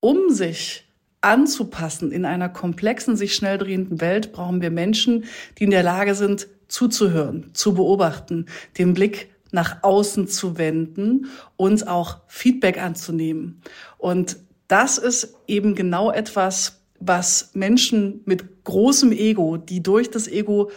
um 0.00 0.30
sich 0.30 0.84
anzupassen 1.20 2.12
in 2.12 2.24
einer 2.24 2.48
komplexen, 2.48 3.16
sich 3.16 3.34
schnell 3.34 3.58
drehenden 3.58 4.00
Welt, 4.00 4.32
brauchen 4.32 4.62
wir 4.62 4.70
Menschen, 4.70 5.24
die 5.58 5.64
in 5.64 5.70
der 5.70 5.82
Lage 5.82 6.14
sind, 6.14 6.46
zuzuhören, 6.68 7.50
zu 7.54 7.74
beobachten, 7.74 8.46
den 8.76 8.94
Blick 8.94 9.30
nach 9.50 9.82
außen 9.82 10.28
zu 10.28 10.58
wenden, 10.58 11.26
uns 11.56 11.82
auch 11.82 12.18
Feedback 12.26 12.80
anzunehmen. 12.80 13.62
Und 13.96 14.36
das 14.68 14.98
ist 14.98 15.34
eben 15.46 15.74
genau 15.74 16.10
etwas, 16.12 16.82
was 17.00 17.50
Menschen 17.54 18.20
mit 18.26 18.64
großem 18.64 19.12
Ego, 19.12 19.56
die 19.56 19.82
durch 19.82 20.10
das 20.10 20.28
Ego 20.28 20.70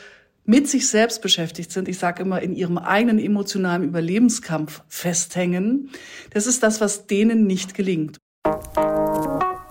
mit 0.45 0.67
sich 0.67 0.87
selbst 0.87 1.21
beschäftigt 1.21 1.71
sind, 1.71 1.87
ich 1.87 1.99
sage 1.99 2.23
immer, 2.23 2.41
in 2.41 2.55
ihrem 2.55 2.77
eigenen 2.77 3.19
emotionalen 3.19 3.83
Überlebenskampf 3.83 4.81
festhängen, 4.87 5.89
das 6.31 6.47
ist 6.47 6.63
das, 6.63 6.81
was 6.81 7.05
denen 7.05 7.45
nicht 7.45 7.75
gelingt. 7.75 8.17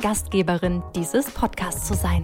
Gastgeberin 0.00 0.82
dieses 0.94 1.30
Podcasts 1.30 1.86
zu 1.88 1.94
sein. 1.94 2.22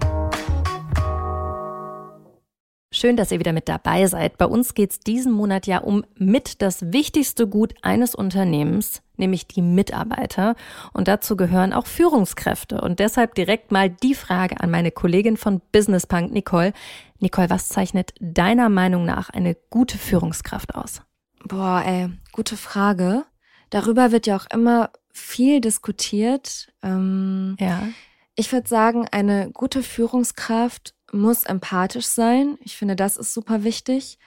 Schön, 2.93 3.17
dass 3.17 3.31
ihr 3.31 3.39
wieder 3.39 3.51
mit 3.51 3.67
dabei 3.67 4.07
seid. 4.07 4.37
Bei 4.37 4.45
uns 4.45 4.73
geht 4.73 4.91
es 4.91 4.99
diesen 5.01 5.33
Monat 5.33 5.67
ja 5.67 5.79
um 5.79 6.05
mit 6.15 6.61
das 6.61 6.93
wichtigste 6.93 7.45
Gut 7.45 7.73
eines 7.81 8.15
Unternehmens, 8.15 9.01
nämlich 9.17 9.47
die 9.47 9.61
Mitarbeiter. 9.61 10.55
Und 10.93 11.09
dazu 11.09 11.35
gehören 11.35 11.73
auch 11.73 11.87
Führungskräfte. 11.87 12.79
Und 12.79 12.99
deshalb 12.99 13.35
direkt 13.35 13.73
mal 13.73 13.89
die 13.89 14.15
Frage 14.15 14.61
an 14.61 14.71
meine 14.71 14.91
Kollegin 14.91 15.35
von 15.35 15.61
Business 15.73 16.07
Punk, 16.07 16.31
Nicole. 16.31 16.71
Nicole, 17.19 17.49
was 17.49 17.67
zeichnet 17.67 18.13
deiner 18.21 18.69
Meinung 18.69 19.03
nach 19.03 19.29
eine 19.29 19.57
gute 19.69 19.97
Führungskraft 19.97 20.75
aus? 20.75 21.01
Boah, 21.43 21.83
ey, 21.85 22.09
gute 22.31 22.55
Frage. 22.55 23.25
Darüber 23.71 24.13
wird 24.13 24.27
ja 24.27 24.37
auch 24.37 24.45
immer 24.53 24.89
viel 25.15 25.61
diskutiert. 25.61 26.67
Ähm, 26.83 27.55
ja. 27.59 27.87
Ich 28.35 28.51
würde 28.51 28.67
sagen, 28.67 29.07
eine 29.11 29.49
gute 29.51 29.81
Führungskraft 29.81 30.93
muss 31.11 31.43
empathisch 31.43 32.07
sein. 32.07 32.57
Ich 32.61 32.75
finde, 32.75 32.95
das 32.95 33.15
ist 33.15 33.33
super 33.33 33.63
wichtig. 33.63 34.19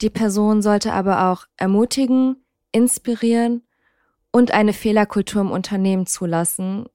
Die 0.00 0.10
Person 0.10 0.60
sollte 0.60 0.92
aber 0.92 1.30
auch 1.30 1.46
ermutigen, 1.56 2.44
inspirieren 2.72 3.62
und 4.32 4.50
eine 4.50 4.72
Fehlerkultur 4.72 5.40
im 5.40 5.52
Unternehmen 5.52 6.06
zulassen. 6.06 6.86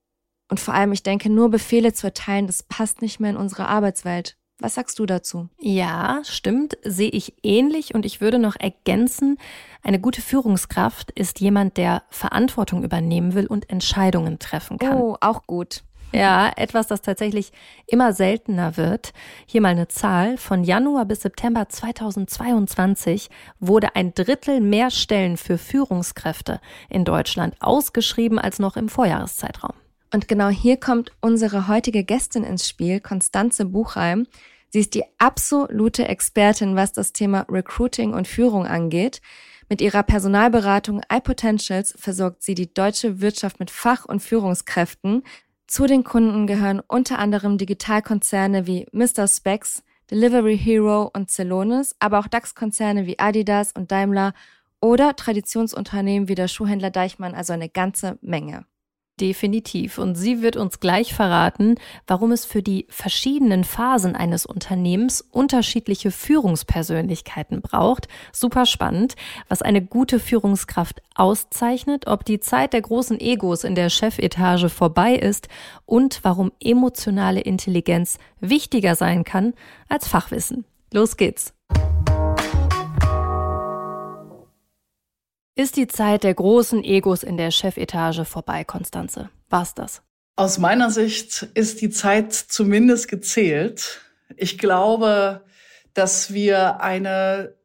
Und 0.50 0.60
vor 0.60 0.74
allem, 0.74 0.92
ich 0.92 1.04
denke, 1.04 1.30
nur 1.30 1.50
Befehle 1.50 1.94
zu 1.94 2.08
erteilen, 2.08 2.48
das 2.48 2.64
passt 2.64 3.02
nicht 3.02 3.22
mehr 3.22 3.32
in 3.32 3.38
unsere 3.38 3.68
Arbeitswelt. 3.68 4.36
Was 4.60 4.76
sagst 4.76 5.00
du 5.00 5.06
dazu? 5.06 5.48
Ja, 5.60 6.22
stimmt, 6.26 6.78
sehe 6.84 7.10
ich 7.10 7.34
ähnlich 7.44 7.96
und 7.96 8.06
ich 8.06 8.20
würde 8.20 8.40
noch 8.40 8.58
ergänzen, 8.60 9.38
eine 9.84 10.00
gute 10.00 10.22
Führungskraft 10.22 11.12
ist 11.12 11.40
jemand, 11.40 11.78
der 11.78 12.04
Verantwortung 12.10 12.84
übernehmen 12.84 13.34
will 13.34 13.48
und 13.48 13.70
Entscheidungen 13.70 14.38
treffen 14.38 14.78
kann. 14.78 14.98
Oh, 14.98 15.16
auch 15.22 15.48
gut. 15.48 15.84
Ja, 16.12 16.52
etwas, 16.56 16.88
das 16.88 17.02
tatsächlich 17.02 17.52
immer 17.88 18.14
seltener 18.14 18.78
wird. 18.78 19.14
Hier 19.46 19.62
mal 19.62 19.70
eine 19.70 19.88
Zahl. 19.88 20.38
Von 20.38 20.64
Januar 20.64 21.06
bis 21.06 21.22
September 21.22 21.70
2022 21.70 23.30
wurde 23.60 23.96
ein 23.96 24.14
Drittel 24.14 24.60
mehr 24.60 24.90
Stellen 24.90 25.38
für 25.38 25.58
Führungskräfte 25.58 26.60
in 26.90 27.06
Deutschland 27.06 27.56
ausgeschrieben 27.60 28.40
als 28.40 28.60
noch 28.60 28.76
im 28.76 28.90
Vorjahreszeitraum. 28.90 29.74
Und 30.12 30.28
genau 30.28 30.50
hier 30.50 30.78
kommt 30.78 31.12
unsere 31.22 31.68
heutige 31.68 32.04
Gästin 32.04 32.44
ins 32.44 32.68
Spiel, 32.68 33.00
Konstanze 33.00 33.66
Buchheim. 33.66 34.26
Sie 34.70 34.80
ist 34.80 34.94
die 34.94 35.04
absolute 35.18 36.08
Expertin, 36.08 36.76
was 36.76 36.94
das 36.94 37.14
Thema 37.14 37.46
Recruiting 37.50 38.14
und 38.14 38.28
Führung 38.28 38.66
angeht. 38.66 39.22
Mit 39.68 39.82
ihrer 39.82 40.02
Personalberatung 40.02 41.02
iPotentials 41.12 41.94
versorgt 41.98 42.42
sie 42.42 42.56
die 42.56 42.74
deutsche 42.74 43.22
Wirtschaft 43.22 43.60
mit 43.60 43.70
Fach- 43.70 44.06
und 44.06 44.20
Führungskräften. 44.20 45.24
Zu 45.68 45.86
den 45.86 46.04
Kunden 46.04 46.48
gehören 46.48 46.82
unter 46.88 47.20
anderem 47.20 47.60
Digitalkonzerne 47.60 48.66
wie 48.66 48.88
Mr. 48.92 49.28
Specs, 49.28 49.84
Delivery 50.10 50.58
Hero 50.58 51.12
und 51.14 51.30
Celonis, 51.30 51.96
aber 52.00 52.18
auch 52.18 52.28
DAX-Konzerne 52.28 53.06
wie 53.06 53.20
Adidas 53.20 53.72
und 53.74 53.92
Daimler 53.92 54.34
oder 54.82 55.16
Traditionsunternehmen 55.16 56.28
wie 56.28 56.36
der 56.36 56.48
Schuhhändler 56.48 56.90
Deichmann, 56.90 57.36
also 57.36 57.54
eine 57.54 57.70
ganze 57.70 58.18
Menge. 58.22 58.66
Definitiv. 59.20 59.98
Und 59.98 60.16
sie 60.16 60.42
wird 60.42 60.56
uns 60.56 60.80
gleich 60.80 61.14
verraten, 61.14 61.76
warum 62.08 62.32
es 62.32 62.46
für 62.46 62.64
die 62.64 62.86
verschiedenen 62.90 63.64
Phasen 63.64 64.16
eines 64.16 64.46
Unternehmens 64.46 65.22
unterschiedliche 65.32 66.12
Führungspersönlichkeiten 66.12 67.62
braucht. 67.62 68.08
Super 68.32 68.66
spannend, 68.66 69.16
was 69.50 69.62
eine 69.62 69.82
gute 69.82 70.20
Führungskraft 70.20 71.02
auszeichnet, 71.16 72.08
ob 72.08 72.24
die 72.24 72.40
Zeit 72.40 72.74
der 72.74 72.82
großen 72.82 73.20
Egos 73.20 73.64
in 73.64 73.76
der 73.76 73.90
Chefetage 73.90 74.70
vorbei 74.70 75.16
ist 75.16 75.50
und 75.86 76.20
warum 76.24 76.52
emotionale 76.64 77.42
Intelligenz 77.42 78.20
wichtiger 78.40 78.96
sein 78.96 79.26
kann 79.26 79.54
als 79.90 80.08
Fachwissen. 80.08 80.66
Los 80.94 81.18
geht's. 81.18 81.54
Ist 85.60 85.76
die 85.76 85.88
Zeit 85.88 86.24
der 86.24 86.34
großen 86.34 86.86
Egos 86.86 87.22
in 87.22 87.36
der 87.36 87.52
Chefetage 87.52 88.24
vorbei, 88.24 88.64
Konstanze? 88.64 89.30
War's 89.50 89.74
das? 89.74 90.02
Aus 90.38 90.58
meiner 90.58 90.90
Sicht 90.90 91.50
ist 91.54 91.82
die 91.82 91.90
Zeit 91.90 92.32
zumindest 92.32 93.10
gezählt. 93.10 94.00
Ich 94.38 94.58
glaube, 94.58 95.44
dass 95.94 96.34
wir 96.34 96.80
eine 96.80 97.56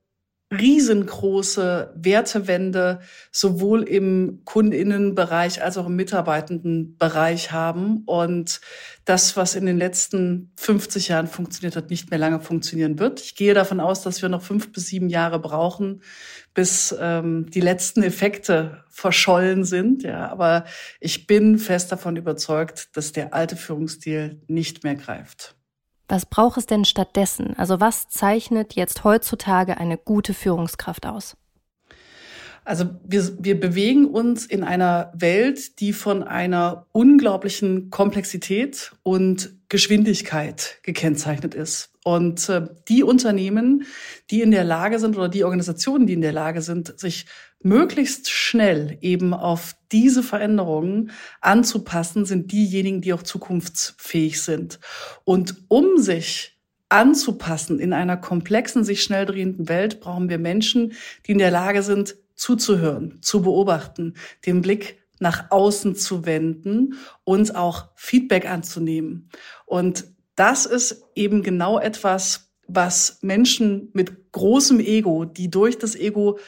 riesengroße 0.59 1.93
Wertewende 1.97 3.01
sowohl 3.31 3.83
im 3.83 4.43
Kundinnenbereich 4.45 5.63
als 5.63 5.77
auch 5.79 5.87
im 5.87 5.97
Mitarbeitendenbereich 5.97 7.53
haben 7.53 8.03
und 8.07 8.61
das, 9.05 9.37
was 9.37 9.55
in 9.55 9.67
den 9.67 9.77
letzten 9.77 10.53
50 10.57 11.09
Jahren 11.09 11.27
funktioniert 11.27 11.77
hat, 11.77 11.91
nicht 11.91 12.11
mehr 12.11 12.19
lange 12.19 12.41
funktionieren 12.41 12.99
wird. 12.99 13.21
Ich 13.21 13.35
gehe 13.35 13.53
davon 13.53 13.81
aus, 13.81 14.03
dass 14.03 14.23
wir 14.23 14.29
noch 14.29 14.43
fünf 14.43 14.73
bis 14.73 14.87
sieben 14.87 15.09
Jahre 15.09 15.39
brauchen, 15.39 16.03
bis 16.55 16.95
ähm, 16.99 17.51
die 17.51 17.61
letzten 17.61 18.03
Effekte 18.03 18.85
verschollen 18.89 19.65
sind. 19.65 20.05
Ja, 20.05 20.31
aber 20.31 20.65
ich 21.01 21.27
bin 21.27 21.59
fest 21.59 21.93
davon 21.93 22.17
überzeugt, 22.17 22.97
dass 22.97 23.13
der 23.13 23.35
alte 23.35 23.57
Führungsstil 23.57 24.41
nicht 24.47 24.85
mehr 24.85 24.95
greift. 24.95 25.54
Was 26.09 26.27
braucht 26.27 26.59
es 26.59 26.67
denn 26.67 26.85
stattdessen? 26.85 27.55
Also 27.57 27.81
was 27.81 28.09
zeichnet 28.09 28.75
jetzt 28.75 29.05
heutzutage 29.05 29.79
eine 29.79 29.97
gute 29.97 30.35
Führungskraft 30.35 31.07
aus? 31.07 31.37
Also 32.65 32.87
wir, 33.05 33.45
wir 33.45 33.61
bewegen 33.61 34.07
uns 34.07 34.47
in 34.47 34.65
einer 34.65 35.13
Welt, 35.15 35.81
die 35.81 35.93
von 35.93 36.23
einer 36.23 36.87
unglaublichen 36.93 37.91
Komplexität 37.91 38.93
und 39.03 39.55
Geschwindigkeit 39.75 40.79
gekennzeichnet 40.85 41.53
ist. 41.53 41.91
Und 42.05 42.49
äh, 42.49 42.69
die 42.87 43.03
Unternehmen, 43.03 43.87
die 44.31 44.41
in 44.41 44.53
der 44.53 44.63
Lage 44.63 45.01
sind 45.01 45.17
oder 45.17 45.29
die 45.29 45.43
Organisationen, 45.43 46.07
die 46.07 46.13
in 46.13 46.21
der 46.21 46.33
Lage 46.33 46.63
sind, 46.63 47.01
sich 47.01 47.27
möglichst 47.61 48.31
schnell 48.31 48.99
eben 49.01 49.35
auf 49.35 49.75
diese 49.91 50.23
Veränderungen 50.23 51.11
anzupassen, 51.41 52.25
sind 52.25 52.53
diejenigen, 52.53 53.01
die 53.01 53.13
auch 53.13 53.25
zukunftsfähig 53.25 54.41
sind. 54.43 54.79
Und 55.25 55.65
um 55.67 55.99
sich 55.99 56.57
anzupassen 56.89 57.81
in 57.81 57.93
einer 57.93 58.17
komplexen, 58.17 58.85
sich 58.85 59.03
schnell 59.03 59.27
drehenden 59.27 59.69
Welt, 59.69 59.99
brauchen 59.99 60.29
wir 60.29 60.39
Menschen, 60.39 60.93
die 61.27 61.33
in 61.33 61.39
der 61.39 61.51
Lage 61.51 61.83
sind, 61.83 62.15
zuzuhören, 62.37 63.19
zu 63.23 63.43
beobachten, 63.43 64.15
den 64.47 64.61
Blick 64.61 65.04
nach 65.25 65.51
außen 65.51 65.97
zu 65.97 66.27
wenden, 66.27 66.95
uns 67.25 67.51
auch 67.51 67.89
Feedback 67.97 68.49
anzunehmen. 68.49 69.31
Und 69.67 70.05
das 70.37 70.67
ist 70.67 71.03
eben 71.15 71.43
genau 71.43 71.81
etwas, 71.81 72.53
was 72.69 73.19
Menschen 73.23 73.89
mit 73.95 74.33
großem 74.33 74.81
Ego, 74.81 75.25
die 75.25 75.51
durch 75.51 75.79
das 75.79 75.97
Ego 75.97 76.39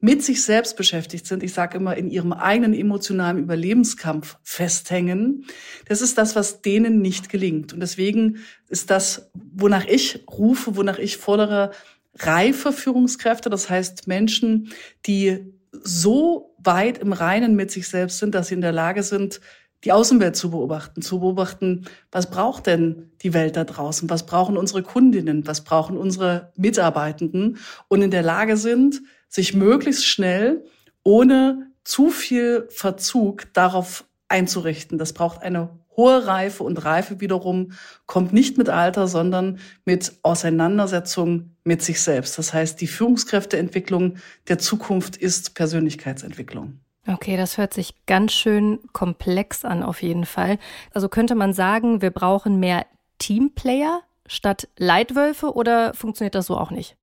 mit 0.00 0.22
sich 0.22 0.42
selbst 0.42 0.76
beschäftigt 0.76 1.26
sind, 1.26 1.42
ich 1.42 1.54
sage 1.54 1.78
immer, 1.78 1.96
in 1.96 2.10
ihrem 2.10 2.32
eigenen 2.32 2.74
emotionalen 2.74 3.38
Überlebenskampf 3.38 4.36
festhängen, 4.42 5.46
das 5.88 6.02
ist 6.02 6.18
das, 6.18 6.36
was 6.36 6.60
denen 6.60 7.00
nicht 7.00 7.30
gelingt. 7.30 7.72
Und 7.72 7.80
deswegen 7.80 8.38
ist 8.68 8.90
das, 8.90 9.30
wonach 9.32 9.86
ich 9.86 10.24
rufe, 10.28 10.76
wonach 10.76 10.98
ich 10.98 11.16
fordere, 11.16 11.70
reife 12.16 12.72
Führungskräfte, 12.72 13.48
das 13.48 13.70
heißt 13.70 14.06
Menschen, 14.06 14.72
die 15.06 15.54
so 15.72 16.53
weit 16.64 16.98
im 16.98 17.12
Reinen 17.12 17.54
mit 17.54 17.70
sich 17.70 17.88
selbst 17.88 18.18
sind, 18.18 18.34
dass 18.34 18.48
sie 18.48 18.54
in 18.54 18.60
der 18.60 18.72
Lage 18.72 19.02
sind, 19.02 19.40
die 19.84 19.92
Außenwelt 19.92 20.34
zu 20.34 20.50
beobachten, 20.50 21.02
zu 21.02 21.20
beobachten, 21.20 21.86
was 22.10 22.30
braucht 22.30 22.66
denn 22.66 23.10
die 23.22 23.34
Welt 23.34 23.56
da 23.56 23.64
draußen, 23.64 24.08
was 24.08 24.24
brauchen 24.24 24.56
unsere 24.56 24.82
Kundinnen, 24.82 25.46
was 25.46 25.62
brauchen 25.62 25.98
unsere 25.98 26.52
Mitarbeitenden? 26.56 27.58
Und 27.88 28.00
in 28.02 28.10
der 28.10 28.22
Lage 28.22 28.56
sind, 28.56 29.02
sich 29.28 29.54
möglichst 29.54 30.06
schnell 30.06 30.64
ohne 31.02 31.70
zu 31.84 32.08
viel 32.08 32.66
Verzug 32.70 33.52
darauf 33.52 34.06
einzurichten. 34.28 34.96
Das 34.96 35.12
braucht 35.12 35.42
eine 35.42 35.68
hohe 35.96 36.26
Reife 36.26 36.62
und 36.62 36.84
Reife 36.84 37.20
wiederum 37.20 37.72
kommt 38.06 38.32
nicht 38.32 38.58
mit 38.58 38.68
Alter, 38.68 39.06
sondern 39.06 39.58
mit 39.84 40.12
Auseinandersetzung 40.22 41.56
mit 41.64 41.82
sich 41.82 42.00
selbst. 42.02 42.38
Das 42.38 42.52
heißt, 42.52 42.80
die 42.80 42.86
Führungskräfteentwicklung 42.86 44.16
der 44.48 44.58
Zukunft 44.58 45.16
ist 45.16 45.54
Persönlichkeitsentwicklung. 45.54 46.80
Okay, 47.06 47.36
das 47.36 47.58
hört 47.58 47.74
sich 47.74 48.06
ganz 48.06 48.32
schön 48.32 48.78
komplex 48.92 49.64
an 49.64 49.82
auf 49.82 50.02
jeden 50.02 50.24
Fall. 50.24 50.58
Also 50.92 51.08
könnte 51.08 51.34
man 51.34 51.52
sagen, 51.52 52.00
wir 52.00 52.10
brauchen 52.10 52.58
mehr 52.58 52.86
Teamplayer 53.18 54.00
statt 54.26 54.68
Leitwölfe 54.78 55.54
oder 55.54 55.92
funktioniert 55.94 56.34
das 56.34 56.46
so 56.46 56.56
auch 56.56 56.70
nicht? 56.70 56.96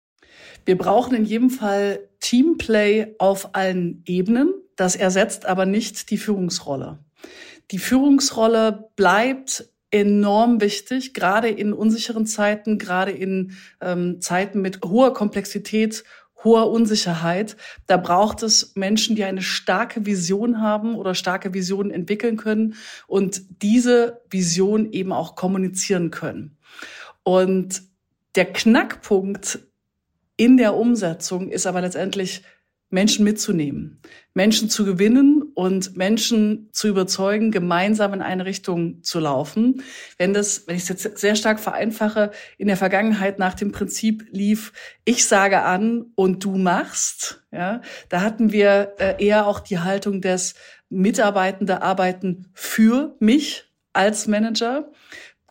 Wir 0.65 0.77
brauchen 0.77 1.15
in 1.15 1.25
jedem 1.25 1.49
Fall 1.49 1.99
Teamplay 2.19 3.15
auf 3.19 3.53
allen 3.53 4.01
Ebenen. 4.05 4.53
Das 4.75 4.95
ersetzt 4.95 5.45
aber 5.45 5.65
nicht 5.67 6.09
die 6.09 6.17
Führungsrolle. 6.17 6.97
Die 7.71 7.79
Führungsrolle 7.79 8.89
bleibt 8.95 9.69
enorm 9.91 10.61
wichtig, 10.61 11.13
gerade 11.13 11.49
in 11.49 11.73
unsicheren 11.73 12.25
Zeiten, 12.25 12.77
gerade 12.77 13.11
in 13.11 13.53
ähm, 13.81 14.21
Zeiten 14.21 14.61
mit 14.61 14.81
hoher 14.83 15.13
Komplexität 15.13 16.03
hoher 16.43 16.71
Unsicherheit. 16.71 17.55
Da 17.87 17.97
braucht 17.97 18.43
es 18.43 18.75
Menschen, 18.75 19.15
die 19.15 19.23
eine 19.23 19.41
starke 19.41 20.05
Vision 20.05 20.61
haben 20.61 20.95
oder 20.95 21.15
starke 21.15 21.53
Visionen 21.53 21.91
entwickeln 21.91 22.37
können 22.37 22.75
und 23.07 23.43
diese 23.61 24.21
Vision 24.29 24.91
eben 24.91 25.11
auch 25.11 25.35
kommunizieren 25.35 26.11
können. 26.11 26.57
Und 27.23 27.83
der 28.35 28.45
Knackpunkt 28.45 29.59
in 30.37 30.57
der 30.57 30.75
Umsetzung 30.75 31.49
ist 31.49 31.67
aber 31.67 31.81
letztendlich 31.81 32.43
Menschen 32.89 33.23
mitzunehmen, 33.23 34.01
Menschen 34.33 34.69
zu 34.69 34.83
gewinnen 34.83 35.40
und 35.55 35.97
Menschen 35.97 36.69
zu 36.71 36.87
überzeugen, 36.87 37.51
gemeinsam 37.51 38.13
in 38.13 38.21
eine 38.21 38.45
Richtung 38.45 39.03
zu 39.03 39.19
laufen. 39.19 39.83
Wenn 40.17 40.33
das, 40.33 40.67
wenn 40.67 40.75
ich 40.75 40.83
es 40.83 40.89
jetzt 40.89 41.17
sehr 41.17 41.35
stark 41.35 41.59
vereinfache, 41.59 42.31
in 42.57 42.67
der 42.67 42.77
Vergangenheit 42.77 43.39
nach 43.39 43.53
dem 43.53 43.71
Prinzip 43.71 44.25
lief, 44.31 44.73
ich 45.05 45.25
sage 45.25 45.61
an 45.61 46.05
und 46.15 46.43
du 46.43 46.57
machst, 46.57 47.43
ja, 47.51 47.81
da 48.09 48.21
hatten 48.21 48.51
wir 48.51 48.93
äh, 48.99 49.23
eher 49.23 49.47
auch 49.47 49.59
die 49.59 49.79
Haltung 49.79 50.21
des 50.21 50.55
Mitarbeitende 50.89 51.81
arbeiten 51.81 52.47
für 52.53 53.15
mich 53.19 53.65
als 53.93 54.27
Manager 54.27 54.89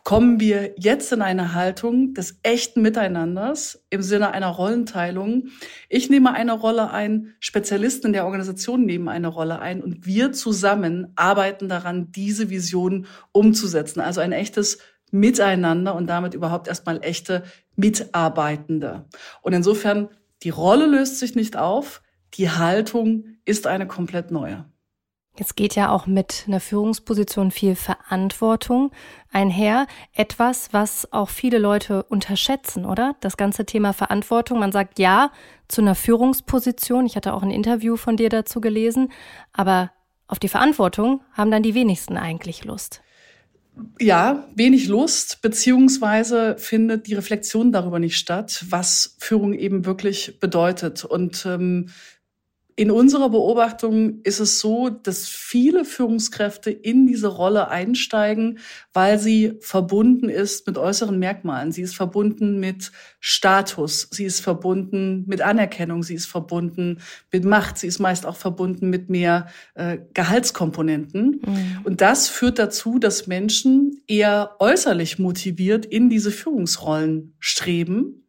kommen 0.03 0.39
wir 0.39 0.73
jetzt 0.77 1.11
in 1.11 1.21
eine 1.21 1.53
Haltung 1.53 2.13
des 2.13 2.39
echten 2.43 2.81
Miteinanders 2.81 3.83
im 3.89 4.01
Sinne 4.01 4.31
einer 4.31 4.47
Rollenteilung. 4.47 5.49
Ich 5.89 6.09
nehme 6.09 6.33
eine 6.33 6.53
Rolle 6.53 6.91
ein, 6.91 7.33
Spezialisten 7.39 8.07
in 8.07 8.13
der 8.13 8.25
Organisation 8.25 8.85
nehmen 8.85 9.09
eine 9.09 9.27
Rolle 9.27 9.59
ein 9.59 9.81
und 9.81 10.05
wir 10.05 10.31
zusammen 10.31 11.13
arbeiten 11.15 11.69
daran, 11.69 12.11
diese 12.11 12.49
Vision 12.49 13.05
umzusetzen. 13.31 13.99
Also 13.99 14.21
ein 14.21 14.31
echtes 14.31 14.79
Miteinander 15.11 15.93
und 15.93 16.07
damit 16.07 16.33
überhaupt 16.33 16.67
erstmal 16.67 17.03
echte 17.03 17.43
Mitarbeitende. 17.75 19.05
Und 19.41 19.53
insofern, 19.53 20.09
die 20.43 20.49
Rolle 20.49 20.87
löst 20.87 21.19
sich 21.19 21.35
nicht 21.35 21.57
auf, 21.57 22.01
die 22.35 22.49
Haltung 22.49 23.25
ist 23.45 23.67
eine 23.67 23.87
komplett 23.87 24.31
neue. 24.31 24.65
Jetzt 25.37 25.55
geht 25.55 25.75
ja 25.75 25.89
auch 25.89 26.07
mit 26.07 26.43
einer 26.47 26.59
Führungsposition 26.59 27.51
viel 27.51 27.75
Verantwortung 27.75 28.91
einher. 29.31 29.87
Etwas, 30.13 30.73
was 30.73 31.11
auch 31.13 31.29
viele 31.29 31.57
Leute 31.57 32.03
unterschätzen, 32.03 32.85
oder? 32.85 33.15
Das 33.21 33.37
ganze 33.37 33.65
Thema 33.65 33.93
Verantwortung. 33.93 34.59
Man 34.59 34.73
sagt 34.73 34.99
ja 34.99 35.31
zu 35.69 35.81
einer 35.81 35.95
Führungsposition. 35.95 37.05
Ich 37.05 37.15
hatte 37.15 37.33
auch 37.33 37.43
ein 37.43 37.51
Interview 37.51 37.95
von 37.95 38.17
dir 38.17 38.29
dazu 38.29 38.59
gelesen. 38.59 39.09
Aber 39.53 39.91
auf 40.27 40.37
die 40.37 40.49
Verantwortung 40.49 41.21
haben 41.31 41.49
dann 41.49 41.63
die 41.63 41.75
wenigsten 41.75 42.17
eigentlich 42.17 42.65
Lust. 42.65 43.01
Ja, 43.99 44.47
wenig 44.53 44.87
Lust, 44.87 45.41
beziehungsweise 45.41 46.57
findet 46.57 47.07
die 47.07 47.13
Reflexion 47.13 47.71
darüber 47.71 47.99
nicht 47.99 48.17
statt, 48.17 48.65
was 48.69 49.15
Führung 49.19 49.53
eben 49.53 49.85
wirklich 49.85 50.39
bedeutet. 50.41 51.05
Und 51.05 51.45
ähm, 51.45 51.89
in 52.81 52.89
unserer 52.89 53.29
Beobachtung 53.29 54.21
ist 54.23 54.39
es 54.39 54.59
so, 54.59 54.89
dass 54.89 55.29
viele 55.29 55.85
Führungskräfte 55.85 56.71
in 56.71 57.05
diese 57.05 57.27
Rolle 57.27 57.67
einsteigen, 57.67 58.57
weil 58.91 59.19
sie 59.19 59.59
verbunden 59.59 60.29
ist 60.29 60.65
mit 60.65 60.79
äußeren 60.79 61.19
Merkmalen. 61.19 61.71
Sie 61.71 61.83
ist 61.83 61.95
verbunden 61.95 62.59
mit 62.59 62.91
Status, 63.19 64.07
sie 64.09 64.25
ist 64.25 64.39
verbunden 64.39 65.25
mit 65.27 65.41
Anerkennung, 65.41 66.01
sie 66.01 66.15
ist 66.15 66.25
verbunden 66.25 66.97
mit 67.31 67.45
Macht, 67.45 67.77
sie 67.77 67.85
ist 67.85 67.99
meist 67.99 68.25
auch 68.25 68.35
verbunden 68.35 68.89
mit 68.89 69.11
mehr 69.11 69.45
äh, 69.75 69.99
Gehaltskomponenten. 70.15 71.39
Mhm. 71.45 71.79
Und 71.83 72.01
das 72.01 72.29
führt 72.29 72.57
dazu, 72.57 72.97
dass 72.97 73.27
Menschen 73.27 74.01
eher 74.07 74.55
äußerlich 74.57 75.19
motiviert 75.19 75.85
in 75.85 76.09
diese 76.09 76.31
Führungsrollen 76.31 77.35
streben 77.39 78.27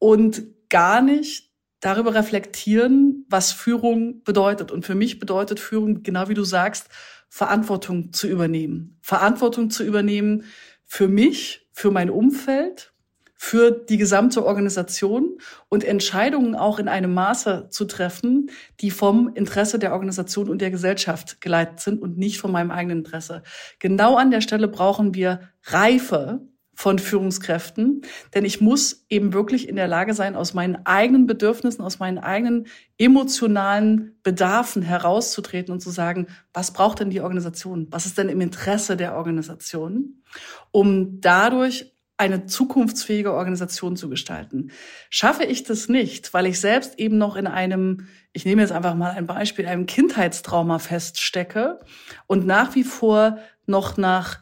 und 0.00 0.42
gar 0.68 1.00
nicht 1.00 1.51
darüber 1.82 2.14
reflektieren, 2.14 3.26
was 3.28 3.52
Führung 3.52 4.22
bedeutet. 4.22 4.70
Und 4.70 4.86
für 4.86 4.94
mich 4.94 5.18
bedeutet 5.18 5.60
Führung, 5.60 6.02
genau 6.02 6.28
wie 6.28 6.34
du 6.34 6.44
sagst, 6.44 6.88
Verantwortung 7.28 8.12
zu 8.12 8.26
übernehmen. 8.26 8.98
Verantwortung 9.02 9.68
zu 9.68 9.84
übernehmen 9.84 10.44
für 10.86 11.08
mich, 11.08 11.68
für 11.72 11.90
mein 11.90 12.08
Umfeld, 12.08 12.92
für 13.34 13.72
die 13.72 13.96
gesamte 13.96 14.46
Organisation 14.46 15.38
und 15.68 15.82
Entscheidungen 15.82 16.54
auch 16.54 16.78
in 16.78 16.86
einem 16.86 17.12
Maße 17.12 17.66
zu 17.70 17.86
treffen, 17.86 18.50
die 18.78 18.92
vom 18.92 19.34
Interesse 19.34 19.80
der 19.80 19.92
Organisation 19.92 20.48
und 20.48 20.60
der 20.60 20.70
Gesellschaft 20.70 21.40
geleitet 21.40 21.80
sind 21.80 22.00
und 22.00 22.16
nicht 22.16 22.38
von 22.38 22.52
meinem 22.52 22.70
eigenen 22.70 22.98
Interesse. 22.98 23.42
Genau 23.80 24.14
an 24.14 24.30
der 24.30 24.42
Stelle 24.42 24.68
brauchen 24.68 25.14
wir 25.14 25.40
Reife, 25.64 26.46
von 26.74 26.98
Führungskräften, 26.98 28.02
denn 28.34 28.44
ich 28.44 28.60
muss 28.60 29.04
eben 29.08 29.32
wirklich 29.32 29.68
in 29.68 29.76
der 29.76 29.88
Lage 29.88 30.14
sein, 30.14 30.34
aus 30.34 30.54
meinen 30.54 30.86
eigenen 30.86 31.26
Bedürfnissen, 31.26 31.84
aus 31.84 31.98
meinen 31.98 32.18
eigenen 32.18 32.66
emotionalen 32.98 34.16
Bedarfen 34.22 34.82
herauszutreten 34.82 35.72
und 35.72 35.80
zu 35.80 35.90
sagen, 35.90 36.28
was 36.52 36.72
braucht 36.72 37.00
denn 37.00 37.10
die 37.10 37.20
Organisation? 37.20 37.88
Was 37.90 38.06
ist 38.06 38.16
denn 38.16 38.28
im 38.28 38.40
Interesse 38.40 38.96
der 38.96 39.16
Organisation? 39.16 40.22
Um 40.70 41.20
dadurch 41.20 41.92
eine 42.16 42.46
zukunftsfähige 42.46 43.32
Organisation 43.32 43.96
zu 43.96 44.08
gestalten. 44.08 44.70
Schaffe 45.10 45.44
ich 45.44 45.64
das 45.64 45.88
nicht, 45.88 46.32
weil 46.32 46.46
ich 46.46 46.60
selbst 46.60 46.98
eben 46.98 47.18
noch 47.18 47.34
in 47.34 47.48
einem, 47.48 48.06
ich 48.32 48.44
nehme 48.44 48.62
jetzt 48.62 48.70
einfach 48.70 48.94
mal 48.94 49.10
ein 49.10 49.26
Beispiel, 49.26 49.66
einem 49.66 49.86
Kindheitstrauma 49.86 50.78
feststecke 50.78 51.80
und 52.28 52.46
nach 52.46 52.74
wie 52.76 52.84
vor 52.84 53.38
noch 53.66 53.96
nach 53.96 54.41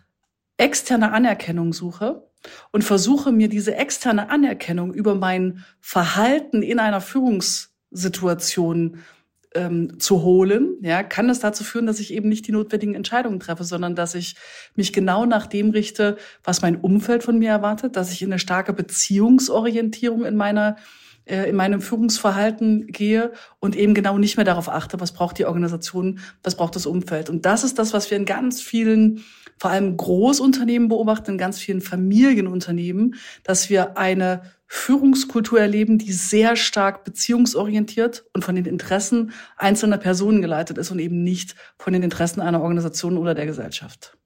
externe 0.61 1.13
Anerkennung 1.13 1.73
suche 1.73 2.23
und 2.71 2.85
versuche 2.85 3.33
mir 3.33 3.49
diese 3.49 3.75
externe 3.75 4.31
Anerkennung 4.31 4.95
über 4.95 5.15
mein 5.15 5.65
Verhalten 5.81 6.63
in 6.63 6.79
einer 6.79 7.01
Führungssituation 7.01 8.99
ähm, 9.55 9.99
zu 9.99 10.23
holen, 10.23 10.77
ja, 10.81 11.03
kann 11.03 11.29
es 11.29 11.41
dazu 11.41 11.65
führen, 11.65 11.87
dass 11.87 11.99
ich 11.99 12.13
eben 12.13 12.29
nicht 12.29 12.47
die 12.47 12.53
notwendigen 12.53 12.95
Entscheidungen 12.95 13.41
treffe, 13.41 13.65
sondern 13.65 13.97
dass 13.97 14.15
ich 14.15 14.37
mich 14.77 14.93
genau 14.93 15.27
nach 15.27 15.47
dem 15.47 15.71
richte, 15.71 16.17
was 16.45 16.63
mein 16.63 16.77
Umfeld 16.77 17.25
von 17.25 17.39
mir 17.39 17.51
erwartet, 17.51 17.97
dass 17.97 18.13
ich 18.13 18.23
in 18.23 18.31
eine 18.31 18.39
starke 18.39 18.73
Beziehungsorientierung 18.73 20.25
in 20.25 20.37
meiner 20.37 20.77
äh, 21.27 21.49
in 21.49 21.57
meinem 21.57 21.81
Führungsverhalten 21.81 22.87
gehe 22.87 23.33
und 23.59 23.77
eben 23.77 23.95
genau 23.95 24.19
nicht 24.19 24.37
mehr 24.37 24.47
darauf 24.47 24.69
achte, 24.69 25.01
was 25.01 25.13
braucht 25.13 25.39
die 25.39 25.47
Organisation, 25.47 26.21
was 26.43 26.57
braucht 26.57 26.77
das 26.77 26.87
Umfeld. 26.87 27.29
Und 27.29 27.45
das 27.45 27.65
ist 27.65 27.79
das, 27.79 27.93
was 27.93 28.11
wir 28.11 28.17
in 28.17 28.25
ganz 28.25 28.61
vielen 28.63 29.25
vor 29.61 29.71
allem 29.71 29.99
Großunternehmen 29.99 30.89
beobachten, 30.89 31.33
in 31.33 31.39
ganz 31.39 31.59
vielen 31.59 31.83
Familienunternehmen, 31.83 33.17
dass 33.43 33.69
wir 33.69 33.99
eine 33.99 34.41
Führungskultur 34.67 35.61
erleben, 35.61 35.99
die 35.99 36.13
sehr 36.13 36.57
stark 36.57 37.05
beziehungsorientiert 37.05 38.25
und 38.33 38.43
von 38.43 38.55
den 38.55 38.65
Interessen 38.65 39.33
einzelner 39.59 39.99
Personen 39.99 40.41
geleitet 40.41 40.79
ist 40.79 40.91
und 40.91 40.99
eben 40.99 41.23
nicht 41.23 41.57
von 41.79 41.93
den 41.93 42.03
Interessen 42.03 42.41
einer 42.41 42.63
Organisation 42.63 43.19
oder 43.19 43.35
der 43.35 43.45
Gesellschaft. 43.45 44.17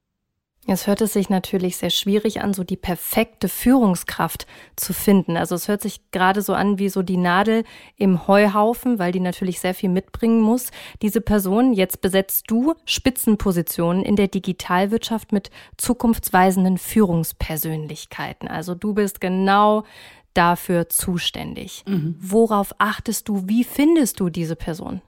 Jetzt 0.66 0.86
hört 0.86 1.02
es 1.02 1.12
sich 1.12 1.28
natürlich 1.28 1.76
sehr 1.76 1.90
schwierig 1.90 2.40
an, 2.40 2.54
so 2.54 2.64
die 2.64 2.78
perfekte 2.78 3.48
Führungskraft 3.48 4.46
zu 4.76 4.94
finden. 4.94 5.36
Also 5.36 5.54
es 5.54 5.68
hört 5.68 5.82
sich 5.82 6.10
gerade 6.10 6.40
so 6.40 6.54
an 6.54 6.78
wie 6.78 6.88
so 6.88 7.02
die 7.02 7.18
Nadel 7.18 7.64
im 7.96 8.26
Heuhaufen, 8.26 8.98
weil 8.98 9.12
die 9.12 9.20
natürlich 9.20 9.60
sehr 9.60 9.74
viel 9.74 9.90
mitbringen 9.90 10.40
muss. 10.40 10.70
Diese 11.02 11.20
Person, 11.20 11.74
jetzt 11.74 12.00
besetzt 12.00 12.44
du 12.50 12.74
Spitzenpositionen 12.86 14.02
in 14.02 14.16
der 14.16 14.28
Digitalwirtschaft 14.28 15.32
mit 15.32 15.50
zukunftsweisenden 15.76 16.78
Führungspersönlichkeiten. 16.78 18.48
Also 18.48 18.74
du 18.74 18.94
bist 18.94 19.20
genau 19.20 19.84
dafür 20.32 20.88
zuständig. 20.88 21.84
Mhm. 21.86 22.16
Worauf 22.18 22.74
achtest 22.78 23.28
du? 23.28 23.46
Wie 23.46 23.64
findest 23.64 24.18
du 24.18 24.30
diese 24.30 24.56
Person? 24.56 25.02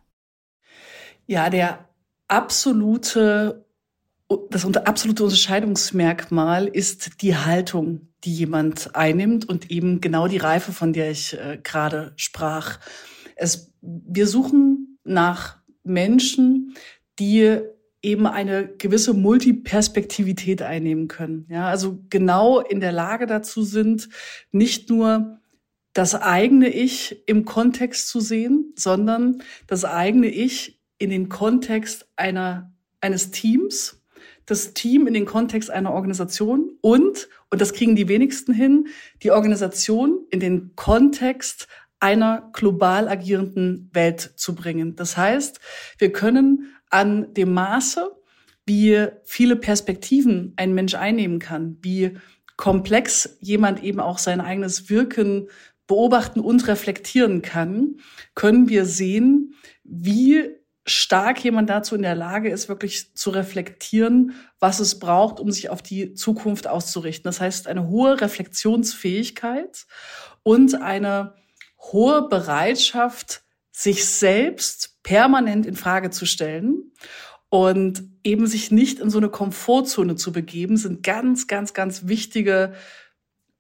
Ja, 1.27 1.49
der 1.49 1.87
absolute 2.29 3.66
das 4.51 4.65
absolute 4.65 5.25
Unterscheidungsmerkmal 5.25 6.67
ist 6.67 7.23
die 7.23 7.37
Haltung, 7.37 8.09
die 8.25 8.35
jemand 8.35 8.95
einnimmt 8.97 9.49
und 9.49 9.71
eben 9.71 10.01
genau 10.01 10.27
die 10.27 10.39
Reife, 10.39 10.73
von 10.73 10.93
der 10.93 11.11
ich 11.11 11.35
äh, 11.35 11.59
gerade 11.63 12.13
sprach. 12.17 12.81
Es, 13.37 13.73
wir 13.81 14.27
suchen 14.27 14.99
nach 15.05 15.59
Menschen, 15.85 16.75
die 17.19 17.61
eben 18.03 18.27
eine 18.27 18.69
gewisse 18.69 19.15
Multiperspektivität 19.15 20.63
einnehmen 20.63 21.09
können. 21.09 21.47
Ja, 21.49 21.69
also 21.69 21.99
genau 22.11 22.61
in 22.61 22.81
der 22.81 22.93
Lage 22.93 23.27
dazu 23.27 23.63
sind, 23.63 24.09
nicht 24.53 24.91
nur 24.91 25.41
das 25.93 26.15
eigene 26.15 26.69
Ich 26.69 27.23
im 27.27 27.45
Kontext 27.45 28.09
zu 28.09 28.21
sehen, 28.21 28.73
sondern 28.77 29.43
das 29.67 29.85
eigene 29.85 30.29
Ich 30.29 30.81
in 30.99 31.11
den 31.11 31.29
Kontext 31.29 32.07
einer, 32.17 32.73
eines 33.01 33.31
Teams, 33.31 33.96
das 34.47 34.75
Team 34.75 35.07
in 35.07 35.15
den 35.15 35.27
Kontext 35.27 35.71
einer 35.71 35.93
Organisation 35.93 36.71
und, 36.81 37.29
und 37.51 37.61
das 37.61 37.73
kriegen 37.73 37.97
die 37.97 38.09
wenigsten 38.09 38.53
hin, 38.53 38.89
die 39.23 39.33
Organisation 39.33 40.25
in 40.31 40.41
den 40.41 40.73
Kontext 40.77 41.69
einer 42.01 42.51
global 42.53 43.09
agierenden 43.09 43.91
Welt 43.93 44.33
zu 44.37 44.55
bringen. 44.55 44.97
Das 44.97 45.17
heißt, 45.17 45.61
wir 45.99 46.13
können 46.13 46.77
an 46.91 47.35
dem 47.35 47.53
Maße, 47.53 48.11
wie 48.65 49.07
viele 49.25 49.57
Perspektiven 49.57 50.53
ein 50.57 50.75
Mensch 50.75 50.95
einnehmen 50.95 51.39
kann, 51.39 51.79
wie 51.83 52.17
komplex 52.57 53.37
jemand 53.41 53.83
eben 53.83 54.01
auch 54.01 54.19
sein 54.19 54.41
eigenes 54.41 54.89
Wirken 54.89 55.49
beobachten 55.87 56.41
und 56.41 56.67
reflektieren 56.67 57.43
kann, 57.43 57.97
können 58.35 58.69
wir 58.69 58.85
sehen, 58.87 59.55
wie 59.85 60.56
stark 60.87 61.43
jemand 61.43 61.69
dazu 61.69 61.97
in 61.97 62.03
der 62.03 62.15
Lage 62.15 62.49
ist, 62.49 62.69
wirklich 62.69 63.15
zu 63.15 63.31
reflektieren, 63.31 64.35
was 64.61 64.79
es 64.79 64.99
braucht, 64.99 65.41
um 65.41 65.51
sich 65.51 65.69
auf 65.69 65.83
die 65.83 66.15
Zukunft 66.15 66.69
auszurichten. 66.69 67.25
Das 67.25 67.41
heißt, 67.41 67.67
eine 67.67 67.89
hohe 67.89 68.21
Reflexionsfähigkeit 68.21 69.87
und 70.45 70.81
eine 70.81 71.35
hohe 71.79 72.29
Bereitschaft, 72.29 73.43
sich 73.73 74.07
selbst 74.07 75.03
permanent 75.03 75.67
in 75.67 75.77
Frage 75.77 76.11
zu 76.11 76.25
stellen 76.25 76.93
und 77.51 78.05
eben 78.25 78.47
sich 78.47 78.71
nicht 78.71 79.01
in 79.01 79.11
so 79.11 79.19
eine 79.19 79.29
Komfortzone 79.29 80.17
zu 80.17 80.33
begeben, 80.33 80.77
sind 80.77 81.03
ganz, 81.03 81.47
ganz, 81.47 81.75
ganz 81.75 82.07
wichtige 82.07 82.73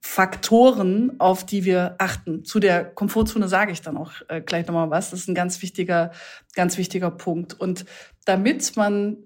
Faktoren, 0.06 1.18
auf 1.18 1.44
die 1.44 1.64
wir 1.64 1.96
achten. 1.98 2.44
Zu 2.44 2.60
der 2.60 2.84
Komfortzone 2.84 3.48
sage 3.48 3.72
ich 3.72 3.82
dann 3.82 3.96
auch 3.96 4.12
äh, 4.28 4.40
gleich 4.40 4.66
nochmal 4.66 4.88
was. 4.88 5.10
Das 5.10 5.20
ist 5.20 5.28
ein 5.28 5.34
ganz 5.34 5.60
wichtiger, 5.60 6.12
ganz 6.54 6.78
wichtiger 6.78 7.10
Punkt. 7.10 7.52
Und 7.52 7.84
damit 8.24 8.76
man 8.76 9.18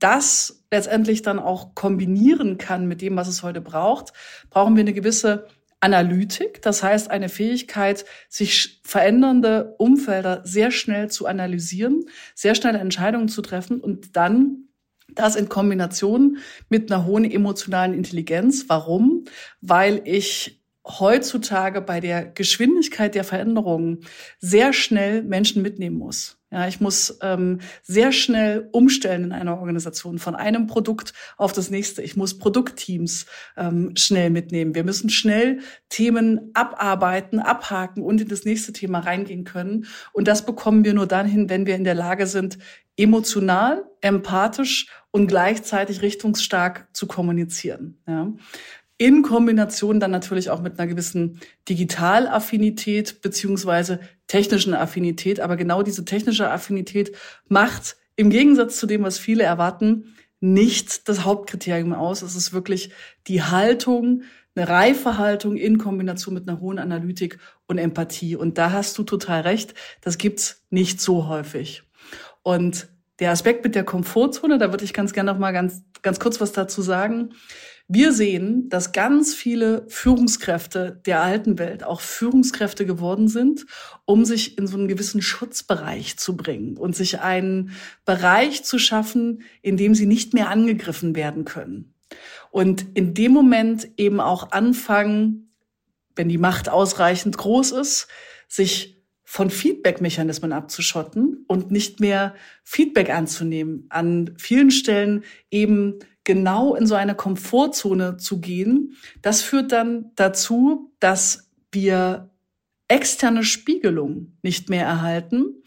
das 0.00 0.64
letztendlich 0.70 1.22
dann 1.22 1.38
auch 1.38 1.74
kombinieren 1.74 2.58
kann 2.58 2.86
mit 2.86 3.00
dem, 3.00 3.16
was 3.16 3.28
es 3.28 3.42
heute 3.42 3.62
braucht, 3.62 4.12
brauchen 4.50 4.76
wir 4.76 4.82
eine 4.82 4.92
gewisse 4.92 5.46
Analytik, 5.80 6.60
das 6.60 6.82
heißt 6.82 7.10
eine 7.10 7.28
Fähigkeit, 7.28 8.04
sich 8.28 8.80
verändernde 8.84 9.74
Umfelder 9.78 10.42
sehr 10.44 10.70
schnell 10.70 11.08
zu 11.08 11.26
analysieren, 11.26 12.04
sehr 12.34 12.54
schnell 12.54 12.74
Entscheidungen 12.74 13.28
zu 13.28 13.42
treffen 13.42 13.80
und 13.80 14.16
dann 14.16 14.68
das 15.08 15.36
in 15.36 15.48
Kombination 15.48 16.38
mit 16.68 16.90
einer 16.90 17.04
hohen 17.04 17.30
emotionalen 17.30 17.94
Intelligenz. 17.94 18.64
Warum? 18.68 19.24
Weil 19.60 20.02
ich 20.04 20.60
heutzutage 20.86 21.80
bei 21.80 22.00
der 22.00 22.24
Geschwindigkeit 22.26 23.14
der 23.14 23.24
Veränderungen 23.24 24.00
sehr 24.38 24.72
schnell 24.72 25.22
Menschen 25.22 25.62
mitnehmen 25.62 25.96
muss. 25.96 26.38
Ja, 26.54 26.68
ich 26.68 26.80
muss 26.80 27.18
ähm, 27.20 27.58
sehr 27.82 28.12
schnell 28.12 28.68
umstellen 28.70 29.24
in 29.24 29.32
einer 29.32 29.58
Organisation 29.58 30.20
von 30.20 30.36
einem 30.36 30.68
Produkt 30.68 31.12
auf 31.36 31.52
das 31.52 31.68
nächste. 31.68 32.00
Ich 32.00 32.14
muss 32.14 32.38
Produktteams 32.38 33.26
ähm, 33.56 33.90
schnell 33.96 34.30
mitnehmen. 34.30 34.76
Wir 34.76 34.84
müssen 34.84 35.10
schnell 35.10 35.58
Themen 35.88 36.52
abarbeiten, 36.54 37.40
abhaken 37.40 38.04
und 38.04 38.20
in 38.20 38.28
das 38.28 38.44
nächste 38.44 38.72
Thema 38.72 39.00
reingehen 39.00 39.42
können. 39.42 39.86
Und 40.12 40.28
das 40.28 40.46
bekommen 40.46 40.84
wir 40.84 40.94
nur 40.94 41.08
dann 41.08 41.26
hin, 41.26 41.50
wenn 41.50 41.66
wir 41.66 41.74
in 41.74 41.82
der 41.82 41.96
Lage 41.96 42.28
sind, 42.28 42.58
emotional, 42.96 43.84
empathisch 44.00 44.86
und 45.10 45.26
gleichzeitig 45.26 46.02
richtungsstark 46.02 46.86
zu 46.92 47.08
kommunizieren. 47.08 47.98
Ja 48.06 48.32
in 48.96 49.22
Kombination 49.22 49.98
dann 49.98 50.10
natürlich 50.10 50.50
auch 50.50 50.62
mit 50.62 50.78
einer 50.78 50.88
gewissen 50.88 51.40
Digitalaffinität 51.68 53.22
beziehungsweise 53.22 54.00
technischen 54.26 54.74
Affinität. 54.74 55.40
Aber 55.40 55.56
genau 55.56 55.82
diese 55.82 56.04
technische 56.04 56.50
Affinität 56.50 57.16
macht 57.48 57.96
im 58.16 58.30
Gegensatz 58.30 58.76
zu 58.78 58.86
dem, 58.86 59.02
was 59.02 59.18
viele 59.18 59.42
erwarten, 59.42 60.14
nicht 60.40 61.08
das 61.08 61.24
Hauptkriterium 61.24 61.92
aus. 61.92 62.22
Es 62.22 62.36
ist 62.36 62.52
wirklich 62.52 62.90
die 63.26 63.42
Haltung, 63.42 64.22
eine 64.54 64.68
reife 64.68 65.18
Haltung 65.18 65.56
in 65.56 65.78
Kombination 65.78 66.34
mit 66.34 66.48
einer 66.48 66.60
hohen 66.60 66.78
Analytik 66.78 67.38
und 67.66 67.78
Empathie. 67.78 68.36
Und 68.36 68.58
da 68.58 68.70
hast 68.70 68.96
du 68.98 69.02
total 69.02 69.40
recht. 69.40 69.74
Das 70.00 70.18
gibt's 70.18 70.64
nicht 70.70 71.00
so 71.00 71.26
häufig. 71.26 71.82
Und 72.42 72.88
der 73.18 73.30
Aspekt 73.30 73.64
mit 73.64 73.74
der 73.74 73.84
Komfortzone, 73.84 74.58
da 74.58 74.70
würde 74.70 74.84
ich 74.84 74.92
ganz 74.92 75.12
gerne 75.12 75.32
noch 75.32 75.38
mal 75.38 75.52
ganz, 75.52 75.82
ganz 76.02 76.20
kurz 76.20 76.40
was 76.40 76.52
dazu 76.52 76.82
sagen. 76.82 77.30
Wir 77.86 78.14
sehen, 78.14 78.70
dass 78.70 78.92
ganz 78.92 79.34
viele 79.34 79.84
Führungskräfte 79.88 81.02
der 81.04 81.22
alten 81.22 81.58
Welt 81.58 81.84
auch 81.84 82.00
Führungskräfte 82.00 82.86
geworden 82.86 83.28
sind, 83.28 83.66
um 84.06 84.24
sich 84.24 84.56
in 84.56 84.66
so 84.66 84.78
einen 84.78 84.88
gewissen 84.88 85.20
Schutzbereich 85.20 86.16
zu 86.16 86.34
bringen 86.34 86.78
und 86.78 86.96
sich 86.96 87.20
einen 87.20 87.72
Bereich 88.06 88.64
zu 88.64 88.78
schaffen, 88.78 89.42
in 89.60 89.76
dem 89.76 89.94
sie 89.94 90.06
nicht 90.06 90.32
mehr 90.32 90.48
angegriffen 90.48 91.14
werden 91.14 91.44
können. 91.44 91.92
Und 92.50 92.86
in 92.94 93.12
dem 93.12 93.32
Moment 93.32 93.88
eben 93.98 94.20
auch 94.20 94.52
anfangen, 94.52 95.50
wenn 96.16 96.28
die 96.28 96.38
Macht 96.38 96.70
ausreichend 96.70 97.36
groß 97.36 97.72
ist, 97.72 98.08
sich 98.48 99.02
von 99.24 99.50
Feedback-Mechanismen 99.50 100.52
abzuschotten 100.52 101.44
und 101.48 101.70
nicht 101.70 101.98
mehr 101.98 102.34
Feedback 102.62 103.10
anzunehmen. 103.10 103.86
An 103.88 104.34
vielen 104.38 104.70
Stellen 104.70 105.24
eben 105.50 105.98
genau 106.24 106.74
in 106.74 106.86
so 106.86 106.94
eine 106.94 107.14
Komfortzone 107.14 108.16
zu 108.16 108.40
gehen, 108.40 108.96
das 109.22 109.42
führt 109.42 109.72
dann 109.72 110.10
dazu, 110.16 110.92
dass 110.98 111.50
wir 111.70 112.30
externe 112.88 113.44
Spiegelung 113.44 114.36
nicht 114.42 114.68
mehr 114.70 114.86
erhalten. 114.86 115.62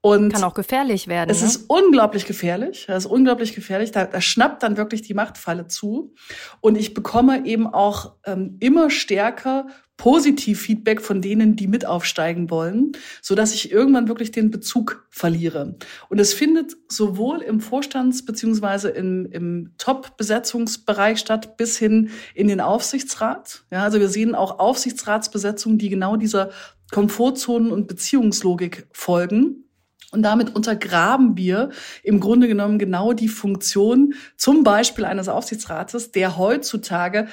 Und 0.00 0.34
Kann 0.34 0.44
auch 0.44 0.52
gefährlich 0.52 1.08
werden. 1.08 1.30
Es 1.30 1.40
ne? 1.40 1.46
ist 1.46 1.64
unglaublich 1.68 2.26
gefährlich. 2.26 2.86
Es 2.88 3.06
ist 3.06 3.10
unglaublich 3.10 3.54
gefährlich. 3.54 3.90
Da, 3.90 4.04
da 4.04 4.20
schnappt 4.20 4.62
dann 4.62 4.76
wirklich 4.76 5.00
die 5.00 5.14
Machtfalle 5.14 5.66
zu. 5.66 6.12
Und 6.60 6.76
ich 6.76 6.92
bekomme 6.92 7.46
eben 7.46 7.66
auch 7.66 8.16
ähm, 8.26 8.58
immer 8.60 8.90
stärker 8.90 9.66
Positiv-Feedback 9.96 11.00
von 11.00 11.22
denen, 11.22 11.56
die 11.56 11.66
mit 11.66 11.86
aufsteigen 11.86 12.50
wollen, 12.50 12.92
so 13.22 13.34
dass 13.34 13.54
ich 13.54 13.70
irgendwann 13.70 14.08
wirklich 14.08 14.32
den 14.32 14.50
Bezug 14.50 15.06
verliere. 15.10 15.76
Und 16.08 16.18
es 16.18 16.34
findet 16.34 16.76
sowohl 16.88 17.42
im 17.42 17.60
Vorstands- 17.60 18.24
beziehungsweise 18.24 18.90
im, 18.90 19.26
im 19.26 19.74
Top-Besetzungsbereich 19.78 21.18
statt, 21.18 21.56
bis 21.56 21.78
hin 21.78 22.10
in 22.34 22.48
den 22.48 22.60
Aufsichtsrat. 22.60 23.64
Ja, 23.70 23.84
also 23.84 24.00
wir 24.00 24.08
sehen 24.08 24.34
auch 24.34 24.58
Aufsichtsratsbesetzungen, 24.58 25.78
die 25.78 25.88
genau 25.88 26.16
dieser 26.16 26.50
Komfortzonen- 26.90 27.70
und 27.70 27.86
Beziehungslogik 27.86 28.88
folgen. 28.92 29.64
Und 30.14 30.22
damit 30.22 30.54
untergraben 30.54 31.36
wir 31.36 31.70
im 32.04 32.20
Grunde 32.20 32.46
genommen 32.46 32.78
genau 32.78 33.12
die 33.12 33.28
Funktion 33.28 34.14
zum 34.36 34.62
Beispiel 34.62 35.04
eines 35.04 35.28
Aufsichtsrates, 35.28 36.12
der 36.12 36.36
heutzutage 36.36 37.26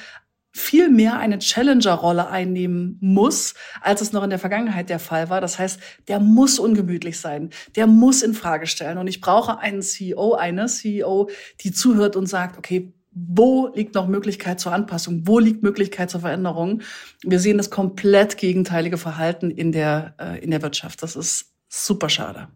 viel 0.53 0.89
mehr 0.89 1.17
eine 1.17 1.39
Challenger-Rolle 1.39 2.29
einnehmen 2.29 2.97
muss, 2.99 3.53
als 3.81 4.01
es 4.01 4.11
noch 4.11 4.23
in 4.23 4.29
der 4.29 4.39
Vergangenheit 4.39 4.89
der 4.89 4.99
Fall 4.99 5.29
war. 5.29 5.41
Das 5.41 5.57
heißt, 5.57 5.79
der 6.07 6.19
muss 6.19 6.59
ungemütlich 6.59 7.19
sein, 7.19 7.51
der 7.75 7.87
muss 7.87 8.21
in 8.21 8.33
Frage 8.33 8.67
stellen. 8.67 8.97
Und 8.97 9.07
ich 9.07 9.21
brauche 9.21 9.59
einen 9.59 9.81
CEO, 9.81 10.33
eine 10.33 10.67
CEO, 10.67 11.29
die 11.61 11.71
zuhört 11.71 12.15
und 12.15 12.27
sagt, 12.27 12.57
okay, 12.57 12.93
wo 13.13 13.67
liegt 13.73 13.95
noch 13.95 14.07
Möglichkeit 14.07 14.59
zur 14.59 14.71
Anpassung? 14.71 15.23
Wo 15.25 15.39
liegt 15.39 15.63
Möglichkeit 15.63 16.09
zur 16.09 16.21
Veränderung? 16.21 16.81
Wir 17.23 17.39
sehen 17.39 17.57
das 17.57 17.69
komplett 17.69 18.37
gegenteilige 18.37 18.97
Verhalten 18.97 19.51
in 19.51 19.71
der, 19.71 20.15
äh, 20.17 20.41
in 20.41 20.51
der 20.51 20.61
Wirtschaft. 20.61 21.03
Das 21.03 21.15
ist 21.15 21.53
super 21.67 22.09
schade. 22.09 22.47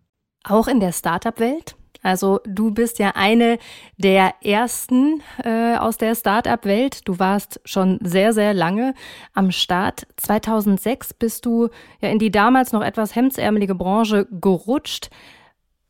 Auch 0.43 0.67
in 0.67 0.79
der 0.79 0.93
Startup-Welt? 0.93 1.75
Also 2.05 2.39
du 2.45 2.69
bist 2.69 2.99
ja 2.99 3.13
eine 3.15 3.57
der 3.97 4.35
ersten 4.43 5.23
äh, 5.43 5.75
aus 5.75 5.97
der 5.97 6.13
Start-up-Welt. 6.13 7.07
Du 7.07 7.17
warst 7.17 7.59
schon 7.65 7.97
sehr, 8.03 8.31
sehr 8.31 8.53
lange 8.53 8.93
am 9.33 9.49
Start. 9.49 10.05
2006 10.17 11.15
bist 11.15 11.47
du 11.47 11.69
ja 12.01 12.09
in 12.09 12.19
die 12.19 12.29
damals 12.29 12.73
noch 12.73 12.83
etwas 12.83 13.15
hemdsärmelige 13.15 13.73
Branche 13.73 14.27
gerutscht. 14.29 15.09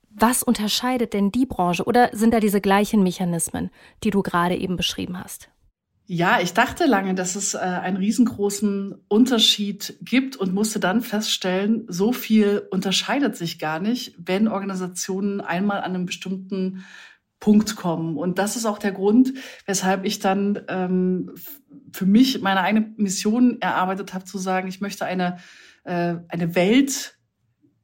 Was 0.09 0.41
unterscheidet 0.41 1.11
denn 1.11 1.33
die 1.33 1.45
Branche 1.45 1.83
oder 1.83 2.09
sind 2.13 2.33
da 2.33 2.39
diese 2.39 2.61
gleichen 2.61 3.03
Mechanismen, 3.03 3.69
die 4.05 4.09
du 4.09 4.21
gerade 4.21 4.55
eben 4.55 4.77
beschrieben 4.77 5.21
hast? 5.21 5.49
Ja, 6.07 6.39
ich 6.39 6.53
dachte 6.53 6.85
lange, 6.85 7.15
dass 7.15 7.35
es 7.35 7.55
äh, 7.55 7.57
einen 7.57 7.97
riesengroßen 7.97 8.95
Unterschied 9.07 9.97
gibt 10.01 10.35
und 10.35 10.53
musste 10.53 10.79
dann 10.79 11.01
feststellen, 11.01 11.85
so 11.87 12.13
viel 12.13 12.67
unterscheidet 12.69 13.35
sich 13.35 13.57
gar 13.57 13.79
nicht, 13.79 14.13
wenn 14.17 14.47
Organisationen 14.47 15.41
einmal 15.41 15.79
an 15.79 15.95
einem 15.95 16.05
bestimmten 16.05 16.85
Punkt 17.39 17.75
kommen. 17.75 18.17
Und 18.17 18.37
das 18.37 18.55
ist 18.55 18.65
auch 18.65 18.77
der 18.77 18.91
Grund, 18.91 19.33
weshalb 19.65 20.05
ich 20.05 20.19
dann 20.19 20.61
ähm, 20.67 21.33
für 21.91 22.05
mich 22.05 22.39
meine 22.39 22.61
eigene 22.61 22.93
Mission 22.97 23.59
erarbeitet 23.59 24.13
habe, 24.13 24.25
zu 24.25 24.37
sagen, 24.37 24.67
ich 24.67 24.81
möchte 24.81 25.05
eine, 25.05 25.37
äh, 25.85 26.17
eine 26.27 26.53
Welt 26.53 27.17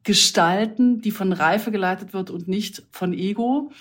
gestalten, 0.04 1.02
die 1.02 1.12
von 1.12 1.34
Reife 1.34 1.72
geleitet 1.72 2.14
wird 2.14 2.30
und 2.30 2.48
nicht 2.48 2.84
von 2.92 3.14
Ego, 3.14 3.72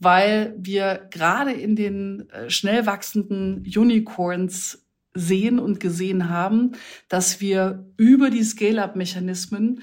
weil 0.00 0.54
wir 0.58 1.06
gerade 1.10 1.52
in 1.52 1.76
den 1.76 2.28
äh, 2.30 2.50
schnell 2.50 2.86
wachsenden 2.86 3.64
Unicorns 3.64 4.86
sehen 5.14 5.58
und 5.58 5.80
gesehen 5.80 6.28
haben, 6.28 6.72
dass 7.08 7.40
wir 7.40 7.86
über 7.96 8.30
die 8.30 8.44
Scale-up-Mechanismen 8.44 9.82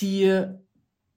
die 0.00 0.44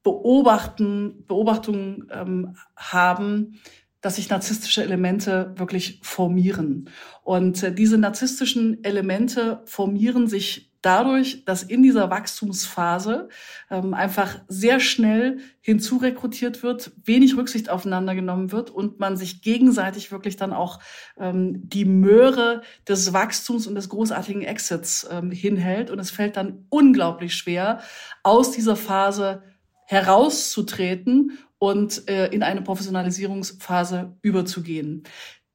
beobachten, 0.03 1.25
Beobachtungen 1.27 2.08
ähm, 2.12 2.55
haben, 2.75 3.60
dass 4.01 4.17
sich 4.17 4.29
narzisstische 4.29 4.84
Elemente 4.84 5.53
wirklich 5.55 6.00
formieren. 6.03 6.89
Und 7.24 7.63
äh, 7.63 7.74
diese 7.74 7.98
narzisstischen 7.98 8.84
Elemente 8.84 9.62
formieren 9.65 10.27
sich 10.27 10.73
dadurch, 10.84 11.46
dass 11.46 11.63
in 11.63 11.82
dieser 11.82 12.12
Wachstumsphase 12.12 13.30
ähm, 13.72 13.94
einfach 13.94 14.40
sehr 14.48 14.80
schnell 14.80 15.40
hinzurekrutiert 15.62 16.62
wird, 16.62 16.92
wenig 17.04 17.36
Rücksicht 17.36 17.70
aufeinander 17.70 18.13
genommen 18.13 18.52
wird 18.52 18.70
und 18.70 19.00
man 19.00 19.18
sich 19.18 19.42
gegenseitig 19.42 20.12
wirklich 20.12 20.36
dann 20.36 20.54
auch 20.54 20.80
ähm, 21.18 21.68
die 21.68 21.86
Möhre 21.86 22.62
des 22.88 23.13
Wachstums 23.13 23.66
und 23.66 23.75
des 23.75 23.90
großartigen 23.90 24.42
Exits 24.42 25.08
ähm, 25.10 25.32
hinhält. 25.32 25.90
Und 25.90 26.00
es 26.00 26.12
fällt 26.12 26.38
dann 26.38 26.66
unglaublich 26.70 27.34
schwer, 27.34 27.80
aus 28.22 28.52
dieser 28.52 28.75
Phase 28.75 29.44
herauszutreten 29.86 31.38
und 31.60 32.10
äh, 32.10 32.28
in 32.28 32.44
eine 32.44 32.62
Professionalisierungsphase 32.62 34.18
überzugehen 34.22 35.04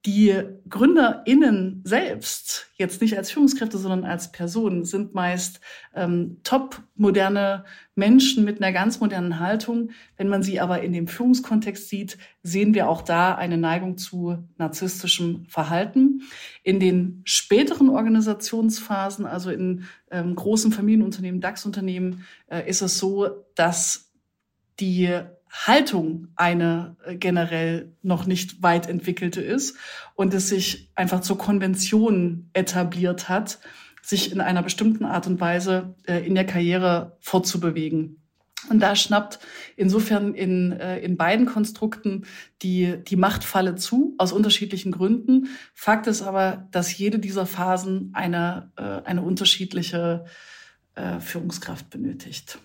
die 0.07 0.33
GründerInnen 0.69 1.83
selbst, 1.85 2.71
jetzt 2.77 3.01
nicht 3.01 3.17
als 3.17 3.33
Führungskräfte, 3.33 3.79
sondern 3.79 4.05
als 4.05 4.31
Personen, 4.31 4.85
sind 4.85 5.13
meist 5.13 5.61
ähm, 5.93 6.39
top 6.45 6.81
moderne 6.95 7.65
Menschen 7.97 8.45
mit 8.45 8.63
einer 8.63 8.73
ganz 8.73 9.01
modernen 9.01 9.41
Haltung. 9.41 9.91
Wenn 10.17 10.29
man 10.29 10.45
sie 10.45 10.61
aber 10.61 10.83
in 10.83 10.93
dem 10.93 11.09
Führungskontext 11.09 11.89
sieht, 11.89 12.17
sehen 12.45 12.75
wir 12.75 12.89
auch 12.89 13.03
da 13.03 13.35
eine 13.35 13.59
Neigung 13.59 13.99
zu 13.99 14.39
narzisstischem 14.57 15.47
Verhalten. 15.49 16.23
In 16.63 16.79
den 16.79 17.23
späteren 17.25 17.91
Organisationsphasen, 17.91 19.27
also 19.27 19.51
in 19.51 19.85
ähm, 20.13 20.37
großen 20.37 20.71
Familienunternehmen, 20.71 21.41
DAX-Unternehmen, 21.41 22.25
äh, 22.47 22.69
ist 22.69 22.83
es 22.83 22.99
so, 22.99 23.45
dass 23.57 24.13
die 24.79 25.13
Haltung 25.51 26.29
eine 26.37 26.97
äh, 27.05 27.17
generell 27.17 27.95
noch 28.03 28.27
nicht 28.27 28.63
weit 28.63 28.89
entwickelte 28.89 29.41
ist 29.41 29.77
und 30.15 30.35
es 30.35 30.49
sich 30.49 30.91
einfach 30.95 31.21
zur 31.21 31.39
Konvention 31.39 32.51
etabliert 32.53 33.29
hat, 33.29 33.59
sich 34.03 34.33
in 34.33 34.41
einer 34.41 34.63
bestimmten 34.63 35.05
Art 35.05 35.27
und 35.27 35.41
Weise 35.41 35.95
äh, 36.07 36.27
in 36.27 36.35
der 36.35 36.47
Karriere 36.47 37.17
fortzubewegen. 37.21 38.23
Und 38.69 38.81
da 38.81 38.97
schnappt 38.97 39.39
insofern 39.77 40.35
in, 40.35 40.73
äh, 40.73 40.99
in 40.99 41.17
beiden 41.17 41.47
Konstrukten 41.47 42.27
die, 42.61 43.03
die 43.05 43.17
Machtfalle 43.17 43.77
zu, 43.77 44.15
aus 44.19 44.33
unterschiedlichen 44.33 44.93
Gründen. 44.93 45.49
Fakt 45.75 46.07
ist 46.07 46.23
aber, 46.23 46.69
dass 46.73 46.97
jede 46.97 47.19
dieser 47.19 47.47
Phasen 47.47 48.11
eine, 48.15 48.73
eine 48.77 49.23
unterschiedliche 49.23 50.25
Führungskraft 51.21 51.91
benötigt. 51.91 52.59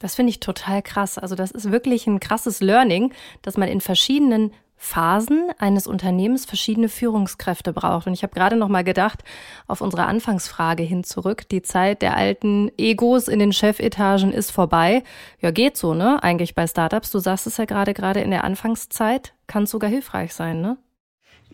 Das 0.00 0.16
finde 0.16 0.30
ich 0.30 0.40
total 0.40 0.82
krass. 0.82 1.16
Also 1.18 1.36
das 1.36 1.52
ist 1.52 1.70
wirklich 1.70 2.08
ein 2.08 2.18
krasses 2.18 2.60
Learning, 2.60 3.12
dass 3.42 3.56
man 3.56 3.68
in 3.68 3.80
verschiedenen 3.80 4.50
Phasen 4.82 5.50
eines 5.58 5.86
Unternehmens 5.86 6.46
verschiedene 6.46 6.88
Führungskräfte 6.88 7.74
braucht. 7.74 8.06
Und 8.06 8.14
ich 8.14 8.22
habe 8.22 8.32
gerade 8.32 8.56
noch 8.56 8.68
mal 8.68 8.82
gedacht, 8.82 9.22
auf 9.68 9.82
unsere 9.82 10.06
Anfangsfrage 10.06 10.82
hin 10.82 11.04
zurück, 11.04 11.46
die 11.50 11.60
Zeit 11.60 12.00
der 12.00 12.16
alten 12.16 12.72
Egos 12.78 13.28
in 13.28 13.38
den 13.38 13.52
Chefetagen 13.52 14.32
ist 14.32 14.50
vorbei. 14.50 15.04
Ja, 15.38 15.50
geht 15.50 15.76
so, 15.76 15.92
ne? 15.92 16.22
Eigentlich 16.22 16.54
bei 16.54 16.66
Startups. 16.66 17.10
Du 17.10 17.18
sagst 17.18 17.46
es 17.46 17.58
ja 17.58 17.66
gerade, 17.66 17.92
gerade 17.92 18.22
in 18.22 18.30
der 18.30 18.42
Anfangszeit 18.42 19.34
kann 19.46 19.64
es 19.64 19.70
sogar 19.70 19.90
hilfreich 19.90 20.32
sein, 20.32 20.62
ne? 20.62 20.78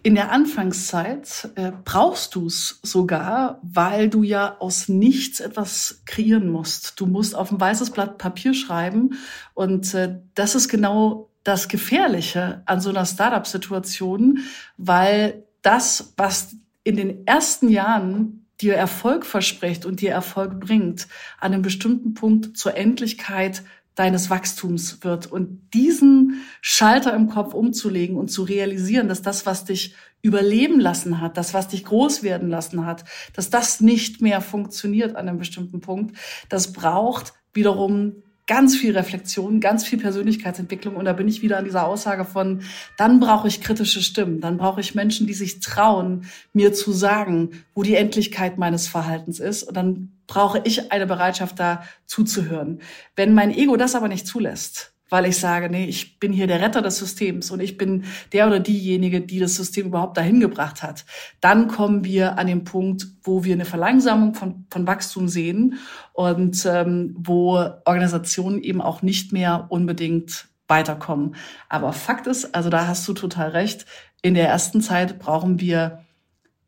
In 0.06 0.14
der 0.14 0.30
Anfangszeit 0.30 1.50
äh, 1.56 1.72
brauchst 1.84 2.36
du 2.36 2.46
es 2.46 2.78
sogar, 2.84 3.58
weil 3.64 4.08
du 4.08 4.22
ja 4.22 4.56
aus 4.60 4.88
nichts 4.88 5.40
etwas 5.40 6.02
kreieren 6.06 6.48
musst. 6.48 7.00
Du 7.00 7.06
musst 7.06 7.34
auf 7.34 7.50
ein 7.50 7.58
weißes 7.58 7.90
Blatt 7.90 8.16
Papier 8.16 8.54
schreiben 8.54 9.18
und 9.52 9.94
äh, 9.94 10.20
das 10.36 10.54
ist 10.54 10.68
genau 10.68 11.30
das 11.42 11.66
Gefährliche 11.66 12.62
an 12.66 12.80
so 12.80 12.90
einer 12.90 13.04
Startup-Situation, 13.04 14.44
weil 14.76 15.42
das, 15.62 16.14
was 16.16 16.54
in 16.84 16.94
den 16.94 17.26
ersten 17.26 17.68
Jahren 17.68 18.46
dir 18.60 18.76
Erfolg 18.76 19.26
verspricht 19.26 19.84
und 19.84 20.00
dir 20.00 20.12
Erfolg 20.12 20.60
bringt, 20.60 21.08
an 21.40 21.52
einem 21.52 21.62
bestimmten 21.62 22.14
Punkt 22.14 22.56
zur 22.56 22.76
Endlichkeit 22.76 23.64
deines 23.96 24.30
Wachstums 24.30 25.02
wird. 25.02 25.26
Und 25.26 25.74
diesen 25.74 26.44
Schalter 26.60 27.14
im 27.14 27.28
Kopf 27.28 27.54
umzulegen 27.54 28.16
und 28.16 28.28
zu 28.28 28.44
realisieren, 28.44 29.08
dass 29.08 29.22
das, 29.22 29.46
was 29.46 29.64
dich 29.64 29.96
überleben 30.22 30.78
lassen 30.78 31.20
hat, 31.20 31.36
das, 31.36 31.54
was 31.54 31.68
dich 31.68 31.84
groß 31.84 32.22
werden 32.22 32.48
lassen 32.48 32.86
hat, 32.86 33.04
dass 33.32 33.50
das 33.50 33.80
nicht 33.80 34.22
mehr 34.22 34.40
funktioniert 34.40 35.16
an 35.16 35.28
einem 35.28 35.38
bestimmten 35.38 35.80
Punkt, 35.80 36.16
das 36.48 36.72
braucht 36.72 37.32
wiederum 37.52 38.22
ganz 38.46 38.76
viel 38.76 38.96
Reflexion, 38.96 39.60
ganz 39.60 39.84
viel 39.84 39.98
Persönlichkeitsentwicklung. 39.98 40.96
Und 40.96 41.04
da 41.04 41.12
bin 41.12 41.28
ich 41.28 41.42
wieder 41.42 41.58
an 41.58 41.64
dieser 41.64 41.86
Aussage 41.86 42.24
von, 42.24 42.62
dann 42.96 43.20
brauche 43.20 43.48
ich 43.48 43.60
kritische 43.60 44.02
Stimmen, 44.02 44.40
dann 44.40 44.56
brauche 44.56 44.80
ich 44.80 44.94
Menschen, 44.94 45.26
die 45.26 45.34
sich 45.34 45.60
trauen, 45.60 46.26
mir 46.52 46.72
zu 46.72 46.92
sagen, 46.92 47.50
wo 47.74 47.82
die 47.82 47.96
Endlichkeit 47.96 48.58
meines 48.58 48.88
Verhaltens 48.88 49.40
ist. 49.40 49.64
Und 49.64 49.76
dann 49.76 50.12
brauche 50.26 50.60
ich 50.64 50.92
eine 50.92 51.06
Bereitschaft, 51.06 51.58
da 51.58 51.84
zuzuhören. 52.06 52.80
Wenn 53.16 53.34
mein 53.34 53.52
Ego 53.52 53.76
das 53.76 53.94
aber 53.94 54.08
nicht 54.08 54.26
zulässt, 54.26 54.92
weil 55.08 55.26
ich 55.26 55.38
sage, 55.38 55.70
nee, 55.70 55.84
ich 55.84 56.18
bin 56.18 56.32
hier 56.32 56.46
der 56.46 56.60
Retter 56.60 56.82
des 56.82 56.98
Systems 56.98 57.50
und 57.50 57.60
ich 57.60 57.76
bin 57.76 58.04
der 58.32 58.46
oder 58.46 58.60
diejenige, 58.60 59.20
die 59.20 59.38
das 59.38 59.54
System 59.54 59.86
überhaupt 59.86 60.16
dahin 60.16 60.40
gebracht 60.40 60.82
hat. 60.82 61.04
Dann 61.40 61.68
kommen 61.68 62.04
wir 62.04 62.38
an 62.38 62.46
den 62.46 62.64
Punkt, 62.64 63.06
wo 63.22 63.44
wir 63.44 63.54
eine 63.54 63.64
Verlangsamung 63.64 64.34
von, 64.34 64.66
von 64.70 64.86
Wachstum 64.86 65.28
sehen 65.28 65.78
und 66.12 66.66
ähm, 66.66 67.14
wo 67.18 67.54
Organisationen 67.84 68.60
eben 68.60 68.80
auch 68.80 69.02
nicht 69.02 69.32
mehr 69.32 69.66
unbedingt 69.68 70.48
weiterkommen. 70.68 71.36
Aber 71.68 71.92
Fakt 71.92 72.26
ist, 72.26 72.54
also 72.54 72.70
da 72.70 72.88
hast 72.88 73.06
du 73.06 73.12
total 73.12 73.50
recht, 73.50 73.86
in 74.22 74.34
der 74.34 74.48
ersten 74.48 74.80
Zeit 74.80 75.18
brauchen 75.20 75.60
wir 75.60 76.04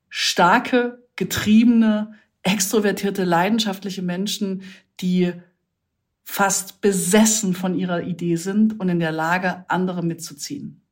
starke, 0.09 1.03
getriebene, 1.17 2.13
extrovertierte, 2.43 3.25
leidenschaftliche 3.25 4.03
Menschen, 4.03 4.63
die 5.01 5.33
fast 6.31 6.83
besessen 6.83 7.55
von 7.55 7.75
ihrer 7.75 8.03
Idee 8.03 8.37
sind 8.37 8.79
und 8.79 8.91
in 8.91 9.01
der 9.01 9.13
Lage, 9.13 9.65
andere 9.67 10.05
mitzuziehen. 10.05 10.87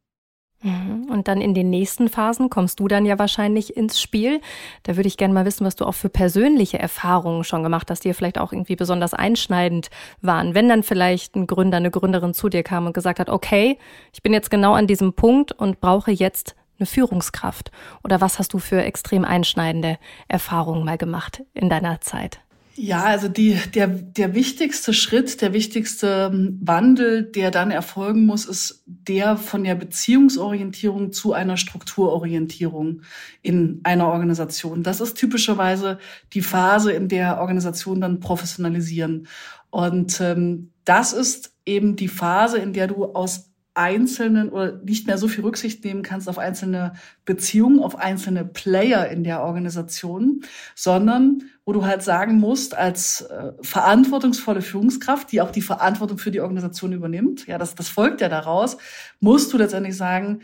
Mhm. 0.62 1.10
Und 1.10 1.28
dann 1.28 1.42
in 1.42 1.52
den 1.52 1.68
nächsten 1.68 2.08
Phasen 2.08 2.48
kommst 2.48 2.80
du 2.80 2.88
dann 2.88 3.04
ja 3.04 3.18
wahrscheinlich 3.18 3.76
ins 3.76 4.00
Spiel. 4.00 4.40
Da 4.84 4.96
würde 4.96 5.08
ich 5.08 5.18
gerne 5.18 5.34
mal 5.34 5.44
wissen, 5.44 5.66
was 5.66 5.76
du 5.76 5.84
auch 5.84 5.94
für 5.94 6.08
persönliche 6.08 6.78
Erfahrungen 6.78 7.44
schon 7.44 7.62
gemacht 7.62 7.90
hast, 7.90 8.04
die 8.04 8.14
vielleicht 8.14 8.38
auch 8.38 8.50
irgendwie 8.50 8.76
besonders 8.76 9.12
einschneidend 9.12 9.90
waren. 10.22 10.54
Wenn 10.54 10.70
dann 10.70 10.82
vielleicht 10.82 11.36
ein 11.36 11.46
Gründer, 11.46 11.76
eine 11.76 11.90
Gründerin 11.90 12.32
zu 12.32 12.48
dir 12.48 12.62
kam 12.62 12.86
und 12.86 12.94
gesagt 12.94 13.20
hat, 13.20 13.28
okay, 13.28 13.78
ich 14.14 14.22
bin 14.22 14.32
jetzt 14.32 14.50
genau 14.50 14.72
an 14.72 14.86
diesem 14.86 15.12
Punkt 15.12 15.52
und 15.52 15.82
brauche 15.82 16.12
jetzt 16.12 16.56
eine 16.78 16.86
Führungskraft. 16.86 17.70
Oder 18.02 18.22
was 18.22 18.38
hast 18.38 18.54
du 18.54 18.58
für 18.58 18.82
extrem 18.82 19.26
einschneidende 19.26 19.98
Erfahrungen 20.28 20.84
mal 20.84 20.96
gemacht 20.96 21.42
in 21.52 21.68
deiner 21.68 22.00
Zeit? 22.00 22.40
Ja, 22.78 23.04
also 23.04 23.28
die, 23.28 23.58
der, 23.74 23.86
der 23.86 24.34
wichtigste 24.34 24.92
Schritt, 24.92 25.40
der 25.40 25.54
wichtigste 25.54 26.30
ähm, 26.30 26.58
Wandel, 26.62 27.22
der 27.22 27.50
dann 27.50 27.70
erfolgen 27.70 28.26
muss, 28.26 28.44
ist 28.44 28.82
der 28.84 29.38
von 29.38 29.64
der 29.64 29.74
Beziehungsorientierung 29.76 31.10
zu 31.10 31.32
einer 31.32 31.56
Strukturorientierung 31.56 33.00
in 33.40 33.80
einer 33.82 34.08
Organisation. 34.08 34.82
Das 34.82 35.00
ist 35.00 35.14
typischerweise 35.14 35.98
die 36.34 36.42
Phase, 36.42 36.92
in 36.92 37.08
der 37.08 37.40
Organisationen 37.40 38.02
dann 38.02 38.20
professionalisieren. 38.20 39.26
Und 39.70 40.20
ähm, 40.20 40.70
das 40.84 41.14
ist 41.14 41.54
eben 41.64 41.96
die 41.96 42.08
Phase, 42.08 42.58
in 42.58 42.74
der 42.74 42.88
du 42.88 43.06
aus 43.06 43.50
einzelnen 43.76 44.48
oder 44.48 44.72
nicht 44.78 45.06
mehr 45.06 45.18
so 45.18 45.28
viel 45.28 45.44
Rücksicht 45.44 45.84
nehmen 45.84 46.02
kannst 46.02 46.28
auf 46.28 46.38
einzelne 46.38 46.94
Beziehungen, 47.26 47.80
auf 47.80 47.96
einzelne 47.96 48.44
Player 48.44 49.08
in 49.08 49.22
der 49.22 49.42
Organisation, 49.42 50.42
sondern 50.74 51.42
wo 51.66 51.72
du 51.72 51.84
halt 51.84 52.02
sagen 52.02 52.38
musst, 52.38 52.74
als 52.74 53.22
äh, 53.22 53.52
verantwortungsvolle 53.60 54.62
Führungskraft, 54.62 55.30
die 55.30 55.42
auch 55.42 55.50
die 55.50 55.62
Verantwortung 55.62 56.16
für 56.16 56.30
die 56.30 56.40
Organisation 56.40 56.92
übernimmt, 56.92 57.46
ja, 57.46 57.58
das, 57.58 57.74
das 57.74 57.88
folgt 57.88 58.22
ja 58.22 58.30
daraus, 58.30 58.78
musst 59.20 59.52
du 59.52 59.58
letztendlich 59.58 59.96
sagen, 59.96 60.40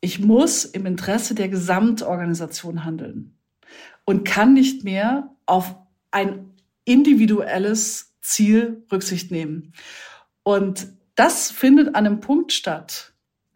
ich 0.00 0.20
muss 0.20 0.66
im 0.66 0.84
Interesse 0.84 1.34
der 1.34 1.48
Gesamtorganisation 1.48 2.84
handeln 2.84 3.38
und 4.04 4.26
kann 4.26 4.52
nicht 4.52 4.84
mehr 4.84 5.34
auf 5.46 5.74
ein 6.10 6.50
individuelles 6.84 8.14
Ziel 8.20 8.84
Rücksicht 8.92 9.30
nehmen. 9.30 9.72
Und 10.42 10.88
das 11.14 11.50
findet 11.50 11.88
an 11.88 12.06
einem 12.06 12.20
Punkt 12.20 12.52
statt, 12.52 13.12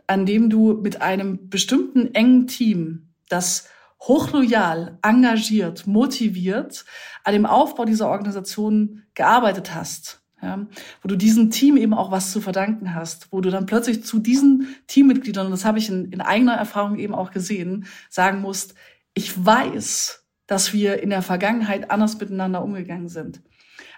an 0.06 0.26
dem 0.26 0.50
du 0.50 0.74
mit 0.74 1.02
einem 1.02 1.48
bestimmten 1.48 2.14
engen 2.14 2.46
Team, 2.46 3.08
das 3.28 3.68
hochloyal, 4.00 4.98
engagiert, 5.02 5.86
motiviert 5.86 6.84
an 7.24 7.32
dem 7.32 7.46
Aufbau 7.46 7.84
dieser 7.84 8.08
Organisation 8.08 9.02
gearbeitet 9.14 9.74
hast, 9.74 10.22
ja, 10.40 10.66
wo 11.02 11.08
du 11.08 11.16
diesem 11.16 11.50
Team 11.50 11.76
eben 11.76 11.94
auch 11.94 12.12
was 12.12 12.30
zu 12.30 12.40
verdanken 12.40 12.94
hast, 12.94 13.32
wo 13.32 13.40
du 13.40 13.50
dann 13.50 13.66
plötzlich 13.66 14.04
zu 14.04 14.20
diesen 14.20 14.76
Teammitgliedern, 14.86 15.46
und 15.46 15.52
das 15.52 15.64
habe 15.64 15.78
ich 15.78 15.88
in, 15.88 16.12
in 16.12 16.20
eigener 16.20 16.54
Erfahrung 16.54 16.96
eben 16.96 17.14
auch 17.14 17.32
gesehen, 17.32 17.86
sagen 18.08 18.40
musst, 18.40 18.74
ich 19.14 19.44
weiß, 19.44 20.24
dass 20.46 20.72
wir 20.72 21.02
in 21.02 21.10
der 21.10 21.22
Vergangenheit 21.22 21.90
anders 21.90 22.18
miteinander 22.20 22.62
umgegangen 22.62 23.08
sind. 23.08 23.42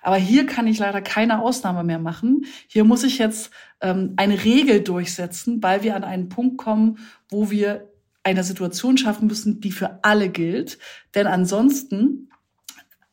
Aber 0.03 0.17
hier 0.17 0.47
kann 0.47 0.67
ich 0.67 0.79
leider 0.79 1.03
keine 1.03 1.41
Ausnahme 1.41 1.85
mehr 1.85 1.99
machen. 1.99 2.47
Hier 2.67 2.85
muss 2.85 3.05
ich 3.05 3.19
jetzt 3.19 3.51
ähm, 3.81 4.15
eine 4.17 4.45
Regel 4.45 4.83
durchsetzen, 4.83 5.63
weil 5.63 5.83
wir 5.83 5.97
an 5.97 6.05
einen 6.05 6.29
Punkt 6.29 6.59
kommen, 6.59 6.99
wo 7.29 7.51
wir 7.51 7.91
eine 8.23 8.45
Situation 8.45 8.99
schaffen 8.99 9.29
müssen, 9.29 9.61
die 9.61 9.73
für 9.73 10.01
alle 10.03 10.29
gilt. 10.29 10.79
Denn 11.15 11.27
ansonsten 11.27 12.31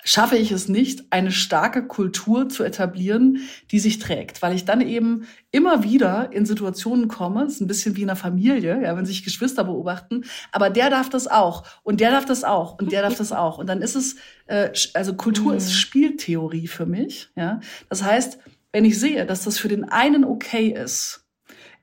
schaffe 0.07 0.37
ich 0.37 0.53
es 0.53 0.69
nicht, 0.69 1.03
eine 1.09 1.33
starke 1.33 1.85
Kultur 1.85 2.47
zu 2.47 2.63
etablieren, 2.63 3.41
die 3.71 3.79
sich 3.79 3.99
trägt, 3.99 4.41
weil 4.41 4.55
ich 4.55 4.63
dann 4.63 4.79
eben 4.79 5.27
immer 5.51 5.83
wieder 5.83 6.31
in 6.31 6.45
Situationen 6.45 7.09
komme, 7.09 7.43
das 7.43 7.55
ist 7.55 7.61
ein 7.61 7.67
bisschen 7.67 7.97
wie 7.97 8.03
in 8.03 8.09
einer 8.09 8.15
Familie, 8.15 8.81
ja, 8.81 8.95
wenn 8.95 9.05
sich 9.05 9.25
Geschwister 9.25 9.65
beobachten, 9.65 10.23
aber 10.53 10.69
der 10.69 10.89
darf 10.89 11.09
das 11.09 11.27
auch 11.27 11.65
und 11.83 11.99
der 11.99 12.11
darf 12.11 12.23
das 12.23 12.45
auch 12.45 12.79
und 12.79 12.93
der 12.93 13.01
darf 13.01 13.17
das 13.17 13.33
auch 13.33 13.57
und 13.57 13.67
dann 13.67 13.81
ist 13.81 13.95
es, 13.95 14.15
äh, 14.45 14.69
also 14.93 15.13
Kultur 15.13 15.51
mhm. 15.51 15.57
ist 15.57 15.73
Spieltheorie 15.73 16.67
für 16.67 16.85
mich, 16.85 17.29
ja. 17.35 17.59
Das 17.89 18.01
heißt, 18.01 18.39
wenn 18.71 18.85
ich 18.85 18.97
sehe, 18.97 19.25
dass 19.25 19.43
das 19.43 19.59
für 19.59 19.67
den 19.67 19.83
einen 19.83 20.23
okay 20.23 20.69
ist, 20.69 21.27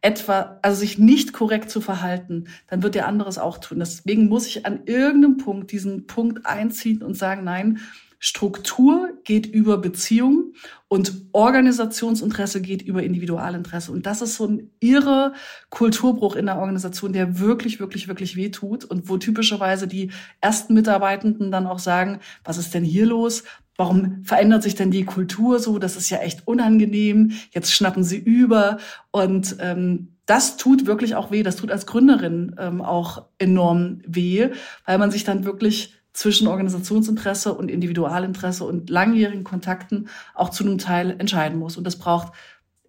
etwa, 0.01 0.59
also 0.61 0.81
sich 0.81 0.99
nicht 0.99 1.33
korrekt 1.33 1.71
zu 1.71 1.81
verhalten, 1.81 2.45
dann 2.69 2.83
wird 2.83 2.95
der 2.95 3.09
andere 3.09 3.31
es 3.31 3.39
auch 3.39 3.57
tun. 3.57 3.79
Deswegen 3.79 4.29
muss 4.29 4.47
ich 4.47 4.67
an 4.67 4.81
irgendeinem 4.85 5.39
Punkt 5.39 5.73
diesen 5.73 6.07
Punkt 6.07 6.45
einziehen 6.45 7.03
und 7.03 7.15
sagen, 7.15 7.43
nein, 7.45 7.81
Struktur 8.27 9.11
geht 9.25 9.45
über 9.45 9.77
Beziehung 9.77 10.55
und 10.89 11.13
Organisationsinteresse 11.33 12.63
geht 12.63 12.81
über 12.81 13.03
Individualinteresse. 13.03 13.93
Und 13.93 14.07
das 14.07 14.23
ist 14.23 14.37
so 14.37 14.47
ein 14.47 14.71
irre 14.81 15.35
Kulturbruch 15.69 16.35
in 16.35 16.47
der 16.47 16.57
Organisation, 16.57 17.13
der 17.13 17.39
wirklich, 17.39 17.81
wirklich, 17.81 18.09
wirklich 18.09 18.35
weh 18.35 18.49
tut 18.49 18.87
und 18.87 19.11
wo 19.11 19.19
typischerweise 19.19 19.87
die 19.87 20.11
ersten 20.41 20.73
Mitarbeitenden 20.73 21.51
dann 21.51 21.67
auch 21.67 21.79
sagen, 21.79 22.21
was 22.45 22.57
ist 22.57 22.73
denn 22.73 22.83
hier 22.83 23.05
los? 23.05 23.45
Warum 23.77 24.25
verändert 24.25 24.63
sich 24.63 24.75
denn 24.75 24.91
die 24.91 25.05
Kultur 25.05 25.59
so? 25.59 25.79
Das 25.79 25.95
ist 25.95 26.09
ja 26.09 26.17
echt 26.21 26.49
unangenehm. 26.49 27.33
Jetzt 27.51 27.75
schnappen 27.75 28.05
sie 28.05 28.17
über. 28.17 28.79
Und 29.11 29.57
ähm, 29.61 30.17
das 30.25 30.57
tut 30.57 30.87
wirklich 30.87 31.15
auch 31.15 31.31
weh. 31.31 31.43
Das 31.43 31.57
tut 31.57 31.71
als 31.71 31.85
Gründerin 31.85 32.57
ähm, 32.59 32.81
auch 32.81 33.27
enorm 33.37 34.01
weh, 34.07 34.49
weil 34.87 34.97
man 34.97 35.11
sich 35.11 35.25
dann 35.25 35.45
wirklich 35.45 35.95
zwischen 36.15 36.47
Organisationsinteresse 36.47 37.53
und 37.53 37.71
Individualinteresse 37.71 38.65
und 38.65 38.89
langjährigen 38.89 39.45
Kontakten 39.45 40.09
auch 40.35 40.49
zu 40.49 40.65
einem 40.65 40.79
Teil 40.79 41.17
entscheiden 41.19 41.59
muss. 41.59 41.77
Und 41.77 41.85
das 41.85 41.99
braucht 41.99 42.33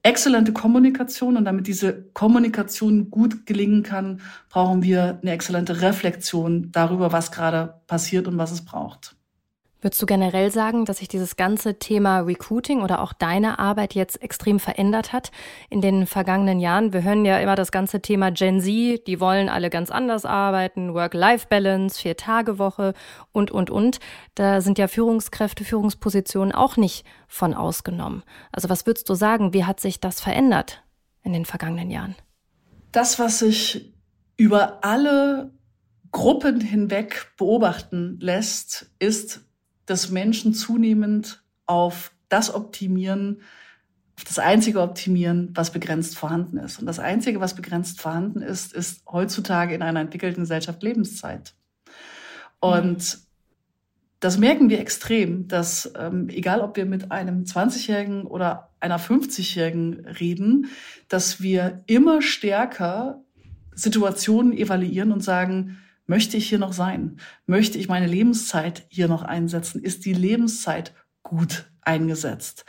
exzellente 0.04 0.54
Kommunikation. 0.54 1.36
Und 1.36 1.46
damit 1.46 1.68
diese 1.68 2.04
Kommunikation 2.14 3.10
gut 3.10 3.46
gelingen 3.46 3.84
kann, 3.84 4.22
brauchen 4.50 4.84
wir 4.84 5.20
eine 5.22 5.32
exzellente 5.32 5.82
Reflexion 5.82 6.72
darüber, 6.72 7.12
was 7.12 7.32
gerade 7.32 7.82
passiert 7.88 8.28
und 8.28 8.38
was 8.38 8.52
es 8.52 8.64
braucht. 8.64 9.15
Würdest 9.86 10.02
du 10.02 10.08
generell 10.08 10.50
sagen, 10.50 10.86
dass 10.86 10.98
sich 10.98 11.10
dieses 11.10 11.36
ganze 11.36 11.78
Thema 11.78 12.22
Recruiting 12.22 12.82
oder 12.82 13.04
auch 13.04 13.14
deine 13.14 13.60
Arbeit 13.60 13.94
jetzt 13.94 14.20
extrem 14.20 14.60
verändert 14.60 15.14
hat 15.14 15.32
in 15.70 15.80
den 15.80 16.08
vergangenen 16.08 16.60
Jahren? 16.60 16.92
Wir 16.92 17.04
hören 17.04 17.24
ja 17.24 17.38
immer 17.38 17.54
das 17.54 17.72
ganze 17.72 18.02
Thema 18.02 18.32
Gen 18.32 18.62
Z, 18.62 19.06
die 19.06 19.20
wollen 19.20 19.48
alle 19.48 19.70
ganz 19.70 19.92
anders 19.92 20.26
arbeiten, 20.26 20.96
Work-Life-Balance, 20.96 22.02
Vier-Tage-Woche 22.02 22.96
und, 23.32 23.52
und, 23.52 23.70
und. 23.70 24.00
Da 24.34 24.60
sind 24.60 24.80
ja 24.80 24.88
Führungskräfte, 24.88 25.64
Führungspositionen 25.64 26.52
auch 26.52 26.78
nicht 26.78 27.06
von 27.28 27.54
ausgenommen. 27.54 28.24
Also 28.52 28.70
was 28.70 28.88
würdest 28.88 29.08
du 29.08 29.14
sagen, 29.14 29.54
wie 29.54 29.66
hat 29.66 29.80
sich 29.80 30.00
das 30.00 30.20
verändert 30.20 30.82
in 31.22 31.32
den 31.32 31.46
vergangenen 31.46 31.92
Jahren? 31.92 32.16
Das, 32.92 33.20
was 33.20 33.38
sich 33.38 33.94
über 34.36 34.84
alle 34.84 35.52
Gruppen 36.12 36.60
hinweg 36.60 37.34
beobachten 37.38 38.18
lässt, 38.20 38.90
ist, 38.98 39.45
dass 39.86 40.10
Menschen 40.10 40.54
zunehmend 40.54 41.44
auf 41.66 42.12
das 42.30 42.54
optimieren, 42.54 43.42
auf 44.18 44.24
das 44.24 44.40
einzige 44.40 44.82
optimieren, 44.82 45.52
was 45.54 45.72
begrenzt 45.72 46.18
vorhanden 46.18 46.58
ist. 46.58 46.80
Und 46.80 46.86
das 46.86 47.00
einzige, 47.00 47.40
was 47.40 47.56
begrenzt 47.56 48.02
vorhanden 48.02 48.42
ist, 48.42 48.74
ist 48.74 49.04
heutzutage 49.12 49.76
in 49.76 49.82
einer 49.82 50.00
entwickelten 50.00 50.44
Gesellschaft 50.44 50.82
Lebenszeit. 50.84 51.54
Und 52.60 53.20
das 54.20 54.38
merken 54.38 54.70
wir 54.70 54.80
extrem, 54.80 55.48
dass 55.48 55.92
ähm, 56.00 56.30
egal 56.30 56.62
ob 56.62 56.78
wir 56.78 56.86
mit 56.86 57.12
einem 57.12 57.44
20-Jährigen 57.44 58.26
oder 58.26 58.72
einer 58.80 59.00
50-Jährigen 59.00 60.06
reden, 60.20 60.68
dass 61.10 61.42
wir 61.42 61.84
immer 61.86 62.22
stärker 62.22 63.22
Situationen 63.74 64.54
evaluieren 64.54 65.12
und 65.12 65.22
sagen, 65.22 65.78
Möchte 66.08 66.38
ich 66.38 66.50
hier 66.50 66.60
noch 66.60 66.74
sein? 66.74 67.20
Möchte 67.46 67.78
ich 67.78 67.88
meine 67.88 68.08
Lebenszeit 68.08 68.86
hier 68.90 69.08
noch 69.08 69.24
einsetzen? 69.24 69.82
Ist 69.82 70.06
die 70.06 70.14
Lebenszeit 70.14 70.94
gut 71.24 71.72
eingesetzt? 71.82 72.66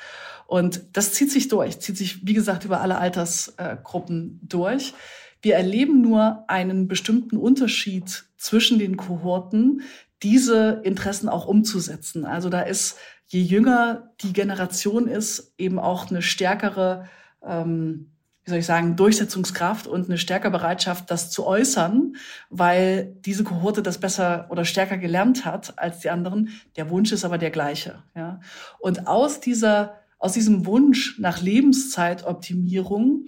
Und 0.47 0.85
das 0.93 1.13
zieht 1.13 1.31
sich 1.31 1.49
durch, 1.49 1.81
zieht 1.81 1.97
sich, 1.97 2.27
wie 2.27 2.35
gesagt, 2.35 2.65
über 2.65 2.81
alle 2.81 2.99
Altersgruppen 2.99 4.41
durch. 4.43 4.95
Wir 5.43 5.57
erleben 5.57 6.01
nur 6.01 6.45
einen 6.49 6.89
bestimmten 6.89 7.37
Unterschied 7.37 8.25
zwischen 8.37 8.79
den 8.79 8.97
Kohorten, 8.97 9.83
diese 10.23 10.81
Interessen 10.85 11.29
auch 11.29 11.47
umzusetzen. 11.47 12.25
Also 12.25 12.49
da 12.49 12.63
ist, 12.63 12.97
je 13.27 13.43
jünger 13.43 14.13
die 14.23 14.33
Generation 14.33 15.09
ist, 15.09 15.53
eben 15.59 15.79
auch 15.79 16.11
eine 16.11 16.23
stärkere 16.23 17.09
ähm, 17.45 18.16
wie 18.47 18.51
soll 18.51 18.61
ich 18.61 18.67
sagen, 18.67 18.95
Durchsetzungskraft 18.95 19.89
und 19.89 20.09
eine 20.09 20.19
stärkere 20.19 20.53
Bereitschaft, 20.53 21.11
das 21.11 21.31
zu 21.31 21.45
äußern, 21.45 22.15
weil 22.49 23.17
diese 23.25 23.43
Kohorte 23.43 23.83
das 23.83 23.99
besser 23.99 24.47
oder 24.51 24.65
stärker 24.65 24.99
gelernt 24.99 25.45
hat 25.45 25.77
als 25.81 25.99
die 25.99 26.11
anderen. 26.11 26.51
Der 26.77 26.89
Wunsch 26.89 27.11
ist 27.11 27.25
aber 27.25 27.39
der 27.39 27.51
gleiche. 27.51 28.05
Ja? 28.15 28.39
Und 28.79 29.09
aus 29.09 29.41
dieser, 29.41 29.99
aus 30.21 30.33
diesem 30.33 30.65
Wunsch 30.65 31.19
nach 31.19 31.43
Lebenszeitoptimierung 31.43 33.27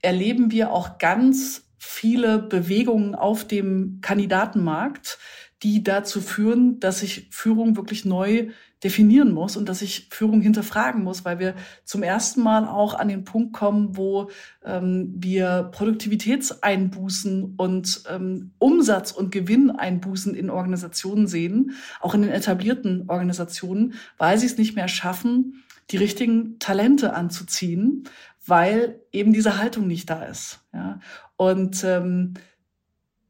erleben 0.00 0.52
wir 0.52 0.70
auch 0.72 0.98
ganz 0.98 1.64
viele 1.76 2.38
Bewegungen 2.38 3.16
auf 3.16 3.44
dem 3.44 3.98
Kandidatenmarkt, 4.00 5.18
die 5.64 5.82
dazu 5.82 6.20
führen, 6.20 6.78
dass 6.78 7.00
sich 7.00 7.26
Führung 7.32 7.76
wirklich 7.76 8.04
neu 8.04 8.50
definieren 8.82 9.32
muss 9.32 9.56
und 9.56 9.68
dass 9.68 9.82
ich 9.82 10.08
Führung 10.10 10.40
hinterfragen 10.40 11.04
muss, 11.04 11.24
weil 11.24 11.38
wir 11.38 11.54
zum 11.84 12.02
ersten 12.02 12.42
Mal 12.42 12.66
auch 12.66 12.94
an 12.94 13.08
den 13.08 13.24
Punkt 13.24 13.52
kommen, 13.52 13.96
wo 13.96 14.30
ähm, 14.64 15.12
wir 15.16 15.68
Produktivitätseinbußen 15.72 17.54
und 17.56 18.02
ähm, 18.10 18.52
Umsatz- 18.58 19.12
und 19.12 19.30
Gewinneinbußen 19.30 20.34
in 20.34 20.50
Organisationen 20.50 21.26
sehen, 21.26 21.72
auch 22.00 22.14
in 22.14 22.22
den 22.22 22.32
etablierten 22.32 23.08
Organisationen, 23.08 23.94
weil 24.18 24.38
sie 24.38 24.46
es 24.46 24.58
nicht 24.58 24.74
mehr 24.74 24.88
schaffen, 24.88 25.62
die 25.90 25.96
richtigen 25.96 26.58
Talente 26.58 27.14
anzuziehen, 27.14 28.08
weil 28.46 29.00
eben 29.12 29.32
diese 29.32 29.58
Haltung 29.58 29.86
nicht 29.86 30.10
da 30.10 30.24
ist. 30.24 30.60
Ja? 30.72 31.00
Und 31.36 31.84
ähm, 31.84 32.34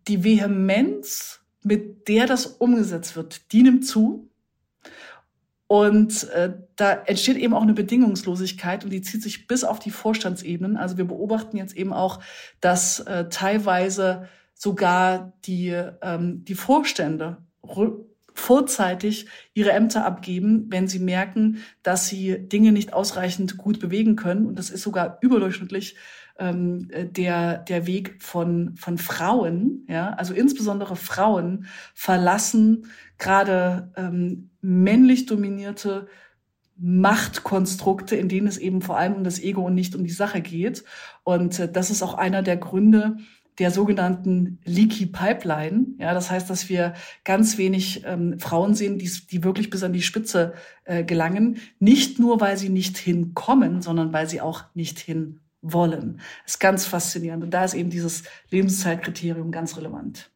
die 0.09 0.25
Vehemenz, 0.25 1.41
mit 1.62 2.09
der 2.09 2.27
das 2.27 2.47
umgesetzt 2.47 3.17
wird, 3.17 3.53
die 3.53 3.62
nimmt 3.62 3.87
zu. 3.87 4.29
Und 5.73 6.29
äh, 6.33 6.53
da 6.77 6.93
entsteht 6.93 7.39
eben 7.39 7.55
auch 7.55 7.63
eine 7.63 7.73
Bedingungslosigkeit 7.73 8.85
und 8.85 8.91
die 8.91 9.01
zieht 9.01 9.23
sich 9.23 9.47
bis 9.47 9.65
auf 9.65 9.79
die 9.79 9.91
Vorstandsebenen. 9.91 10.77
Also 10.77 10.99
wir 10.99 11.07
beobachten 11.07 11.57
jetzt 11.57 11.75
eben 11.75 11.95
auch, 11.95 12.21
dass 12.61 13.01
äh, 13.01 13.31
teilweise 13.31 14.29
sogar 14.53 15.33
die, 15.47 15.71
ähm, 16.03 16.45
die 16.45 16.57
Vorstände 16.57 17.39
vorzeitig 18.35 19.29
ihre 19.55 19.73
Ämter 19.73 20.05
abgeben, 20.05 20.67
wenn 20.69 20.89
sie 20.89 20.99
merken, 20.99 21.63
dass 21.83 22.07
sie 22.07 22.37
Dinge 22.39 22.73
nicht 22.73 22.93
ausreichend 22.93 23.57
gut 23.57 23.81
bewegen 23.81 24.15
können. 24.15 24.45
Und 24.45 24.59
das 24.59 24.69
ist 24.69 24.83
sogar 24.83 25.17
überdurchschnittlich 25.23 25.97
ähm, 26.38 26.88
der, 26.92 27.59
der 27.59 27.87
Weg 27.87 28.23
von, 28.23 28.75
von 28.77 28.99
Frauen. 28.99 29.87
Ja? 29.88 30.11
Also 30.14 30.35
insbesondere 30.35 30.97
Frauen 30.97 31.66
verlassen 31.95 32.87
gerade 33.18 33.92
ähm, 33.97 34.51
männlich 34.61 35.27
dominierte 35.27 36.09
Machtkonstrukte, 36.77 38.16
in 38.16 38.29
denen 38.29 38.47
es 38.47 38.59
eben 38.59 38.83
vor 38.83 38.99
allem 38.99 39.14
um 39.14 39.25
das 39.25 39.40
Ego 39.40 39.66
und 39.66 39.75
nicht 39.75 39.95
um 39.95 40.05
die 40.05 40.11
Sache 40.11 40.40
geht. 40.40 40.85
Und 41.23 41.59
äh, 41.59 41.71
das 41.71 41.90
ist 41.90 42.03
auch 42.03 42.14
einer 42.14 42.42
der 42.42 42.57
Gründe 42.57 43.16
der 43.59 43.71
sogenannten 43.71 44.59
Leaky 44.64 45.07
Pipeline. 45.07 45.87
Ja, 45.99 46.14
das 46.14 46.31
heißt, 46.31 46.49
dass 46.49 46.68
wir 46.68 46.95
ganz 47.23 47.59
wenig 47.59 48.03
ähm, 48.07 48.38
Frauen 48.38 48.75
sehen, 48.75 48.99
die, 48.99 49.11
die 49.31 49.45
wirklich 49.45 49.68
bis 49.71 49.83
an 49.83 49.92
die 49.92 50.03
Spitze 50.03 50.55
äh, 50.85 51.05
gelangen. 51.05 51.59
Nicht 51.79 52.18
nur, 52.18 52.40
weil 52.40 52.57
sie 52.57 52.71
nicht 52.71 52.97
hinkommen, 52.97 53.83
sondern 53.83 54.12
weil 54.12 54.29
sie 54.29 54.40
auch 54.40 54.64
nicht 54.75 54.99
hin 54.99 55.40
wollen. 55.62 56.20
Das 56.44 56.55
ist 56.55 56.61
ganz 56.61 56.85
faszinierend. 56.87 57.44
Und 57.44 57.51
da 57.51 57.64
ist 57.64 57.75
eben 57.75 57.90
dieses 57.90 58.25
Lebenszeitkriterium 58.51 59.51
ganz 59.51 59.77
relevant. 59.77 60.31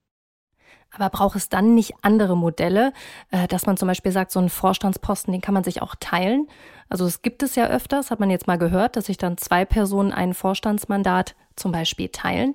Aber 0.93 1.11
braucht 1.11 1.37
es 1.37 1.49
dann 1.49 1.75
nicht 1.75 1.93
andere 2.03 2.37
Modelle, 2.37 2.93
äh, 3.31 3.47
dass 3.49 3.67
man 3.67 3.77
zum 3.77 3.89
Beispiel 3.89 4.13
sagt, 4.13 4.31
so 4.31 4.39
einen 4.39 4.49
Vorstandsposten, 4.49 5.33
den 5.33 5.43
kann 5.43 5.53
man 5.53 5.65
sich 5.65 5.83
auch 5.83 5.95
teilen? 6.01 6.49
Also 6.89 7.05
es 7.05 7.23
gibt 7.23 7.43
es 7.43 7.55
ja 7.55 7.67
öfters, 7.67 8.11
hat 8.11 8.21
man 8.21 8.31
jetzt 8.31 8.47
mal 8.47 8.57
gehört, 8.57 8.97
dass 8.97 9.07
sich 9.07 9.19
dann 9.19 9.37
zwei 9.37 9.65
Personen 9.65 10.13
ein 10.13 10.33
Vorstandsmandat 10.33 11.35
zum 11.57 11.73
Beispiel 11.73 12.09
teilen. 12.09 12.55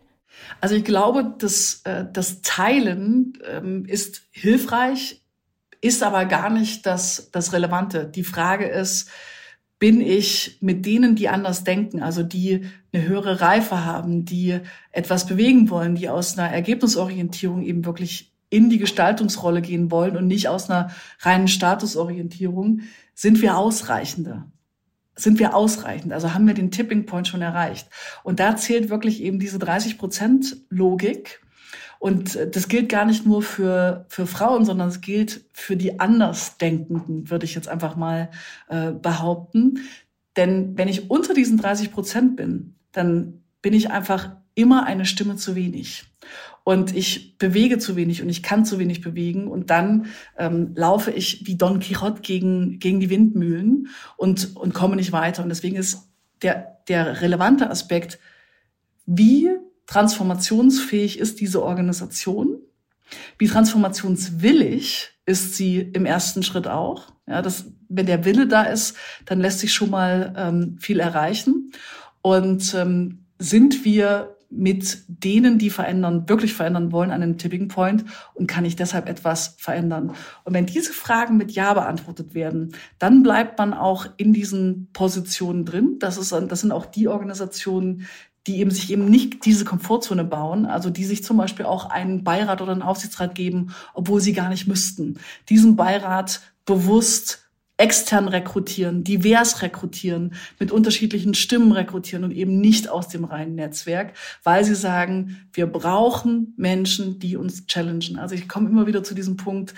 Also 0.61 0.75
ich 0.75 0.85
glaube, 0.85 1.35
dass 1.37 1.81
äh, 1.83 2.05
das 2.11 2.41
Teilen 2.41 3.33
ähm, 3.45 3.85
ist 3.85 4.23
hilfreich, 4.31 5.21
ist 5.81 6.03
aber 6.03 6.25
gar 6.25 6.49
nicht 6.49 6.85
das, 6.85 7.29
das 7.31 7.53
Relevante. 7.53 8.05
Die 8.05 8.23
Frage 8.23 8.67
ist, 8.67 9.09
bin 9.81 9.99
ich 9.99 10.59
mit 10.61 10.85
denen, 10.85 11.15
die 11.15 11.27
anders 11.27 11.63
denken, 11.63 12.03
also 12.03 12.21
die 12.21 12.65
eine 12.93 13.07
höhere 13.07 13.41
Reife 13.41 13.83
haben, 13.83 14.25
die 14.25 14.59
etwas 14.91 15.25
bewegen 15.25 15.71
wollen, 15.71 15.95
die 15.95 16.07
aus 16.07 16.37
einer 16.37 16.51
Ergebnisorientierung 16.51 17.63
eben 17.63 17.83
wirklich 17.83 18.31
in 18.51 18.69
die 18.69 18.77
Gestaltungsrolle 18.77 19.63
gehen 19.63 19.89
wollen 19.89 20.17
und 20.17 20.27
nicht 20.27 20.49
aus 20.49 20.69
einer 20.69 20.91
reinen 21.21 21.47
Statusorientierung, 21.47 22.81
sind 23.15 23.41
wir 23.41 23.57
ausreichende. 23.57 24.43
Sind 25.15 25.39
wir 25.39 25.55
ausreichend? 25.55 26.13
Also 26.13 26.35
haben 26.35 26.45
wir 26.45 26.53
den 26.53 26.69
Tipping 26.69 27.07
Point 27.07 27.27
schon 27.27 27.41
erreicht? 27.41 27.89
Und 28.21 28.39
da 28.39 28.55
zählt 28.55 28.91
wirklich 28.91 29.23
eben 29.23 29.39
diese 29.39 29.57
30 29.57 29.97
Prozent 29.97 30.57
Logik 30.69 31.40
und 31.99 32.37
das 32.51 32.67
gilt 32.67 32.89
gar 32.89 33.05
nicht 33.05 33.25
nur 33.25 33.41
für, 33.41 34.05
für 34.09 34.27
Frauen, 34.27 34.65
sondern 34.65 34.89
es 34.89 35.01
gilt 35.01 35.45
für 35.53 35.77
die 35.77 35.99
Andersdenkenden, 35.99 37.29
würde 37.29 37.45
ich 37.45 37.55
jetzt 37.55 37.67
einfach 37.67 37.95
mal 37.95 38.31
äh, 38.69 38.91
behaupten. 38.91 39.79
Denn 40.35 40.77
wenn 40.77 40.87
ich 40.87 41.09
unter 41.09 41.33
diesen 41.33 41.57
30 41.57 41.91
Prozent 41.91 42.35
bin, 42.35 42.75
dann 42.91 43.43
bin 43.61 43.73
ich 43.73 43.91
einfach 43.91 44.35
immer 44.55 44.85
eine 44.85 45.05
Stimme 45.05 45.35
zu 45.35 45.55
wenig. 45.55 46.05
Und 46.63 46.95
ich 46.95 47.37
bewege 47.37 47.79
zu 47.79 47.95
wenig 47.95 48.21
und 48.21 48.29
ich 48.29 48.43
kann 48.43 48.65
zu 48.65 48.77
wenig 48.77 49.01
bewegen. 49.01 49.47
Und 49.47 49.69
dann 49.69 50.07
ähm, 50.37 50.71
laufe 50.75 51.11
ich 51.11 51.47
wie 51.47 51.57
Don 51.57 51.79
Quixote 51.79 52.21
gegen, 52.21 52.79
gegen 52.79 52.99
die 52.99 53.09
Windmühlen 53.09 53.87
und, 54.17 54.55
und 54.55 54.73
komme 54.73 54.95
nicht 54.95 55.11
weiter. 55.11 55.43
Und 55.43 55.49
deswegen 55.49 55.75
ist 55.75 56.09
der, 56.41 56.77
der 56.87 57.21
relevante 57.21 57.69
Aspekt, 57.69 58.19
wie 59.05 59.49
transformationsfähig 59.91 61.19
ist 61.19 61.41
diese 61.41 61.61
Organisation? 61.61 62.59
Wie 63.37 63.47
transformationswillig 63.47 65.09
ist 65.25 65.55
sie 65.55 65.79
im 65.79 66.05
ersten 66.05 66.43
Schritt 66.43 66.67
auch? 66.67 67.11
Ja, 67.27 67.41
das, 67.41 67.65
wenn 67.89 68.05
der 68.05 68.23
Wille 68.23 68.47
da 68.47 68.63
ist, 68.63 68.95
dann 69.25 69.41
lässt 69.41 69.59
sich 69.59 69.73
schon 69.73 69.89
mal 69.89 70.33
ähm, 70.37 70.77
viel 70.79 71.01
erreichen. 71.01 71.73
Und 72.21 72.73
ähm, 72.73 73.25
sind 73.37 73.83
wir 73.83 74.37
mit 74.49 75.03
denen, 75.07 75.57
die 75.57 75.69
verändern, 75.69 76.27
wirklich 76.27 76.53
verändern 76.53 76.91
wollen, 76.91 77.11
an 77.11 77.23
einem 77.23 77.37
Tipping 77.37 77.69
Point 77.69 78.03
und 78.33 78.47
kann 78.47 78.65
ich 78.65 78.75
deshalb 78.75 79.07
etwas 79.07 79.55
verändern? 79.57 80.13
Und 80.43 80.53
wenn 80.53 80.65
diese 80.65 80.91
Fragen 80.91 81.37
mit 81.37 81.51
Ja 81.51 81.73
beantwortet 81.73 82.33
werden, 82.33 82.75
dann 82.99 83.23
bleibt 83.23 83.57
man 83.57 83.73
auch 83.73 84.07
in 84.17 84.33
diesen 84.33 84.89
Positionen 84.91 85.65
drin. 85.65 85.97
Das, 85.99 86.17
ist, 86.17 86.31
das 86.31 86.61
sind 86.61 86.71
auch 86.71 86.85
die 86.85 87.07
Organisationen, 87.07 88.07
die 88.47 88.59
eben 88.59 88.71
sich 88.71 88.91
eben 88.91 89.05
nicht 89.05 89.45
diese 89.45 89.65
Komfortzone 89.65 90.23
bauen, 90.23 90.65
also 90.65 90.89
die 90.89 91.05
sich 91.05 91.23
zum 91.23 91.37
Beispiel 91.37 91.65
auch 91.65 91.89
einen 91.89 92.23
Beirat 92.23 92.61
oder 92.61 92.71
einen 92.71 92.81
Aufsichtsrat 92.81 93.35
geben, 93.35 93.73
obwohl 93.93 94.21
sie 94.21 94.33
gar 94.33 94.49
nicht 94.49 94.67
müssten. 94.67 95.19
Diesen 95.49 95.75
Beirat 95.75 96.41
bewusst 96.65 97.41
extern 97.77 98.27
rekrutieren, 98.27 99.03
divers 99.03 99.63
rekrutieren, 99.63 100.35
mit 100.59 100.71
unterschiedlichen 100.71 101.33
Stimmen 101.33 101.71
rekrutieren 101.71 102.23
und 102.23 102.31
eben 102.31 102.59
nicht 102.61 102.87
aus 102.87 103.07
dem 103.07 103.25
reinen 103.25 103.55
Netzwerk, 103.55 104.13
weil 104.43 104.63
sie 104.63 104.75
sagen, 104.75 105.47
wir 105.53 105.65
brauchen 105.65 106.53
Menschen, 106.57 107.17
die 107.17 107.37
uns 107.37 107.65
challengen. 107.65 108.19
Also 108.19 108.35
ich 108.35 108.47
komme 108.47 108.69
immer 108.69 108.85
wieder 108.85 109.03
zu 109.03 109.15
diesem 109.15 109.35
Punkt, 109.35 109.73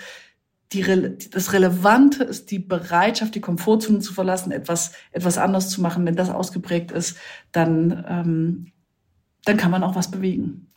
die, 0.74 1.30
das 1.30 1.52
Relevante 1.52 2.24
ist 2.24 2.50
die 2.50 2.58
Bereitschaft, 2.58 3.34
die 3.34 3.40
Komfortzone 3.40 4.00
zu 4.00 4.12
verlassen, 4.12 4.52
etwas, 4.52 4.92
etwas 5.12 5.38
anders 5.38 5.70
zu 5.70 5.80
machen. 5.80 6.04
Wenn 6.04 6.16
das 6.16 6.30
ausgeprägt 6.30 6.90
ist, 6.90 7.16
dann, 7.52 8.04
ähm, 8.08 8.72
dann 9.44 9.56
kann 9.56 9.70
man 9.70 9.82
auch 9.84 9.94
was 9.94 10.10
bewegen. 10.10 10.68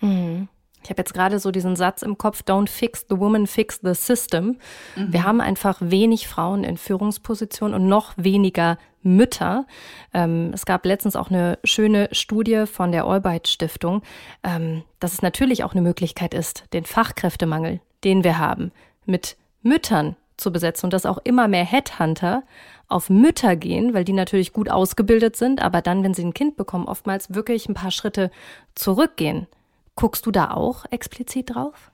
Mhm. 0.00 0.48
Ich 0.86 0.90
habe 0.90 1.00
jetzt 1.00 1.14
gerade 1.14 1.40
so 1.40 1.50
diesen 1.50 1.74
Satz 1.74 2.02
im 2.02 2.16
Kopf, 2.16 2.42
don't 2.46 2.68
fix 2.68 3.04
the 3.08 3.18
woman, 3.18 3.48
fix 3.48 3.80
the 3.82 3.92
system. 3.92 4.58
Mhm. 4.94 5.12
Wir 5.12 5.24
haben 5.24 5.40
einfach 5.40 5.78
wenig 5.80 6.28
Frauen 6.28 6.62
in 6.62 6.76
Führungspositionen 6.76 7.74
und 7.74 7.88
noch 7.88 8.12
weniger 8.16 8.78
Mütter. 9.02 9.66
Ähm, 10.14 10.52
es 10.54 10.64
gab 10.64 10.86
letztens 10.86 11.16
auch 11.16 11.28
eine 11.28 11.58
schöne 11.64 12.08
Studie 12.12 12.66
von 12.66 12.92
der 12.92 13.04
Albright 13.04 13.48
Stiftung, 13.48 14.02
ähm, 14.44 14.84
dass 15.00 15.12
es 15.12 15.22
natürlich 15.22 15.64
auch 15.64 15.72
eine 15.72 15.82
Möglichkeit 15.82 16.34
ist, 16.34 16.64
den 16.72 16.84
Fachkräftemangel, 16.84 17.80
den 18.04 18.24
wir 18.24 18.38
haben, 18.38 18.72
mit 19.04 19.36
Müttern 19.62 20.16
zu 20.36 20.52
besetzen 20.52 20.86
und 20.86 20.92
dass 20.92 21.06
auch 21.06 21.18
immer 21.24 21.48
mehr 21.48 21.64
Headhunter 21.64 22.42
auf 22.88 23.10
Mütter 23.10 23.56
gehen, 23.56 23.94
weil 23.94 24.04
die 24.04 24.12
natürlich 24.12 24.52
gut 24.52 24.70
ausgebildet 24.70 25.36
sind, 25.36 25.60
aber 25.62 25.82
dann, 25.82 26.04
wenn 26.04 26.14
sie 26.14 26.24
ein 26.24 26.34
Kind 26.34 26.56
bekommen, 26.56 26.86
oftmals 26.86 27.34
wirklich 27.34 27.68
ein 27.68 27.74
paar 27.74 27.90
Schritte 27.90 28.30
zurückgehen. 28.74 29.46
Guckst 29.94 30.26
du 30.26 30.30
da 30.30 30.50
auch 30.50 30.84
explizit 30.90 31.54
drauf? 31.54 31.90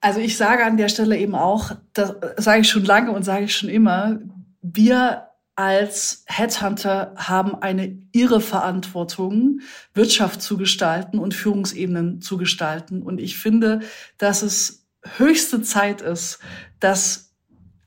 Also 0.00 0.20
ich 0.20 0.36
sage 0.36 0.64
an 0.64 0.76
der 0.76 0.88
Stelle 0.88 1.16
eben 1.16 1.34
auch, 1.34 1.72
das 1.94 2.14
sage 2.36 2.60
ich 2.60 2.68
schon 2.68 2.84
lange 2.84 3.12
und 3.12 3.22
sage 3.22 3.44
ich 3.44 3.56
schon 3.56 3.70
immer, 3.70 4.18
wir 4.60 5.28
als 5.56 6.24
Headhunter 6.26 7.14
haben 7.16 7.54
eine 7.54 7.96
irre 8.12 8.40
Verantwortung, 8.40 9.60
Wirtschaft 9.94 10.42
zu 10.42 10.56
gestalten 10.56 11.18
und 11.18 11.32
Führungsebenen 11.32 12.20
zu 12.20 12.36
gestalten. 12.36 13.02
Und 13.02 13.20
ich 13.20 13.38
finde, 13.38 13.80
dass 14.18 14.42
es 14.42 14.83
höchste 15.18 15.62
Zeit 15.62 16.00
ist, 16.00 16.38
dass 16.80 17.34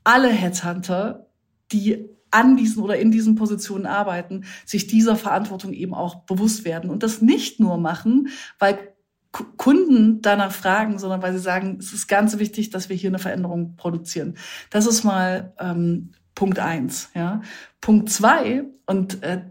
alle 0.04 0.28
Headhunter, 0.28 1.26
die 1.72 2.08
an 2.30 2.56
diesen 2.56 2.82
oder 2.82 2.98
in 2.98 3.10
diesen 3.10 3.34
Positionen 3.34 3.86
arbeiten, 3.86 4.44
sich 4.66 4.86
dieser 4.86 5.16
Verantwortung 5.16 5.72
eben 5.72 5.94
auch 5.94 6.24
bewusst 6.24 6.64
werden 6.64 6.90
und 6.90 7.02
das 7.02 7.22
nicht 7.22 7.60
nur 7.60 7.78
machen, 7.78 8.28
weil 8.58 8.78
Kunden 9.30 10.22
danach 10.22 10.52
fragen, 10.52 10.98
sondern 10.98 11.22
weil 11.22 11.32
sie 11.32 11.38
sagen, 11.38 11.76
es 11.78 11.92
ist 11.92 12.06
ganz 12.08 12.38
wichtig, 12.38 12.70
dass 12.70 12.88
wir 12.88 12.96
hier 12.96 13.10
eine 13.10 13.18
Veränderung 13.18 13.76
produzieren. 13.76 14.36
Das 14.70 14.86
ist 14.86 15.04
mal 15.04 15.52
ähm, 15.58 16.12
Punkt 16.34 16.58
eins. 16.58 17.10
Ja. 17.14 17.42
Punkt 17.80 18.10
zwei 18.10 18.64
und 18.86 19.22
äh, 19.22 19.42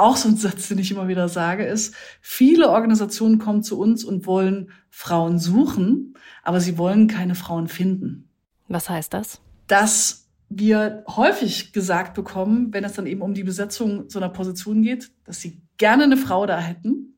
auch 0.00 0.16
so 0.16 0.28
ein 0.28 0.36
Satz, 0.36 0.68
den 0.68 0.78
ich 0.78 0.90
immer 0.90 1.08
wieder 1.08 1.28
sage, 1.28 1.64
ist, 1.64 1.94
viele 2.20 2.70
Organisationen 2.70 3.38
kommen 3.38 3.62
zu 3.62 3.78
uns 3.78 4.04
und 4.04 4.26
wollen 4.26 4.70
Frauen 4.90 5.38
suchen, 5.38 6.14
aber 6.42 6.60
sie 6.60 6.78
wollen 6.78 7.06
keine 7.06 7.34
Frauen 7.34 7.68
finden. 7.68 8.28
Was 8.68 8.88
heißt 8.88 9.12
das? 9.14 9.40
Dass 9.66 10.28
wir 10.48 11.04
häufig 11.08 11.72
gesagt 11.72 12.14
bekommen, 12.14 12.72
wenn 12.72 12.84
es 12.84 12.94
dann 12.94 13.06
eben 13.06 13.22
um 13.22 13.34
die 13.34 13.44
Besetzung 13.44 14.10
so 14.10 14.18
einer 14.18 14.28
Position 14.28 14.82
geht, 14.82 15.10
dass 15.24 15.40
sie 15.40 15.62
gerne 15.76 16.04
eine 16.04 16.16
Frau 16.16 16.44
da 16.44 16.58
hätten 16.58 17.16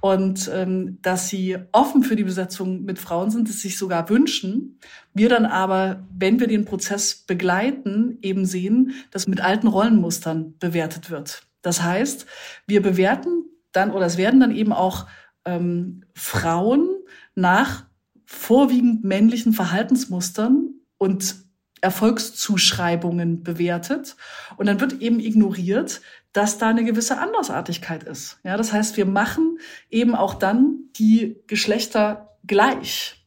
und 0.00 0.50
ähm, 0.52 0.98
dass 1.00 1.28
sie 1.28 1.56
offen 1.72 2.02
für 2.02 2.16
die 2.16 2.24
Besetzung 2.24 2.84
mit 2.84 2.98
Frauen 2.98 3.30
sind, 3.30 3.48
es 3.48 3.62
sich 3.62 3.78
sogar 3.78 4.10
wünschen. 4.10 4.78
Wir 5.14 5.28
dann 5.28 5.46
aber, 5.46 6.04
wenn 6.14 6.40
wir 6.40 6.46
den 6.46 6.64
Prozess 6.64 7.14
begleiten, 7.14 8.18
eben 8.20 8.44
sehen, 8.44 8.92
dass 9.10 9.28
mit 9.28 9.40
alten 9.40 9.68
Rollenmustern 9.68 10.58
bewertet 10.58 11.10
wird. 11.10 11.42
Das 11.64 11.82
heißt, 11.82 12.26
wir 12.66 12.82
bewerten 12.82 13.44
dann 13.72 13.90
oder 13.90 14.06
es 14.06 14.16
werden 14.16 14.38
dann 14.38 14.54
eben 14.54 14.72
auch 14.72 15.06
ähm, 15.44 16.04
Frauen 16.14 16.88
nach 17.34 17.86
vorwiegend 18.26 19.02
männlichen 19.02 19.52
Verhaltensmustern 19.52 20.74
und 20.98 21.36
Erfolgszuschreibungen 21.80 23.42
bewertet. 23.42 24.16
Und 24.56 24.66
dann 24.66 24.80
wird 24.80 25.00
eben 25.00 25.20
ignoriert, 25.20 26.00
dass 26.32 26.58
da 26.58 26.68
eine 26.68 26.84
gewisse 26.84 27.18
Andersartigkeit 27.18 28.02
ist. 28.02 28.38
Ja, 28.42 28.56
das 28.56 28.72
heißt, 28.72 28.96
wir 28.96 29.06
machen 29.06 29.58
eben 29.90 30.14
auch 30.14 30.34
dann 30.34 30.90
die 30.96 31.42
Geschlechter 31.46 32.38
gleich. 32.46 33.26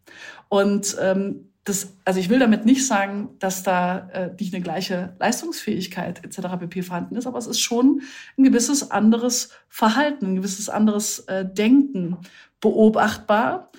Und 0.50 0.96
ähm, 1.00 1.47
das, 1.68 1.98
also 2.06 2.20
ich 2.20 2.30
will 2.30 2.40
damit 2.40 2.66
nicht 2.66 2.88
sagen, 2.88 3.30
dass 3.40 3.62
da 3.62 4.10
äh, 4.14 4.32
nicht 4.40 4.54
eine 4.54 4.64
gleiche 4.64 5.16
Leistungsfähigkeit 5.20 6.24
etc. 6.24 6.58
pp. 6.60 6.82
vorhanden 6.82 7.18
ist, 7.18 7.28
aber 7.28 7.38
es 7.38 7.48
ist 7.48 7.60
schon 7.60 8.02
ein 8.38 8.44
gewisses 8.46 8.90
anderes 8.90 9.50
Verhalten, 9.68 10.28
ein 10.28 10.36
gewisses 10.38 10.70
anderes 10.70 11.20
äh, 11.28 11.46
Denken 11.46 12.20
beobachtbar. 12.62 13.72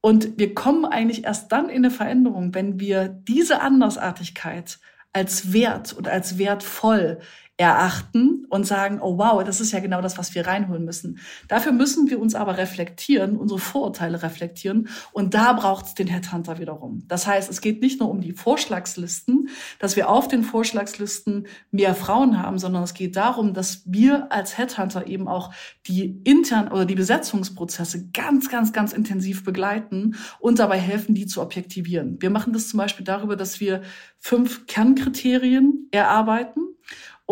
Und 0.00 0.38
wir 0.38 0.54
kommen 0.54 0.84
eigentlich 0.84 1.24
erst 1.24 1.50
dann 1.50 1.68
in 1.68 1.84
eine 1.84 1.90
Veränderung, 1.90 2.54
wenn 2.54 2.78
wir 2.78 3.08
diese 3.08 3.60
Andersartigkeit 3.60 4.78
als 5.12 5.52
wert 5.52 5.92
und 5.92 6.06
als 6.06 6.38
wertvoll 6.38 7.18
erachten 7.62 8.46
und 8.48 8.66
sagen, 8.66 9.00
oh 9.00 9.18
wow, 9.18 9.42
das 9.44 9.60
ist 9.60 9.72
ja 9.72 9.80
genau 9.80 10.00
das, 10.00 10.18
was 10.18 10.34
wir 10.34 10.46
reinholen 10.46 10.84
müssen. 10.84 11.18
Dafür 11.48 11.72
müssen 11.72 12.10
wir 12.10 12.20
uns 12.20 12.34
aber 12.34 12.58
reflektieren, 12.58 13.36
unsere 13.36 13.60
Vorurteile 13.60 14.22
reflektieren 14.22 14.88
und 15.12 15.34
da 15.34 15.52
braucht 15.52 15.86
es 15.86 15.94
den 15.94 16.06
Headhunter 16.06 16.58
wiederum. 16.58 17.04
Das 17.08 17.26
heißt, 17.26 17.50
es 17.50 17.60
geht 17.60 17.80
nicht 17.80 18.00
nur 18.00 18.10
um 18.10 18.20
die 18.20 18.32
Vorschlagslisten, 18.32 19.48
dass 19.78 19.96
wir 19.96 20.08
auf 20.08 20.28
den 20.28 20.44
Vorschlagslisten 20.44 21.46
mehr 21.70 21.94
Frauen 21.94 22.42
haben, 22.42 22.58
sondern 22.58 22.82
es 22.82 22.94
geht 22.94 23.16
darum, 23.16 23.54
dass 23.54 23.82
wir 23.86 24.30
als 24.32 24.58
Headhunter 24.58 25.06
eben 25.06 25.28
auch 25.28 25.52
die 25.86 26.20
intern 26.24 26.68
oder 26.68 26.84
die 26.84 26.94
Besetzungsprozesse 26.94 28.10
ganz, 28.12 28.48
ganz, 28.48 28.72
ganz 28.72 28.92
intensiv 28.92 29.44
begleiten 29.44 30.16
und 30.40 30.58
dabei 30.58 30.78
helfen, 30.78 31.14
die 31.14 31.26
zu 31.26 31.40
objektivieren. 31.40 32.20
Wir 32.20 32.30
machen 32.30 32.52
das 32.52 32.68
zum 32.68 32.78
Beispiel 32.78 33.04
darüber, 33.04 33.36
dass 33.36 33.60
wir 33.60 33.82
fünf 34.18 34.66
Kernkriterien 34.66 35.88
erarbeiten 35.90 36.60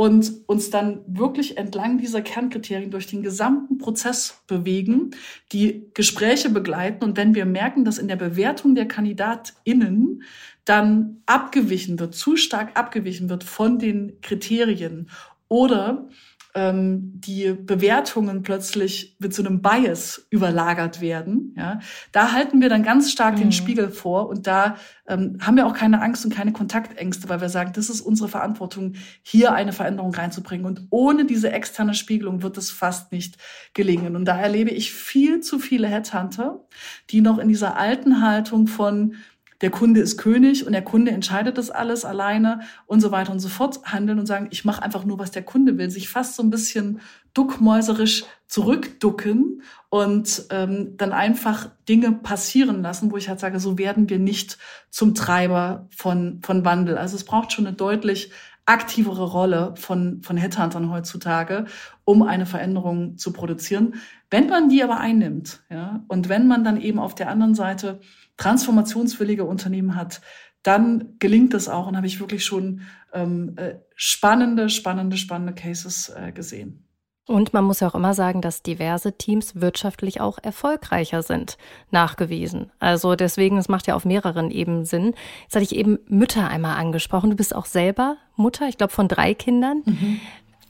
und 0.00 0.32
uns 0.46 0.70
dann 0.70 1.02
wirklich 1.06 1.58
entlang 1.58 1.98
dieser 1.98 2.22
Kernkriterien 2.22 2.90
durch 2.90 3.06
den 3.06 3.22
gesamten 3.22 3.76
Prozess 3.76 4.42
bewegen, 4.46 5.10
die 5.52 5.90
Gespräche 5.92 6.48
begleiten. 6.48 7.04
Und 7.04 7.18
wenn 7.18 7.34
wir 7.34 7.44
merken, 7.44 7.84
dass 7.84 7.98
in 7.98 8.08
der 8.08 8.16
Bewertung 8.16 8.74
der 8.74 8.88
KandidatInnen 8.88 10.22
dann 10.64 11.20
abgewichen 11.26 12.00
wird, 12.00 12.14
zu 12.14 12.38
stark 12.38 12.78
abgewichen 12.78 13.28
wird 13.28 13.44
von 13.44 13.78
den 13.78 14.18
Kriterien 14.22 15.10
oder 15.48 16.08
ähm, 16.54 17.12
die 17.20 17.52
Bewertungen 17.52 18.42
plötzlich 18.42 19.16
mit 19.18 19.34
so 19.34 19.42
einem 19.42 19.62
Bias 19.62 20.26
überlagert 20.30 21.00
werden. 21.00 21.54
Ja, 21.56 21.80
da 22.12 22.32
halten 22.32 22.60
wir 22.60 22.68
dann 22.68 22.82
ganz 22.82 23.10
stark 23.12 23.36
mhm. 23.36 23.40
den 23.40 23.52
Spiegel 23.52 23.90
vor 23.90 24.28
und 24.28 24.46
da 24.46 24.76
ähm, 25.06 25.38
haben 25.40 25.56
wir 25.56 25.66
auch 25.66 25.74
keine 25.74 26.00
Angst 26.00 26.24
und 26.24 26.34
keine 26.34 26.52
Kontaktängste, 26.52 27.28
weil 27.28 27.40
wir 27.40 27.48
sagen, 27.48 27.72
das 27.74 27.90
ist 27.90 28.00
unsere 28.00 28.28
Verantwortung, 28.28 28.94
hier 29.22 29.52
eine 29.52 29.72
Veränderung 29.72 30.14
reinzubringen. 30.14 30.66
Und 30.66 30.86
ohne 30.90 31.24
diese 31.24 31.50
externe 31.52 31.94
Spiegelung 31.94 32.42
wird 32.42 32.56
es 32.56 32.70
fast 32.70 33.12
nicht 33.12 33.36
gelingen. 33.74 34.16
Und 34.16 34.24
da 34.24 34.38
erlebe 34.38 34.70
ich 34.70 34.92
viel 34.92 35.40
zu 35.40 35.58
viele 35.58 35.88
Headhunter, 35.88 36.64
die 37.10 37.20
noch 37.20 37.38
in 37.38 37.48
dieser 37.48 37.76
alten 37.76 38.22
Haltung 38.22 38.66
von 38.66 39.14
der 39.60 39.70
Kunde 39.70 40.00
ist 40.00 40.16
König 40.16 40.66
und 40.66 40.72
der 40.72 40.82
Kunde 40.82 41.10
entscheidet 41.10 41.58
das 41.58 41.70
alles 41.70 42.04
alleine 42.04 42.60
und 42.86 43.00
so 43.00 43.10
weiter 43.10 43.32
und 43.32 43.40
so 43.40 43.48
fort 43.48 43.80
handeln 43.84 44.18
und 44.18 44.26
sagen, 44.26 44.48
ich 44.50 44.64
mache 44.64 44.82
einfach 44.82 45.04
nur, 45.04 45.18
was 45.18 45.30
der 45.30 45.42
Kunde 45.42 45.76
will, 45.76 45.90
sich 45.90 46.08
fast 46.08 46.36
so 46.36 46.42
ein 46.42 46.50
bisschen 46.50 47.00
duckmäuserisch 47.34 48.24
zurückducken 48.48 49.62
und 49.88 50.46
ähm, 50.50 50.96
dann 50.96 51.12
einfach 51.12 51.68
Dinge 51.88 52.12
passieren 52.12 52.82
lassen, 52.82 53.12
wo 53.12 53.16
ich 53.16 53.28
halt 53.28 53.38
sage, 53.38 53.60
so 53.60 53.78
werden 53.78 54.08
wir 54.08 54.18
nicht 54.18 54.58
zum 54.90 55.14
Treiber 55.14 55.88
von, 55.94 56.40
von 56.42 56.64
Wandel. 56.64 56.98
Also 56.98 57.16
es 57.16 57.24
braucht 57.24 57.52
schon 57.52 57.66
eine 57.66 57.76
deutlich 57.76 58.32
aktivere 58.66 59.24
Rolle 59.24 59.74
von, 59.76 60.22
von 60.22 60.36
Headhuntern 60.36 60.90
heutzutage, 60.90 61.66
um 62.04 62.22
eine 62.22 62.46
Veränderung 62.46 63.18
zu 63.18 63.32
produzieren. 63.32 63.94
Wenn 64.30 64.48
man 64.48 64.68
die 64.68 64.82
aber 64.82 64.98
einnimmt, 64.98 65.60
ja, 65.70 66.04
und 66.06 66.28
wenn 66.28 66.46
man 66.46 66.62
dann 66.62 66.80
eben 66.80 66.98
auf 66.98 67.14
der 67.14 67.30
anderen 67.30 67.54
Seite 67.54 68.00
transformationswillige 68.40 69.44
Unternehmen 69.44 69.94
hat, 69.94 70.20
dann 70.62 71.16
gelingt 71.18 71.55
es 71.55 71.68
auch 71.68 71.87
und 71.87 71.96
habe 71.96 72.07
ich 72.07 72.20
wirklich 72.20 72.44
schon 72.44 72.83
ähm, 73.12 73.55
äh, 73.57 73.76
spannende, 73.94 74.68
spannende, 74.68 75.16
spannende 75.16 75.55
Cases 75.55 76.11
äh, 76.11 76.33
gesehen. 76.33 76.87
Und 77.26 77.55
man 77.55 77.64
muss 77.64 77.79
ja 77.79 77.88
auch 77.88 77.94
immer 77.94 78.12
sagen, 78.12 78.40
dass 78.40 78.62
diverse 78.62 79.16
Teams 79.16 79.61
wirtschaftlich 79.61 80.20
auch 80.20 80.38
erfolgreicher 80.42 81.22
sind, 81.22 81.59
nachgewiesen. 81.90 82.72
Also 82.81 83.14
deswegen, 83.14 83.57
es 83.57 83.68
macht 83.68 83.87
ja 83.87 83.94
auf 83.94 84.05
mehreren 84.05 84.50
Ebenen 84.50 84.85
Sinn. 84.85 85.14
Jetzt 85.42 85.55
hatte 85.55 85.62
ich 85.62 85.76
eben 85.76 86.00
Mütter 86.09 86.48
einmal 86.48 86.76
angesprochen. 86.76 87.31
Du 87.31 87.37
bist 87.37 87.55
auch 87.55 87.66
selber 87.66 88.16
Mutter, 88.35 88.66
ich 88.68 88.79
glaube, 88.79 88.92
von 88.92 89.07
drei 89.07 89.35
Kindern. 89.35 89.83
Mhm, 89.85 90.20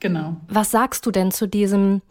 genau. 0.00 0.36
Was 0.48 0.70
sagst 0.70 1.06
du 1.06 1.10
denn 1.10 1.30
zu 1.30 1.48
diesem 1.48 2.02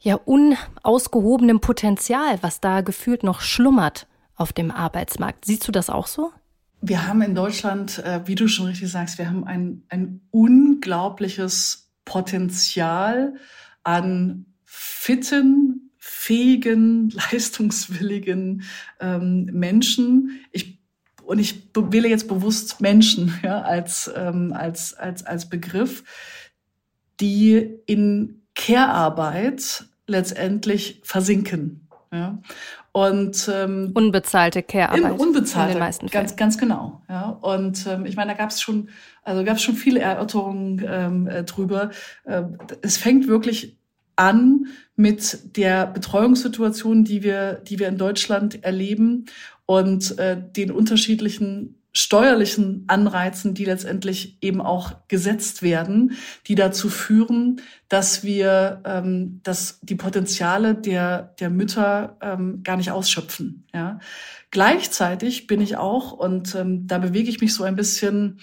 ja 0.00 0.16
unausgehobenen 0.16 1.60
Potenzial, 1.60 2.38
was 2.40 2.60
da 2.60 2.80
gefühlt 2.80 3.22
noch 3.22 3.40
schlummert 3.40 4.08
auf 4.36 4.52
dem 4.52 4.70
Arbeitsmarkt? 4.70 5.44
Siehst 5.44 5.66
du 5.66 5.72
das 5.72 5.90
auch 5.90 6.06
so? 6.06 6.32
Wir 6.80 7.06
haben 7.06 7.22
in 7.22 7.34
Deutschland, 7.34 7.98
äh, 8.00 8.20
wie 8.26 8.34
du 8.34 8.46
schon 8.46 8.66
richtig 8.66 8.90
sagst, 8.90 9.18
wir 9.18 9.28
haben 9.28 9.44
ein, 9.46 9.84
ein 9.88 10.20
unglaubliches 10.30 11.90
Potenzial 12.04 13.34
an 13.82 14.46
fitten, 14.64 15.90
fähigen, 15.98 17.10
leistungswilligen 17.32 18.64
ähm, 19.00 19.46
Menschen. 19.46 20.40
Ich 20.52 20.78
und 21.24 21.38
ich 21.38 21.70
wähle 21.74 22.08
jetzt 22.08 22.28
bewusst 22.28 22.80
Menschen 22.80 23.38
ja, 23.42 23.62
als, 23.62 24.10
ähm, 24.14 24.52
als, 24.52 24.94
als, 24.94 25.24
als 25.24 25.48
Begriff, 25.48 26.04
die 27.20 27.78
in 27.86 28.42
Care-Arbeit 28.54 29.86
letztendlich 30.06 31.00
versinken. 31.02 31.88
Ja. 32.12 32.40
Und 32.96 33.50
ähm, 33.52 33.90
unbezahlte 33.92 34.62
Care-Arbeit. 34.62 35.18
Unbezahlte, 35.18 35.72
in 35.72 35.78
den 35.78 35.80
meisten 35.80 36.08
Fällen. 36.08 36.26
ganz, 36.26 36.36
ganz 36.36 36.58
genau. 36.58 37.02
Ja. 37.08 37.30
Und 37.40 37.84
ähm, 37.88 38.06
ich 38.06 38.14
meine, 38.14 38.30
da 38.30 38.38
gab 38.38 38.50
es 38.50 38.60
schon, 38.60 38.88
also 39.24 39.42
gab 39.42 39.56
es 39.56 39.62
schon 39.62 39.74
viele 39.74 39.98
Erörterungen 39.98 40.80
ähm, 40.88 41.26
äh, 41.26 41.42
drüber. 41.42 41.90
Äh, 42.22 42.42
es 42.82 42.96
fängt 42.96 43.26
wirklich 43.26 43.76
an 44.14 44.66
mit 44.94 45.56
der 45.56 45.88
Betreuungssituation, 45.88 47.02
die 47.02 47.24
wir, 47.24 47.54
die 47.54 47.80
wir 47.80 47.88
in 47.88 47.98
Deutschland 47.98 48.62
erleben 48.62 49.24
und 49.66 50.16
äh, 50.20 50.40
den 50.40 50.70
unterschiedlichen 50.70 51.74
steuerlichen 51.96 52.84
Anreizen, 52.88 53.54
die 53.54 53.64
letztendlich 53.64 54.36
eben 54.42 54.60
auch 54.60 55.06
gesetzt 55.06 55.62
werden, 55.62 56.16
die 56.48 56.56
dazu 56.56 56.88
führen, 56.88 57.60
dass 57.88 58.24
wir 58.24 58.82
ähm, 58.84 59.40
dass 59.44 59.78
die 59.80 59.94
Potenziale 59.94 60.74
der, 60.74 61.34
der 61.38 61.50
Mütter 61.50 62.16
ähm, 62.20 62.62
gar 62.64 62.76
nicht 62.76 62.90
ausschöpfen. 62.90 63.66
Ja. 63.72 64.00
Gleichzeitig 64.50 65.46
bin 65.46 65.60
ich 65.60 65.76
auch, 65.76 66.12
und 66.12 66.54
ähm, 66.56 66.86
da 66.88 66.98
bewege 66.98 67.30
ich 67.30 67.40
mich 67.40 67.54
so 67.54 67.62
ein 67.62 67.76
bisschen 67.76 68.40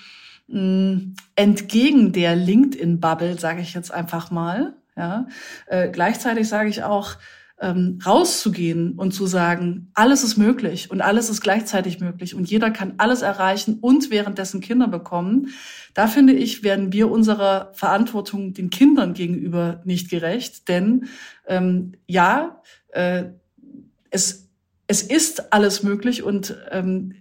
mh, 0.48 0.62
mm, 0.62 1.16
entgegen 1.36 2.14
der 2.14 2.38
LinkedIn-Bubble, 2.38 3.38
sage 3.38 3.62
ich 3.62 3.74
jetzt 3.74 3.92
einfach 3.92 4.32
mal, 4.32 4.76
ja? 4.96 5.28
Äh, 5.68 5.90
gleichzeitig 5.90 6.48
sage 6.48 6.70
ich 6.70 6.84
auch, 6.84 7.18
ähm, 7.62 8.00
rauszugehen 8.04 8.94
und 8.94 9.14
zu 9.14 9.28
sagen, 9.28 9.92
alles 9.94 10.24
ist 10.24 10.36
möglich 10.36 10.90
und 10.90 11.02
alles 11.02 11.30
ist 11.30 11.42
gleichzeitig 11.42 12.00
möglich 12.00 12.34
und 12.34 12.50
jeder 12.50 12.72
kann 12.72 12.96
alles 12.98 13.22
erreichen 13.22 13.78
und 13.80 14.10
währenddessen 14.10 14.62
Kinder 14.62 14.88
bekommen. 14.88 15.50
Da 15.94 16.08
finde 16.08 16.34
ich, 16.34 16.64
werden 16.64 16.92
wir 16.92 17.12
unserer 17.12 17.72
Verantwortung 17.74 18.54
den 18.54 18.72
Kindern 18.72 19.14
gegenüber 19.14 19.82
nicht 19.86 20.10
gerecht, 20.10 20.68
denn 20.68 21.08
ähm, 21.48 21.94
ja, 22.08 22.62
äh, 22.90 23.26
es, 24.10 24.50
es 24.88 25.04
ist 25.04 25.54
alles 25.54 25.84
möglich 25.84 26.24
und 26.24 26.58
ähm, 26.72 27.14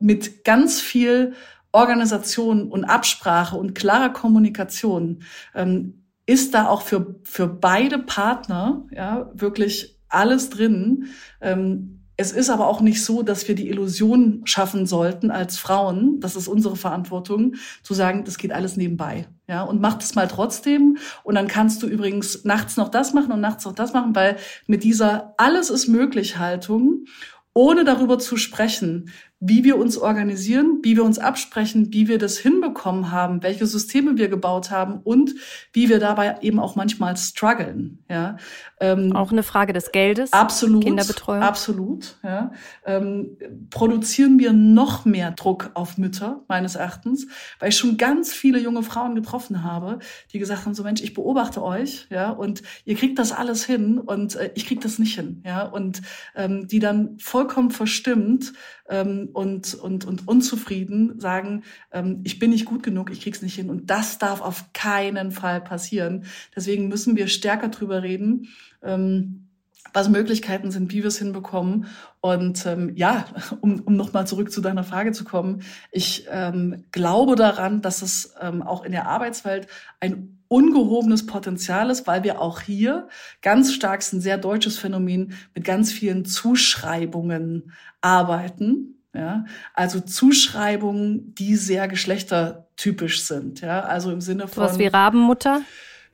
mit 0.00 0.44
ganz 0.44 0.80
viel 0.80 1.34
Organisation 1.70 2.70
und 2.70 2.84
Absprache 2.84 3.56
und 3.56 3.74
klarer 3.74 4.10
Kommunikation 4.10 5.22
ähm, 5.54 6.01
ist 6.26 6.54
da 6.54 6.68
auch 6.68 6.82
für, 6.82 7.16
für 7.24 7.46
beide 7.46 7.98
Partner 7.98 8.86
ja, 8.90 9.30
wirklich 9.34 9.98
alles 10.08 10.50
drin. 10.50 11.06
Ähm, 11.40 12.02
es 12.16 12.30
ist 12.30 12.50
aber 12.50 12.68
auch 12.68 12.80
nicht 12.80 13.02
so, 13.02 13.22
dass 13.22 13.48
wir 13.48 13.54
die 13.54 13.68
Illusion 13.68 14.42
schaffen 14.44 14.86
sollten 14.86 15.30
als 15.30 15.58
Frauen, 15.58 16.20
das 16.20 16.36
ist 16.36 16.46
unsere 16.46 16.76
Verantwortung, 16.76 17.54
zu 17.82 17.94
sagen, 17.94 18.24
das 18.24 18.38
geht 18.38 18.52
alles 18.52 18.76
nebenbei. 18.76 19.26
Ja, 19.48 19.62
und 19.62 19.80
mach 19.80 19.94
das 19.94 20.14
mal 20.14 20.28
trotzdem. 20.28 20.98
Und 21.24 21.34
dann 21.34 21.48
kannst 21.48 21.82
du 21.82 21.88
übrigens 21.88 22.44
nachts 22.44 22.76
noch 22.76 22.90
das 22.90 23.12
machen 23.12 23.32
und 23.32 23.40
nachts 23.40 23.64
noch 23.64 23.74
das 23.74 23.92
machen, 23.92 24.14
weil 24.14 24.36
mit 24.66 24.84
dieser 24.84 25.34
alles 25.36 25.70
ist 25.70 25.88
möglich 25.88 26.38
Haltung 26.38 27.06
ohne 27.54 27.84
darüber 27.84 28.18
zu 28.18 28.36
sprechen, 28.36 29.10
wie 29.44 29.64
wir 29.64 29.76
uns 29.76 29.98
organisieren, 29.98 30.78
wie 30.82 30.94
wir 30.94 31.02
uns 31.02 31.18
absprechen, 31.18 31.92
wie 31.92 32.06
wir 32.06 32.18
das 32.18 32.38
hinbekommen 32.38 33.10
haben, 33.10 33.42
welche 33.42 33.66
Systeme 33.66 34.16
wir 34.16 34.28
gebaut 34.28 34.70
haben 34.70 35.00
und 35.02 35.34
wie 35.72 35.88
wir 35.88 35.98
dabei 35.98 36.36
eben 36.42 36.60
auch 36.60 36.76
manchmal 36.76 37.16
strugglen. 37.16 38.04
Ja, 38.08 38.36
ähm, 38.78 39.16
auch 39.16 39.32
eine 39.32 39.42
Frage 39.42 39.72
des 39.72 39.90
Geldes. 39.90 40.32
Absolut. 40.32 40.84
Kinderbetreuung. 40.84 41.42
Absolut. 41.42 42.18
Ja, 42.22 42.52
ähm, 42.86 43.36
produzieren 43.70 44.38
wir 44.38 44.52
noch 44.52 45.04
mehr 45.04 45.32
Druck 45.32 45.72
auf 45.74 45.98
Mütter 45.98 46.44
meines 46.46 46.76
Erachtens, 46.76 47.26
weil 47.58 47.70
ich 47.70 47.76
schon 47.76 47.96
ganz 47.96 48.32
viele 48.32 48.60
junge 48.60 48.84
Frauen 48.84 49.16
getroffen 49.16 49.64
habe, 49.64 49.98
die 50.32 50.38
gesagt 50.38 50.66
haben: 50.66 50.74
So 50.74 50.84
Mensch, 50.84 51.02
ich 51.02 51.14
beobachte 51.14 51.64
euch, 51.64 52.06
ja, 52.10 52.30
und 52.30 52.62
ihr 52.84 52.94
kriegt 52.94 53.18
das 53.18 53.32
alles 53.32 53.64
hin 53.64 53.98
und 53.98 54.36
äh, 54.36 54.52
ich 54.54 54.68
krieg 54.68 54.80
das 54.82 55.00
nicht 55.00 55.16
hin, 55.16 55.42
ja, 55.44 55.64
und 55.64 56.00
ähm, 56.36 56.68
die 56.68 56.78
dann 56.78 57.18
vollkommen 57.18 57.72
verstimmt 57.72 58.52
ähm, 58.92 59.30
und, 59.32 59.74
und, 59.74 60.04
und 60.04 60.28
unzufrieden 60.28 61.18
sagen, 61.18 61.64
ähm, 61.92 62.20
ich 62.24 62.38
bin 62.38 62.50
nicht 62.50 62.66
gut 62.66 62.82
genug, 62.82 63.10
ich 63.10 63.22
krieg's 63.22 63.40
nicht 63.40 63.54
hin. 63.54 63.70
Und 63.70 63.88
das 63.90 64.18
darf 64.18 64.42
auf 64.42 64.66
keinen 64.74 65.32
Fall 65.32 65.62
passieren. 65.62 66.26
Deswegen 66.54 66.88
müssen 66.88 67.16
wir 67.16 67.26
stärker 67.26 67.68
drüber 67.68 68.02
reden. 68.02 68.48
Ähm, 68.82 69.48
was 69.94 70.08
Möglichkeiten 70.08 70.70
sind, 70.70 70.90
wie 70.92 71.02
wir 71.02 71.08
es 71.08 71.18
hinbekommen. 71.18 71.86
Und 72.20 72.64
ähm, 72.66 72.92
ja, 72.94 73.26
um, 73.60 73.80
um 73.80 73.96
nochmal 73.96 74.26
zurück 74.26 74.52
zu 74.52 74.60
deiner 74.60 74.84
Frage 74.84 75.12
zu 75.12 75.24
kommen, 75.24 75.62
ich 75.90 76.26
ähm, 76.30 76.84
glaube 76.92 77.34
daran, 77.34 77.82
dass 77.82 78.02
es 78.02 78.34
ähm, 78.40 78.62
auch 78.62 78.84
in 78.84 78.92
der 78.92 79.06
Arbeitswelt 79.06 79.66
ein 80.00 80.38
ungehobenes 80.48 81.24
Potenzial 81.24 81.88
ist, 81.88 82.06
weil 82.06 82.24
wir 82.24 82.40
auch 82.40 82.60
hier 82.60 83.08
ganz 83.40 83.72
stark, 83.72 84.02
ein 84.12 84.20
sehr 84.20 84.36
deutsches 84.36 84.78
Phänomen, 84.78 85.32
mit 85.54 85.64
ganz 85.64 85.92
vielen 85.92 86.26
Zuschreibungen 86.26 87.72
arbeiten. 88.02 88.98
Ja, 89.14 89.44
also 89.74 90.00
Zuschreibungen, 90.00 91.34
die 91.34 91.56
sehr 91.56 91.86
geschlechtertypisch 91.86 93.24
sind. 93.24 93.60
Ja, 93.60 93.80
also 93.80 94.10
im 94.10 94.22
Sinne 94.22 94.48
von. 94.48 94.62
Was 94.62 94.78
wie 94.78 94.86
Rabenmutter? 94.86 95.60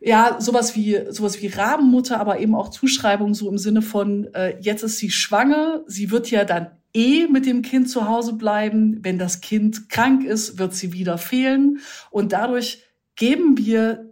Ja, 0.00 0.36
sowas 0.40 0.76
wie 0.76 1.00
sowas 1.10 1.40
wie 1.40 1.48
Rabenmutter, 1.48 2.20
aber 2.20 2.40
eben 2.40 2.54
auch 2.54 2.70
Zuschreibungen 2.70 3.34
so 3.34 3.48
im 3.50 3.58
Sinne 3.58 3.82
von 3.82 4.32
äh, 4.34 4.56
jetzt 4.60 4.82
ist 4.82 4.98
sie 4.98 5.10
schwanger, 5.10 5.82
sie 5.86 6.10
wird 6.10 6.30
ja 6.30 6.44
dann 6.44 6.68
eh 6.94 7.26
mit 7.26 7.46
dem 7.46 7.62
Kind 7.62 7.88
zu 7.88 8.08
Hause 8.08 8.34
bleiben. 8.34 8.98
Wenn 9.02 9.18
das 9.18 9.40
Kind 9.40 9.88
krank 9.88 10.24
ist, 10.24 10.58
wird 10.58 10.74
sie 10.74 10.92
wieder 10.92 11.18
fehlen. 11.18 11.78
Und 12.10 12.32
dadurch 12.32 12.82
geben 13.16 13.58
wir 13.58 14.07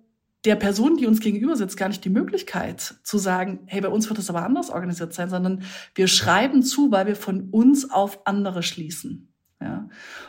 der 0.47 0.57
Person, 0.57 0.97
die 0.97 1.07
uns 1.07 1.20
gegenüber 1.20 1.57
sitzt, 1.57 1.76
gar 1.76 1.88
nicht 1.88 2.05
die 2.05 2.11
Möglichkeit 2.11 2.94
zu 3.03 3.18
sagen, 3.18 3.61
hey, 3.66 3.80
bei 3.80 3.88
uns 3.88 4.09
wird 4.09 4.18
das 4.18 4.30
aber 4.30 4.44
anders 4.44 4.70
organisiert 4.70 5.12
sein, 5.12 5.28
sondern 5.28 5.62
wir 5.94 6.07
schreiben 6.07 6.62
zu, 6.62 6.92
weil 6.92 7.07
wir 7.07 7.16
von 7.16 7.51
uns 7.51 7.90
auf 7.90 8.26
andere 8.26 8.62
schließen. 8.62 9.32
Ja. 9.61 9.88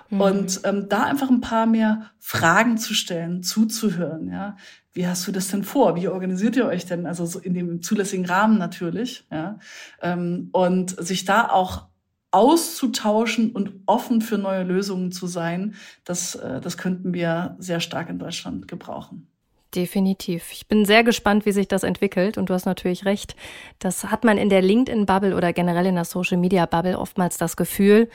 Mhm. 0.09 0.21
Und 0.21 0.61
ähm, 0.63 0.89
da 0.89 1.03
einfach 1.03 1.29
ein 1.29 1.41
paar 1.41 1.67
mehr 1.67 2.09
Fragen 2.19 2.77
zu 2.77 2.93
stellen, 2.93 3.43
zuzuhören. 3.43 4.29
Ja. 4.29 4.57
Wie 4.93 5.07
hast 5.07 5.27
du 5.27 5.31
das 5.31 5.49
denn 5.49 5.63
vor? 5.63 5.95
Wie 5.95 6.07
organisiert 6.07 6.55
ihr 6.55 6.65
euch 6.65 6.85
denn? 6.85 7.05
Also 7.05 7.25
so 7.25 7.39
in 7.39 7.53
dem 7.53 7.83
zulässigen 7.83 8.25
Rahmen 8.25 8.57
natürlich. 8.57 9.27
Ja. 9.31 9.59
Ähm, 10.01 10.49
und 10.51 10.99
sich 11.05 11.25
da 11.25 11.49
auch 11.49 11.87
auszutauschen 12.31 13.51
und 13.51 13.81
offen 13.85 14.21
für 14.21 14.37
neue 14.37 14.63
Lösungen 14.63 15.11
zu 15.11 15.27
sein, 15.27 15.75
das, 16.03 16.35
äh, 16.35 16.59
das 16.59 16.77
könnten 16.77 17.13
wir 17.13 17.55
sehr 17.59 17.79
stark 17.79 18.09
in 18.09 18.19
Deutschland 18.19 18.67
gebrauchen. 18.67 19.27
Definitiv. 19.75 20.51
Ich 20.51 20.67
bin 20.67 20.85
sehr 20.85 21.03
gespannt, 21.03 21.45
wie 21.45 21.51
sich 21.51 21.67
das 21.67 21.83
entwickelt. 21.83 22.37
Und 22.37 22.49
du 22.49 22.53
hast 22.53 22.65
natürlich 22.65 23.05
recht. 23.05 23.35
Das 23.79 24.05
hat 24.05 24.23
man 24.23 24.37
in 24.37 24.49
der 24.49 24.61
LinkedIn-Bubble 24.61 25.35
oder 25.35 25.51
generell 25.53 25.85
in 25.85 25.95
der 25.95 26.05
Social-Media-Bubble 26.05 26.97
oftmals 26.97 27.37
das 27.37 27.57
Gefühl, 27.57 28.09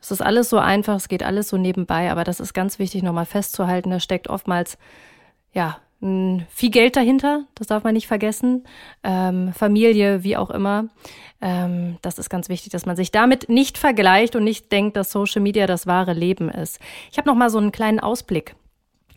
es 0.00 0.10
ist 0.10 0.20
alles 0.20 0.50
so 0.50 0.58
einfach, 0.58 0.94
es 0.96 1.08
geht 1.08 1.22
alles 1.22 1.48
so 1.48 1.56
nebenbei. 1.56 2.10
Aber 2.10 2.24
das 2.24 2.40
ist 2.40 2.54
ganz 2.54 2.78
wichtig, 2.78 3.02
nochmal 3.02 3.26
festzuhalten. 3.26 3.90
Da 3.90 4.00
steckt 4.00 4.28
oftmals, 4.28 4.78
ja, 5.52 5.78
viel 6.00 6.70
Geld 6.70 6.96
dahinter. 6.96 7.44
Das 7.54 7.68
darf 7.68 7.82
man 7.82 7.94
nicht 7.94 8.06
vergessen. 8.06 8.64
Ähm, 9.02 9.52
Familie, 9.54 10.22
wie 10.22 10.36
auch 10.36 10.50
immer. 10.50 10.88
Ähm, 11.40 11.96
das 12.02 12.18
ist 12.18 12.28
ganz 12.28 12.48
wichtig, 12.48 12.70
dass 12.70 12.84
man 12.84 12.96
sich 12.96 13.10
damit 13.10 13.48
nicht 13.48 13.78
vergleicht 13.78 14.36
und 14.36 14.44
nicht 14.44 14.70
denkt, 14.70 14.96
dass 14.96 15.10
Social 15.10 15.40
Media 15.40 15.66
das 15.66 15.86
wahre 15.86 16.12
Leben 16.12 16.50
ist. 16.50 16.78
Ich 17.10 17.16
habe 17.18 17.28
noch 17.28 17.34
mal 17.34 17.50
so 17.50 17.58
einen 17.58 17.72
kleinen 17.72 17.98
Ausblick 17.98 18.54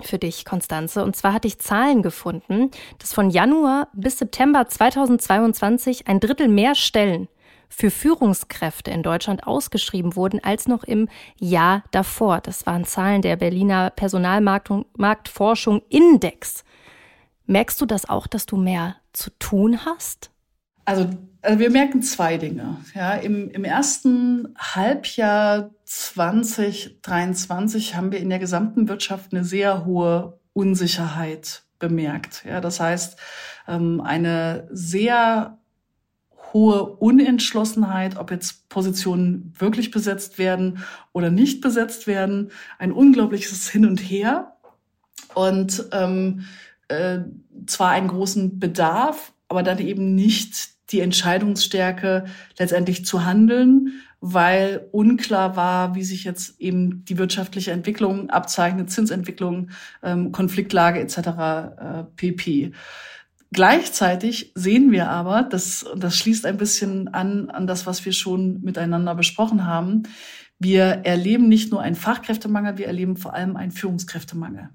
für 0.01 0.17
dich, 0.17 0.45
Konstanze. 0.45 1.03
Und 1.03 1.15
zwar 1.15 1.33
hatte 1.33 1.47
ich 1.47 1.59
Zahlen 1.59 2.01
gefunden, 2.01 2.71
dass 2.99 3.13
von 3.13 3.29
Januar 3.29 3.87
bis 3.93 4.17
September 4.17 4.67
2022 4.67 6.07
ein 6.07 6.19
Drittel 6.19 6.47
mehr 6.47 6.75
Stellen 6.75 7.27
für 7.69 7.91
Führungskräfte 7.91 8.91
in 8.91 9.03
Deutschland 9.03 9.45
ausgeschrieben 9.45 10.15
wurden 10.15 10.43
als 10.43 10.67
noch 10.67 10.83
im 10.83 11.07
Jahr 11.37 11.83
davor. 11.91 12.41
Das 12.41 12.65
waren 12.65 12.83
Zahlen 12.83 13.21
der 13.21 13.35
Berliner 13.35 13.91
Personalmarktforschung 13.91 15.83
Index. 15.89 16.63
Merkst 17.45 17.79
du 17.79 17.85
das 17.85 18.09
auch, 18.09 18.27
dass 18.27 18.45
du 18.45 18.57
mehr 18.57 18.95
zu 19.13 19.29
tun 19.37 19.85
hast? 19.85 20.31
Also, 20.89 21.07
also 21.43 21.59
wir 21.59 21.69
merken 21.69 22.01
zwei 22.01 22.39
Dinge. 22.39 22.77
Ja, 22.95 23.13
im, 23.13 23.51
Im 23.51 23.63
ersten 23.63 24.55
Halbjahr 24.57 25.69
2023 25.85 27.95
haben 27.95 28.11
wir 28.11 28.17
in 28.17 28.31
der 28.31 28.39
gesamten 28.39 28.89
Wirtschaft 28.89 29.31
eine 29.31 29.43
sehr 29.43 29.85
hohe 29.85 30.39
Unsicherheit 30.53 31.61
bemerkt. 31.77 32.43
Ja, 32.43 32.59
das 32.59 32.79
heißt, 32.79 33.19
ähm, 33.67 34.01
eine 34.01 34.67
sehr 34.71 35.59
hohe 36.53 36.85
Unentschlossenheit, 36.85 38.17
ob 38.17 38.31
jetzt 38.31 38.67
Positionen 38.69 39.53
wirklich 39.59 39.91
besetzt 39.91 40.39
werden 40.39 40.79
oder 41.13 41.29
nicht 41.29 41.61
besetzt 41.61 42.07
werden, 42.07 42.49
ein 42.79 42.91
unglaubliches 42.91 43.69
Hin 43.69 43.85
und 43.85 43.99
Her 43.99 44.55
und 45.35 45.85
ähm, 45.91 46.45
äh, 46.87 47.19
zwar 47.67 47.91
einen 47.91 48.07
großen 48.07 48.57
Bedarf, 48.57 49.33
aber 49.49 49.61
dann 49.61 49.77
eben 49.77 50.15
nicht 50.15 50.78
die 50.91 51.01
Entscheidungsstärke 51.01 52.25
letztendlich 52.57 53.05
zu 53.05 53.25
handeln, 53.25 54.01
weil 54.21 54.87
unklar 54.91 55.55
war, 55.55 55.95
wie 55.95 56.03
sich 56.03 56.23
jetzt 56.23 56.59
eben 56.59 57.05
die 57.05 57.17
wirtschaftliche 57.17 57.71
Entwicklung 57.71 58.29
abzeichnet, 58.29 58.91
Zinsentwicklung, 58.91 59.69
ähm, 60.03 60.31
Konfliktlage 60.31 60.99
etc. 60.99 61.17
Äh, 61.17 62.03
pp. 62.15 62.71
Gleichzeitig 63.51 64.51
sehen 64.55 64.91
wir 64.91 65.09
aber, 65.09 65.43
das, 65.43 65.85
das 65.95 66.17
schließt 66.17 66.45
ein 66.45 66.57
bisschen 66.57 67.07
an, 67.07 67.49
an 67.49 67.65
das, 67.65 67.87
was 67.87 68.05
wir 68.05 68.11
schon 68.11 68.61
miteinander 68.61 69.15
besprochen 69.15 69.65
haben, 69.65 70.03
wir 70.59 70.83
erleben 70.83 71.47
nicht 71.47 71.71
nur 71.71 71.81
einen 71.81 71.95
Fachkräftemangel, 71.95 72.77
wir 72.77 72.87
erleben 72.87 73.15
vor 73.15 73.33
allem 73.33 73.55
einen 73.55 73.71
Führungskräftemangel. 73.71 74.69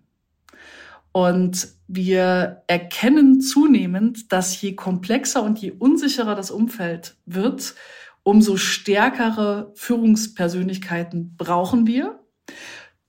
Und 1.17 1.69
wir 1.87 2.65
erkennen 2.67 3.41
zunehmend, 3.41 4.33
dass 4.33 4.61
je 4.61 4.75
komplexer 4.75 5.45
und 5.45 5.61
je 5.61 5.71
unsicherer 5.71 6.35
das 6.35 6.51
Umfeld 6.51 7.15
wird, 7.25 7.77
umso 8.25 8.57
stärkere 8.57 9.71
Führungspersönlichkeiten 9.77 11.37
brauchen 11.37 11.87
wir. 11.87 12.19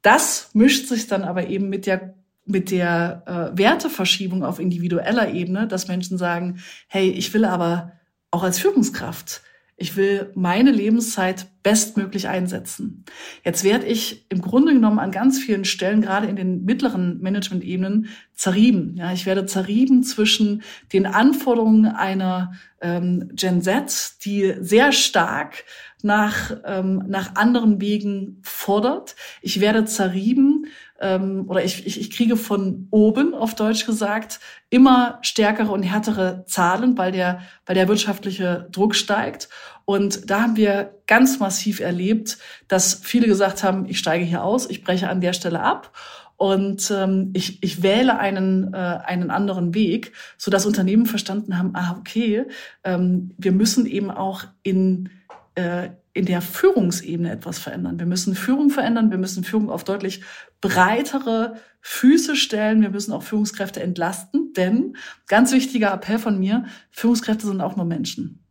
Das 0.03 0.51
mischt 0.53 0.87
sich 0.87 1.07
dann 1.07 1.23
aber 1.23 1.47
eben 1.47 1.67
mit 1.67 1.87
der 1.87 2.13
mit 2.45 2.69
der 2.69 3.23
äh, 3.25 3.57
Werteverschiebung 3.57 4.43
auf 4.43 4.59
individueller 4.59 5.33
Ebene, 5.33 5.67
dass 5.67 5.87
Menschen 5.87 6.19
sagen, 6.19 6.59
hey, 6.87 7.09
ich 7.09 7.33
will 7.33 7.43
aber 7.43 7.93
auch 8.29 8.43
als 8.43 8.59
Führungskraft 8.59 9.41
ich 9.77 9.97
will 9.97 10.31
meine 10.35 10.71
Lebenszeit 10.71 11.47
bestmöglich 11.61 12.29
einsetzen. 12.29 13.03
Jetzt 13.43 13.63
werde 13.65 13.85
ich 13.85 14.25
im 14.29 14.41
Grunde 14.41 14.73
genommen 14.73 14.99
an 14.99 15.11
ganz 15.11 15.37
vielen 15.39 15.65
Stellen, 15.65 16.01
gerade 16.01 16.27
in 16.27 16.37
den 16.37 16.63
mittleren 16.63 17.19
Management-Ebenen, 17.19 18.07
zerrieben. 18.33 18.95
Ja, 18.95 19.11
ich 19.11 19.25
werde 19.25 19.45
zerrieben 19.45 20.03
zwischen 20.03 20.63
den 20.93 21.05
Anforderungen 21.05 21.87
einer 21.87 22.53
ähm, 22.79 23.29
Gen 23.33 23.61
Z, 23.61 24.23
die 24.23 24.53
sehr 24.59 24.93
stark 24.93 25.65
nach, 26.01 26.51
ähm, 26.63 27.03
nach 27.07 27.35
anderen 27.35 27.81
Wegen 27.81 28.39
fordert. 28.43 29.15
Ich 29.41 29.59
werde 29.59 29.85
zerrieben 29.85 30.67
ähm, 30.99 31.45
oder 31.47 31.63
ich, 31.63 31.85
ich, 31.85 31.99
ich 31.99 32.11
kriege 32.11 32.37
von 32.37 32.87
oben, 32.91 33.33
auf 33.33 33.55
Deutsch 33.55 33.85
gesagt, 33.85 34.39
immer 34.69 35.19
stärkere 35.21 35.71
und 35.71 35.83
härtere 35.83 36.45
Zahlen, 36.47 36.97
weil 36.97 37.11
der, 37.11 37.41
weil 37.65 37.75
der 37.75 37.87
wirtschaftliche 37.87 38.67
Druck 38.71 38.95
steigt. 38.95 39.49
Und 39.85 40.29
da 40.29 40.41
haben 40.41 40.55
wir 40.55 40.95
ganz 41.05 41.39
massiv 41.39 41.79
erlebt, 41.79 42.37
dass 42.67 42.95
viele 42.95 43.27
gesagt 43.27 43.63
haben, 43.63 43.85
ich 43.87 43.99
steige 43.99 44.25
hier 44.25 44.43
aus, 44.43 44.69
ich 44.69 44.83
breche 44.83 45.09
an 45.09 45.21
der 45.21 45.33
Stelle 45.33 45.59
ab 45.59 45.91
und 46.37 46.91
ähm, 46.91 47.31
ich, 47.33 47.63
ich 47.63 47.81
wähle 47.81 48.17
einen, 48.17 48.73
äh, 48.73 48.77
einen 48.77 49.31
anderen 49.31 49.73
Weg, 49.73 50.11
so 50.37 50.51
dass 50.51 50.65
Unternehmen 50.65 51.05
verstanden 51.05 51.57
haben, 51.57 51.71
ah, 51.75 51.95
okay, 51.99 52.45
ähm, 52.83 53.31
wir 53.37 53.51
müssen 53.51 53.85
eben 53.85 54.11
auch 54.11 54.43
in, 54.63 55.09
äh, 55.55 55.89
in 56.15 56.25
der 56.25 56.41
Führungsebene 56.41 57.29
etwas 57.29 57.59
verändern. 57.59 57.99
Wir 57.99 58.05
müssen 58.05 58.35
Führung 58.35 58.69
verändern, 58.69 59.11
wir 59.11 59.17
müssen 59.17 59.43
Führung 59.43 59.69
auf 59.69 59.83
deutlich 59.83 60.23
breitere 60.61 61.55
Füße 61.81 62.37
stellen, 62.37 62.81
wir 62.81 62.89
müssen 62.89 63.11
auch 63.11 63.21
Führungskräfte 63.21 63.83
entlasten, 63.83 64.53
denn 64.53 64.95
ganz 65.27 65.51
wichtiger 65.51 65.93
Appell 65.93 66.17
von 66.17 66.39
mir, 66.39 66.65
Führungskräfte 66.89 67.45
sind 67.45 67.59
auch 67.59 67.75
nur 67.75 67.85
Menschen. 67.85 68.45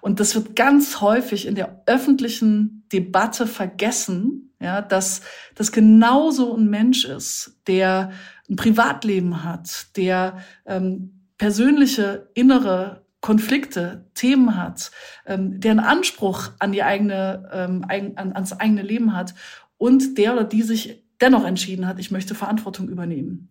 Und 0.00 0.18
das 0.18 0.34
wird 0.34 0.56
ganz 0.56 1.00
häufig 1.00 1.46
in 1.46 1.54
der 1.54 1.84
öffentlichen 1.86 2.88
Debatte 2.92 3.46
vergessen, 3.46 4.52
ja, 4.60 4.82
dass 4.82 5.20
das 5.54 5.70
genauso 5.70 6.56
ein 6.56 6.68
Mensch 6.68 7.04
ist, 7.04 7.60
der 7.68 8.10
ein 8.50 8.56
Privatleben 8.56 9.44
hat, 9.44 9.96
der 9.96 10.38
ähm, 10.66 11.28
persönliche 11.38 12.30
innere 12.34 13.06
Konflikte, 13.20 14.06
Themen 14.14 14.56
hat, 14.56 14.90
ähm, 15.26 15.60
der 15.60 15.72
einen 15.72 15.80
Anspruch 15.80 16.50
an 16.58 16.72
die 16.72 16.82
eigene, 16.82 17.48
ähm, 17.52 17.84
an, 17.88 18.32
ans 18.34 18.52
eigene 18.52 18.82
Leben 18.82 19.14
hat 19.14 19.34
und 19.76 20.16
der 20.16 20.32
oder 20.32 20.44
die 20.44 20.62
sich 20.62 21.04
dennoch 21.20 21.44
entschieden 21.44 21.86
hat, 21.86 21.98
ich 21.98 22.10
möchte 22.10 22.34
Verantwortung 22.34 22.88
übernehmen. 22.88 23.50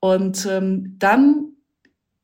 Und 0.00 0.46
ähm, 0.46 0.96
dann 0.98 1.52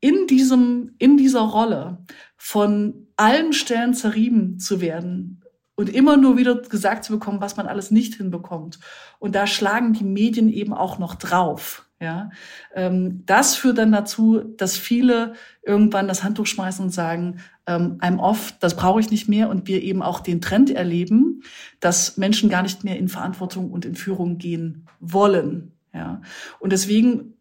in 0.01 0.27
diesem, 0.27 0.95
in 0.97 1.15
dieser 1.15 1.41
Rolle 1.41 2.03
von 2.35 3.07
allen 3.15 3.53
Stellen 3.53 3.93
zerrieben 3.93 4.59
zu 4.59 4.81
werden 4.81 5.43
und 5.75 5.89
immer 5.89 6.17
nur 6.17 6.37
wieder 6.37 6.55
gesagt 6.61 7.05
zu 7.05 7.13
bekommen, 7.13 7.41
was 7.41 7.55
man 7.55 7.67
alles 7.67 7.91
nicht 7.91 8.15
hinbekommt. 8.15 8.79
Und 9.19 9.35
da 9.35 9.47
schlagen 9.47 9.93
die 9.93 10.03
Medien 10.03 10.49
eben 10.49 10.73
auch 10.73 10.99
noch 10.99 11.15
drauf. 11.15 11.87
Ja, 12.01 12.31
ähm, 12.73 13.21
das 13.27 13.55
führt 13.55 13.77
dann 13.77 13.91
dazu, 13.91 14.39
dass 14.57 14.75
viele 14.75 15.33
irgendwann 15.61 16.07
das 16.07 16.23
Handtuch 16.23 16.47
schmeißen 16.47 16.85
und 16.85 16.89
sagen, 16.89 17.41
ähm, 17.67 17.99
I'm 17.99 18.17
off, 18.17 18.55
das 18.59 18.75
brauche 18.75 18.99
ich 18.99 19.11
nicht 19.11 19.29
mehr. 19.29 19.49
Und 19.49 19.67
wir 19.67 19.83
eben 19.83 20.01
auch 20.01 20.19
den 20.19 20.41
Trend 20.41 20.71
erleben, 20.71 21.43
dass 21.79 22.17
Menschen 22.17 22.49
gar 22.49 22.63
nicht 22.63 22.83
mehr 22.83 22.97
in 22.97 23.07
Verantwortung 23.07 23.69
und 23.69 23.85
in 23.85 23.93
Führung 23.93 24.39
gehen 24.39 24.87
wollen. 24.99 25.73
Ja, 25.93 26.23
und 26.59 26.71
deswegen 26.71 27.35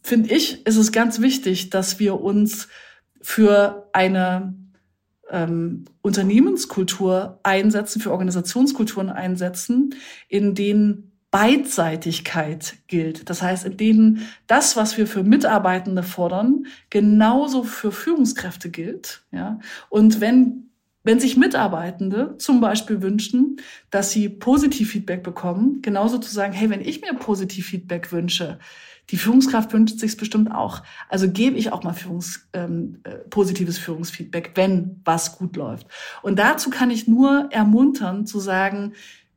finde 0.00 0.32
ich, 0.32 0.64
ist 0.64 0.76
es 0.76 0.92
ganz 0.92 1.20
wichtig, 1.20 1.70
dass 1.70 1.98
wir 1.98 2.20
uns 2.20 2.68
für 3.20 3.88
eine 3.92 4.54
ähm, 5.28 5.86
Unternehmenskultur 6.02 7.40
einsetzen, 7.42 8.00
für 8.00 8.12
Organisationskulturen 8.12 9.10
einsetzen, 9.10 9.94
in 10.28 10.54
denen 10.54 11.13
Beidseitigkeit 11.34 12.76
gilt. 12.86 13.28
Das 13.28 13.42
heißt, 13.42 13.66
in 13.66 13.76
denen 13.76 14.28
das, 14.46 14.76
was 14.76 14.96
wir 14.96 15.08
für 15.08 15.24
Mitarbeitende 15.24 16.04
fordern, 16.04 16.66
genauso 16.90 17.64
für 17.64 17.90
Führungskräfte 17.90 18.70
gilt. 18.70 19.24
Ja? 19.32 19.58
Und 19.88 20.20
wenn 20.20 20.60
wenn 21.06 21.20
sich 21.20 21.36
Mitarbeitende 21.36 22.34
zum 22.38 22.62
Beispiel 22.62 23.02
wünschen, 23.02 23.56
dass 23.90 24.10
sie 24.10 24.30
Positivfeedback 24.30 25.22
bekommen, 25.22 25.82
genauso 25.82 26.16
zu 26.16 26.32
sagen, 26.32 26.54
hey, 26.54 26.70
wenn 26.70 26.80
ich 26.80 27.02
mir 27.02 27.12
Positivfeedback 27.12 28.10
wünsche, 28.10 28.58
die 29.10 29.18
Führungskraft 29.18 29.70
wünscht 29.74 29.98
sich 29.98 30.16
bestimmt 30.16 30.50
auch. 30.50 30.82
Also 31.10 31.30
gebe 31.30 31.58
ich 31.58 31.72
auch 31.72 31.82
mal 31.82 31.92
Führungs, 31.92 32.48
ähm, 32.54 33.00
äh, 33.04 33.16
positives 33.28 33.76
Führungsfeedback, 33.76 34.52
wenn 34.54 35.02
was 35.04 35.36
gut 35.36 35.56
läuft. 35.56 35.88
Und 36.22 36.38
dazu 36.38 36.70
kann 36.70 36.90
ich 36.90 37.06
nur 37.06 37.48
ermuntern 37.50 38.24
zu 38.24 38.40
sagen, 38.40 38.94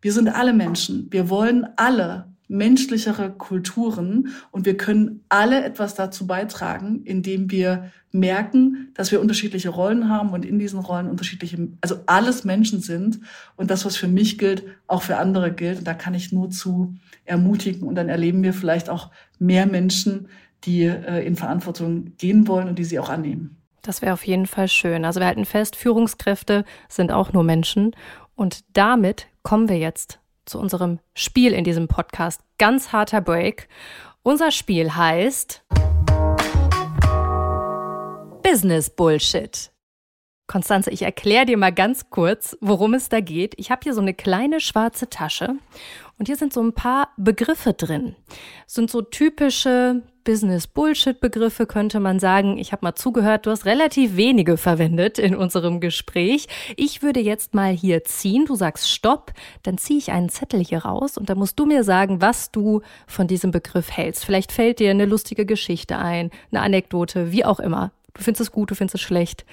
wir 0.08 0.14
sind 0.14 0.30
alle 0.30 0.54
Menschen. 0.54 1.08
Wir 1.12 1.30
wollen 1.30 1.68
alle 1.76 2.34
menschlichere 2.48 3.30
Kulturen 3.30 4.30
und 4.52 4.66
wir 4.66 4.78
können 4.78 5.26
alle 5.28 5.66
etwas 5.66 5.96
dazu 5.96 6.26
beitragen, 6.26 7.02
indem 7.04 7.52
wir 7.52 7.92
merken, 8.14 8.94
dass 8.94 9.12
wir 9.12 9.20
unterschiedliche 9.20 9.68
Rollen 9.68 10.08
haben 10.08 10.30
und 10.30 10.46
in 10.46 10.60
diesen 10.60 10.80
Rollen 10.80 11.10
unterschiedliche, 11.10 11.68
also 11.82 11.98
alles 12.06 12.46
Menschen 12.46 12.80
sind 12.80 13.20
und 13.58 13.70
das, 13.70 13.84
was 13.84 13.98
für 13.98 14.08
mich 14.08 14.38
gilt, 14.38 14.64
auch 14.88 15.02
für 15.02 15.18
andere 15.18 15.52
gilt. 15.52 15.80
Und 15.80 15.88
da 15.88 15.94
kann 15.94 16.14
ich 16.14 16.32
nur 16.32 16.52
zu 16.52 16.96
ermutigen 17.26 17.86
und 17.86 17.96
dann 17.96 18.08
erleben 18.08 18.44
wir 18.44 18.54
vielleicht 18.54 18.90
auch 18.90 19.12
mehr 19.40 19.66
Menschen, 19.66 20.30
die 20.64 20.84
äh, 20.84 21.28
in 21.28 21.36
Verantwortung 21.36 22.14
gehen 22.18 22.48
wollen 22.48 22.70
und 22.70 22.80
die 22.80 22.86
sie 22.86 22.98
auch 22.98 23.10
annehmen. 23.10 23.58
Das 23.82 24.02
wäre 24.02 24.14
auf 24.14 24.26
jeden 24.26 24.46
Fall 24.46 24.70
schön. 24.70 25.04
Also 25.04 25.20
wir 25.20 25.28
halten 25.28 25.44
fest, 25.44 25.76
Führungskräfte 25.76 26.64
sind 26.88 27.12
auch 27.12 27.34
nur 27.34 27.44
Menschen 27.44 27.94
und 28.36 28.64
damit 28.72 29.28
kommen 29.48 29.70
wir 29.70 29.78
jetzt 29.78 30.20
zu 30.44 30.60
unserem 30.60 31.00
Spiel 31.14 31.54
in 31.54 31.64
diesem 31.64 31.88
Podcast. 31.88 32.42
Ganz 32.58 32.92
harter 32.92 33.22
Break. 33.22 33.70
Unser 34.22 34.52
Spiel 34.52 34.94
heißt 34.94 35.64
Business 38.44 38.90
Bullshit. 38.90 39.72
Konstanze, 40.48 40.92
ich 40.92 41.02
erkläre 41.02 41.46
dir 41.46 41.58
mal 41.58 41.74
ganz 41.74 42.10
kurz, 42.10 42.58
worum 42.62 42.94
es 42.94 43.10
da 43.10 43.20
geht. 43.20 43.54
Ich 43.58 43.70
habe 43.70 43.82
hier 43.84 43.94
so 43.94 44.02
eine 44.02 44.14
kleine 44.14 44.62
schwarze 44.62 45.10
Tasche 45.10 45.56
und 46.18 46.28
hier 46.28 46.38
sind 46.38 46.54
so 46.54 46.62
ein 46.62 46.74
paar 46.74 47.10
Begriffe 47.18 47.74
drin. 47.74 48.16
Das 48.66 48.76
sind 48.76 48.90
so 48.90 49.02
typische 49.02 50.04
Business-Bullshit-Begriffe, 50.24 51.68
könnte 51.68 52.00
man 52.00 52.20
sagen. 52.20 52.58
Ich 52.58 52.72
habe 52.72 52.86
mal 52.86 52.96
zugehört, 52.96 53.46
du 53.46 53.52
hast 53.52 53.66
relativ 53.66 54.16
wenige 54.16 54.58
verwendet 54.58 55.20
in 55.20 55.36
unserem 55.36 55.80
Gespräch. 55.80 56.48
Ich 56.76 57.02
würde 57.02 57.20
jetzt 57.20 57.54
mal 57.54 57.72
hier 57.72 58.04
ziehen. 58.06 58.46
Du 58.46 58.56
sagst 58.56 58.90
Stopp, 58.90 59.34
dann 59.64 59.78
ziehe 59.78 60.00
ich 60.00 60.12
einen 60.12 60.30
Zettel 60.30 60.64
hier 60.64 60.80
raus 60.80 61.18
und 61.18 61.30
dann 61.30 61.38
musst 61.38 61.60
du 61.60 61.66
mir 61.66 61.84
sagen, 61.84 62.22
was 62.22 62.52
du 62.52 62.82
von 63.06 63.28
diesem 63.28 63.52
Begriff 63.52 63.92
hältst. 63.92 64.26
Vielleicht 64.26 64.52
fällt 64.52 64.80
dir 64.80 64.92
eine 64.92 65.06
lustige 65.06 65.46
Geschichte 65.46 65.98
ein, 65.98 66.32
eine 66.52 66.62
Anekdote, 66.62 67.32
wie 67.32 67.46
auch 67.46 67.60
immer. 67.60 67.92
Du 68.14 68.22
findest 68.22 68.42
es 68.42 68.52
gut, 68.52 68.72
du 68.72 68.76
findest 68.76 68.96
es 68.96 69.02
schlecht. 69.02 69.46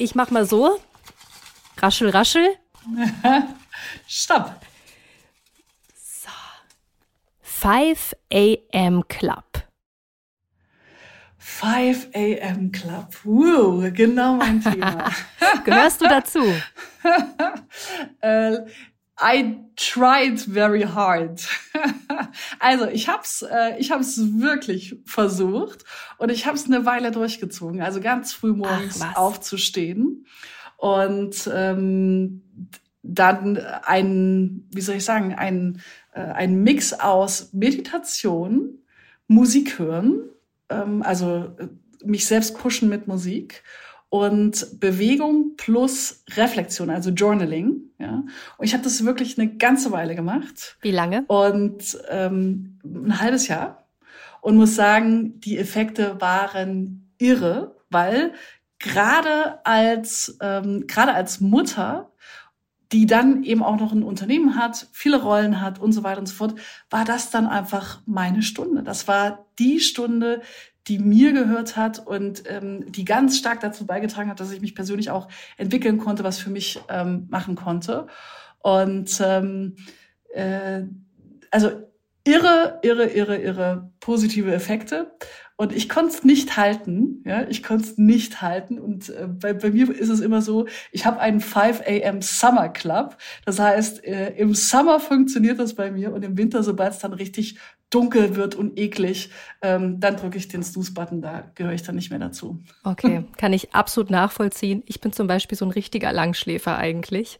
Ich 0.00 0.14
mach 0.14 0.30
mal 0.30 0.46
so. 0.46 0.80
Raschel, 1.76 2.08
raschel. 2.08 2.56
Stopp. 4.08 4.54
5 7.42 8.16
a.m. 8.32 9.06
Club. 9.08 9.44
5 11.36 12.08
a.m. 12.14 12.72
Club. 12.72 13.14
Wow, 13.24 13.92
genau 13.92 14.36
mein 14.36 14.62
Thema. 14.62 15.10
Gehörst 15.66 16.00
du 16.00 16.08
dazu? 16.08 16.40
uh, 18.22 18.66
I 19.20 19.58
tried 19.76 20.40
very 20.40 20.82
hard. 20.82 21.46
also 22.58 22.86
ich 22.88 23.08
hab's, 23.08 23.42
äh, 23.42 23.78
ich 23.78 23.90
hab's 23.90 24.18
wirklich 24.38 24.96
versucht 25.04 25.84
und 26.18 26.30
ich 26.30 26.46
hab's 26.46 26.66
eine 26.66 26.86
Weile 26.86 27.10
durchgezogen. 27.10 27.82
Also 27.82 28.00
ganz 28.00 28.32
früh 28.32 28.52
morgens 28.52 29.02
aufzustehen 29.14 30.26
und 30.76 31.50
ähm, 31.52 32.42
dann 33.02 33.56
ein, 33.56 34.66
wie 34.72 34.80
soll 34.80 34.96
ich 34.96 35.04
sagen, 35.04 35.34
ein 35.34 35.80
äh, 36.12 36.20
ein 36.20 36.62
Mix 36.62 36.92
aus 36.92 37.52
Meditation, 37.52 38.78
Musik 39.26 39.78
hören, 39.78 40.28
ähm, 40.68 41.02
also 41.02 41.54
äh, 41.58 41.68
mich 42.04 42.26
selbst 42.26 42.56
pushen 42.58 42.88
mit 42.88 43.06
Musik 43.06 43.62
und 44.10 44.80
Bewegung 44.80 45.54
plus 45.56 46.24
Reflexion, 46.36 46.90
also 46.90 47.10
Journaling. 47.10 47.80
Ja. 47.98 48.24
Und 48.58 48.64
ich 48.64 48.74
habe 48.74 48.82
das 48.82 49.04
wirklich 49.04 49.38
eine 49.38 49.56
ganze 49.56 49.92
Weile 49.92 50.14
gemacht. 50.14 50.76
Wie 50.82 50.90
lange? 50.90 51.24
Und 51.28 51.96
ähm, 52.10 52.78
ein 52.84 53.20
halbes 53.20 53.48
Jahr. 53.48 53.86
Und 54.42 54.56
muss 54.56 54.74
sagen, 54.74 55.40
die 55.40 55.58
Effekte 55.58 56.20
waren 56.20 57.12
irre, 57.18 57.76
weil 57.88 58.32
gerade 58.78 59.64
als 59.64 60.36
ähm, 60.40 60.86
gerade 60.86 61.14
als 61.14 61.40
Mutter 61.40 62.10
die 62.92 63.06
dann 63.06 63.44
eben 63.44 63.62
auch 63.62 63.78
noch 63.78 63.92
ein 63.92 64.02
Unternehmen 64.02 64.56
hat, 64.56 64.88
viele 64.92 65.22
Rollen 65.22 65.60
hat 65.60 65.78
und 65.78 65.92
so 65.92 66.02
weiter 66.02 66.18
und 66.18 66.26
so 66.26 66.34
fort, 66.34 66.54
war 66.90 67.04
das 67.04 67.30
dann 67.30 67.46
einfach 67.46 68.00
meine 68.04 68.42
Stunde. 68.42 68.82
Das 68.82 69.06
war 69.06 69.46
die 69.58 69.78
Stunde, 69.78 70.42
die 70.88 70.98
mir 70.98 71.32
gehört 71.32 71.76
hat 71.76 72.06
und 72.06 72.42
ähm, 72.46 72.90
die 72.90 73.04
ganz 73.04 73.38
stark 73.38 73.60
dazu 73.60 73.86
beigetragen 73.86 74.30
hat, 74.30 74.40
dass 74.40 74.52
ich 74.52 74.60
mich 74.60 74.74
persönlich 74.74 75.10
auch 75.10 75.28
entwickeln 75.56 75.98
konnte, 75.98 76.24
was 76.24 76.38
für 76.38 76.50
mich 76.50 76.80
ähm, 76.88 77.26
machen 77.30 77.54
konnte. 77.54 78.06
Und 78.60 79.20
ähm, 79.24 79.76
äh, 80.34 80.82
also 81.50 81.70
irre, 82.24 82.78
irre, 82.82 83.06
irre, 83.06 83.36
irre 83.38 83.92
positive 84.00 84.52
Effekte. 84.52 85.12
Und 85.56 85.74
ich 85.74 85.90
konnte 85.90 86.14
es 86.14 86.24
nicht 86.24 86.56
halten, 86.56 87.22
ja, 87.26 87.46
ich 87.46 87.62
konnte 87.62 87.84
es 87.84 87.98
nicht 87.98 88.40
halten. 88.40 88.78
Und 88.78 89.10
äh, 89.10 89.26
bei, 89.28 89.52
bei 89.52 89.70
mir 89.70 89.90
ist 89.90 90.08
es 90.08 90.20
immer 90.20 90.40
so, 90.40 90.66
ich 90.90 91.04
habe 91.04 91.20
einen 91.20 91.40
5 91.40 91.82
a.m. 91.82 92.22
Summer 92.22 92.70
Club. 92.70 93.18
Das 93.44 93.58
heißt, 93.58 94.02
äh, 94.04 94.30
im 94.36 94.54
Sommer 94.54 95.00
funktioniert 95.00 95.58
das 95.58 95.74
bei 95.74 95.90
mir 95.90 96.14
und 96.14 96.24
im 96.24 96.38
Winter, 96.38 96.62
sobald 96.62 96.94
es 96.94 97.00
dann 97.00 97.12
richtig 97.12 97.58
dunkel 97.90 98.36
wird 98.36 98.54
und 98.54 98.78
eklig, 98.78 99.30
ähm, 99.62 100.00
dann 100.00 100.16
drücke 100.16 100.38
ich 100.38 100.48
den 100.48 100.62
Snooze-Button, 100.62 101.20
da 101.20 101.50
gehöre 101.54 101.72
ich 101.72 101.82
dann 101.82 101.96
nicht 101.96 102.10
mehr 102.10 102.20
dazu. 102.20 102.62
Okay, 102.84 103.24
kann 103.36 103.52
ich 103.52 103.74
absolut 103.74 104.10
nachvollziehen. 104.10 104.82
Ich 104.86 105.00
bin 105.00 105.12
zum 105.12 105.26
Beispiel 105.26 105.58
so 105.58 105.64
ein 105.64 105.72
richtiger 105.72 106.12
Langschläfer 106.12 106.78
eigentlich. 106.78 107.38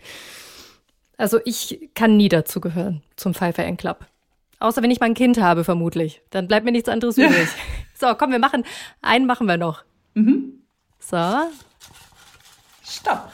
Also 1.16 1.38
ich 1.44 1.90
kann 1.94 2.16
nie 2.16 2.28
dazu 2.28 2.60
gehören 2.60 3.02
zum 3.16 3.34
5 3.34 3.58
a.m. 3.58 3.76
Club. 3.76 4.06
Außer 4.58 4.82
wenn 4.82 4.90
ich 4.90 5.00
mal 5.00 5.06
ein 5.06 5.14
Kind 5.14 5.40
habe, 5.40 5.64
vermutlich. 5.64 6.22
Dann 6.30 6.48
bleibt 6.48 6.64
mir 6.64 6.72
nichts 6.72 6.88
anderes 6.88 7.16
übrig. 7.16 7.48
So, 8.00 8.14
komm, 8.14 8.30
wir 8.30 8.38
machen, 8.38 8.64
einen 9.02 9.26
machen 9.26 9.46
wir 9.46 9.58
noch. 9.58 9.84
Mhm. 10.14 10.62
So. 11.00 11.50
Stopp. 12.82 13.30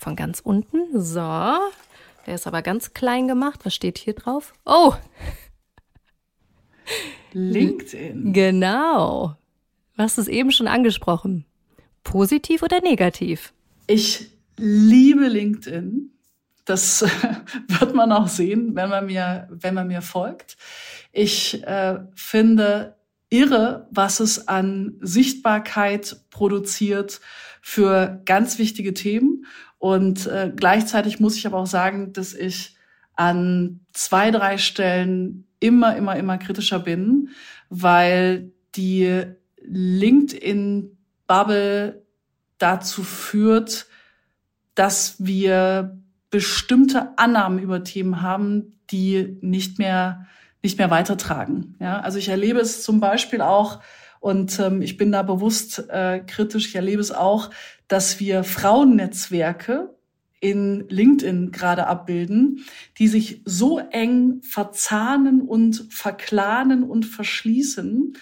Von 0.00 0.16
ganz 0.16 0.40
unten. 0.40 1.00
So. 1.00 1.20
Der 1.20 2.34
ist 2.34 2.48
aber 2.48 2.62
ganz 2.62 2.92
klein 2.92 3.28
gemacht. 3.28 3.60
Was 3.62 3.72
steht 3.72 3.98
hier 3.98 4.14
drauf? 4.14 4.52
Oh! 4.64 4.94
LinkedIn. 7.32 8.32
Genau. 8.32 9.36
Du 9.96 10.02
hast 10.02 10.18
es 10.18 10.28
eben 10.28 10.50
schon 10.50 10.68
angesprochen. 10.68 11.44
Positiv 12.04 12.62
oder 12.62 12.80
negativ? 12.80 13.52
Ich 13.86 14.30
liebe 14.56 15.28
LinkedIn. 15.28 16.10
Das 16.64 17.02
wird 17.68 17.94
man 17.94 18.12
auch 18.12 18.28
sehen, 18.28 18.74
wenn 18.74 18.88
man 18.88 19.06
mir, 19.06 19.48
wenn 19.50 19.74
man 19.74 19.88
mir 19.88 20.02
folgt. 20.02 20.56
Ich 21.12 21.62
äh, 21.64 22.00
finde 22.14 22.96
irre, 23.28 23.88
was 23.90 24.20
es 24.20 24.46
an 24.48 24.96
Sichtbarkeit 25.00 26.16
produziert 26.30 27.20
für 27.62 28.20
ganz 28.24 28.58
wichtige 28.58 28.94
Themen. 28.94 29.46
Und 29.78 30.26
äh, 30.26 30.52
gleichzeitig 30.54 31.18
muss 31.18 31.36
ich 31.36 31.46
aber 31.46 31.58
auch 31.58 31.66
sagen, 31.66 32.12
dass 32.12 32.34
ich 32.34 32.71
an 33.14 33.80
zwei, 33.92 34.30
drei 34.30 34.56
Stellen 34.58 35.46
immer, 35.60 35.96
immer, 35.96 36.16
immer 36.16 36.38
kritischer 36.38 36.78
bin, 36.78 37.30
weil 37.68 38.52
die 38.74 39.24
LinkedIn-Bubble 39.62 42.02
dazu 42.58 43.02
führt, 43.02 43.86
dass 44.74 45.16
wir 45.18 45.98
bestimmte 46.30 47.18
Annahmen 47.18 47.58
über 47.58 47.84
Themen 47.84 48.22
haben, 48.22 48.78
die 48.90 49.36
nicht 49.40 49.78
mehr 49.78 50.26
nicht 50.62 50.78
mehr 50.78 50.90
weitertragen. 50.90 51.76
Ja, 51.80 52.00
also 52.00 52.18
ich 52.18 52.28
erlebe 52.28 52.60
es 52.60 52.82
zum 52.82 53.00
Beispiel 53.00 53.40
auch, 53.40 53.80
und 54.20 54.60
ähm, 54.60 54.82
ich 54.82 54.96
bin 54.96 55.10
da 55.10 55.24
bewusst 55.24 55.90
äh, 55.90 56.20
kritisch, 56.20 56.68
ich 56.68 56.76
erlebe 56.76 57.00
es 57.00 57.10
auch, 57.10 57.50
dass 57.88 58.20
wir 58.20 58.44
Frauennetzwerke 58.44 59.92
in 60.42 60.86
LinkedIn 60.88 61.52
gerade 61.52 61.86
abbilden, 61.86 62.64
die 62.98 63.06
sich 63.06 63.42
so 63.44 63.78
eng 63.78 64.42
verzahnen 64.42 65.40
und 65.40 65.86
verklanen 65.88 66.82
und 66.82 67.06
verschließen, 67.06 68.14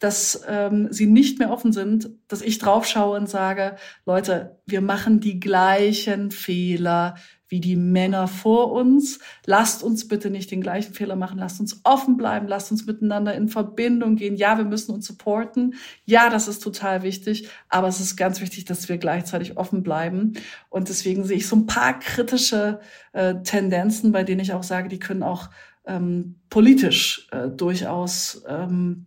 dass 0.00 0.44
ähm, 0.48 0.88
sie 0.90 1.06
nicht 1.06 1.38
mehr 1.38 1.50
offen 1.50 1.72
sind, 1.72 2.10
dass 2.26 2.42
ich 2.42 2.58
draufschaue 2.58 3.16
und 3.16 3.28
sage, 3.28 3.76
Leute, 4.06 4.58
wir 4.66 4.80
machen 4.80 5.20
die 5.20 5.38
gleichen 5.38 6.32
Fehler 6.32 7.14
wie 7.48 7.60
die 7.60 7.76
Männer 7.76 8.28
vor 8.28 8.72
uns. 8.72 9.18
Lasst 9.46 9.82
uns 9.82 10.06
bitte 10.06 10.30
nicht 10.30 10.50
den 10.50 10.60
gleichen 10.60 10.94
Fehler 10.94 11.16
machen. 11.16 11.38
Lasst 11.38 11.60
uns 11.60 11.80
offen 11.84 12.16
bleiben. 12.16 12.46
Lasst 12.46 12.70
uns 12.70 12.86
miteinander 12.86 13.34
in 13.34 13.48
Verbindung 13.48 14.16
gehen. 14.16 14.36
Ja, 14.36 14.58
wir 14.58 14.64
müssen 14.64 14.92
uns 14.92 15.06
supporten. 15.06 15.74
Ja, 16.04 16.30
das 16.30 16.48
ist 16.48 16.62
total 16.62 17.02
wichtig. 17.02 17.48
Aber 17.68 17.88
es 17.88 18.00
ist 18.00 18.16
ganz 18.16 18.40
wichtig, 18.40 18.66
dass 18.66 18.88
wir 18.88 18.98
gleichzeitig 18.98 19.56
offen 19.56 19.82
bleiben. 19.82 20.34
Und 20.68 20.88
deswegen 20.88 21.24
sehe 21.24 21.38
ich 21.38 21.46
so 21.46 21.56
ein 21.56 21.66
paar 21.66 21.98
kritische 21.98 22.80
äh, 23.12 23.36
Tendenzen, 23.42 24.12
bei 24.12 24.24
denen 24.24 24.40
ich 24.40 24.52
auch 24.52 24.62
sage, 24.62 24.88
die 24.88 24.98
können 24.98 25.22
auch 25.22 25.48
ähm, 25.86 26.36
politisch 26.50 27.28
äh, 27.32 27.48
durchaus 27.48 28.42
ähm, 28.46 29.06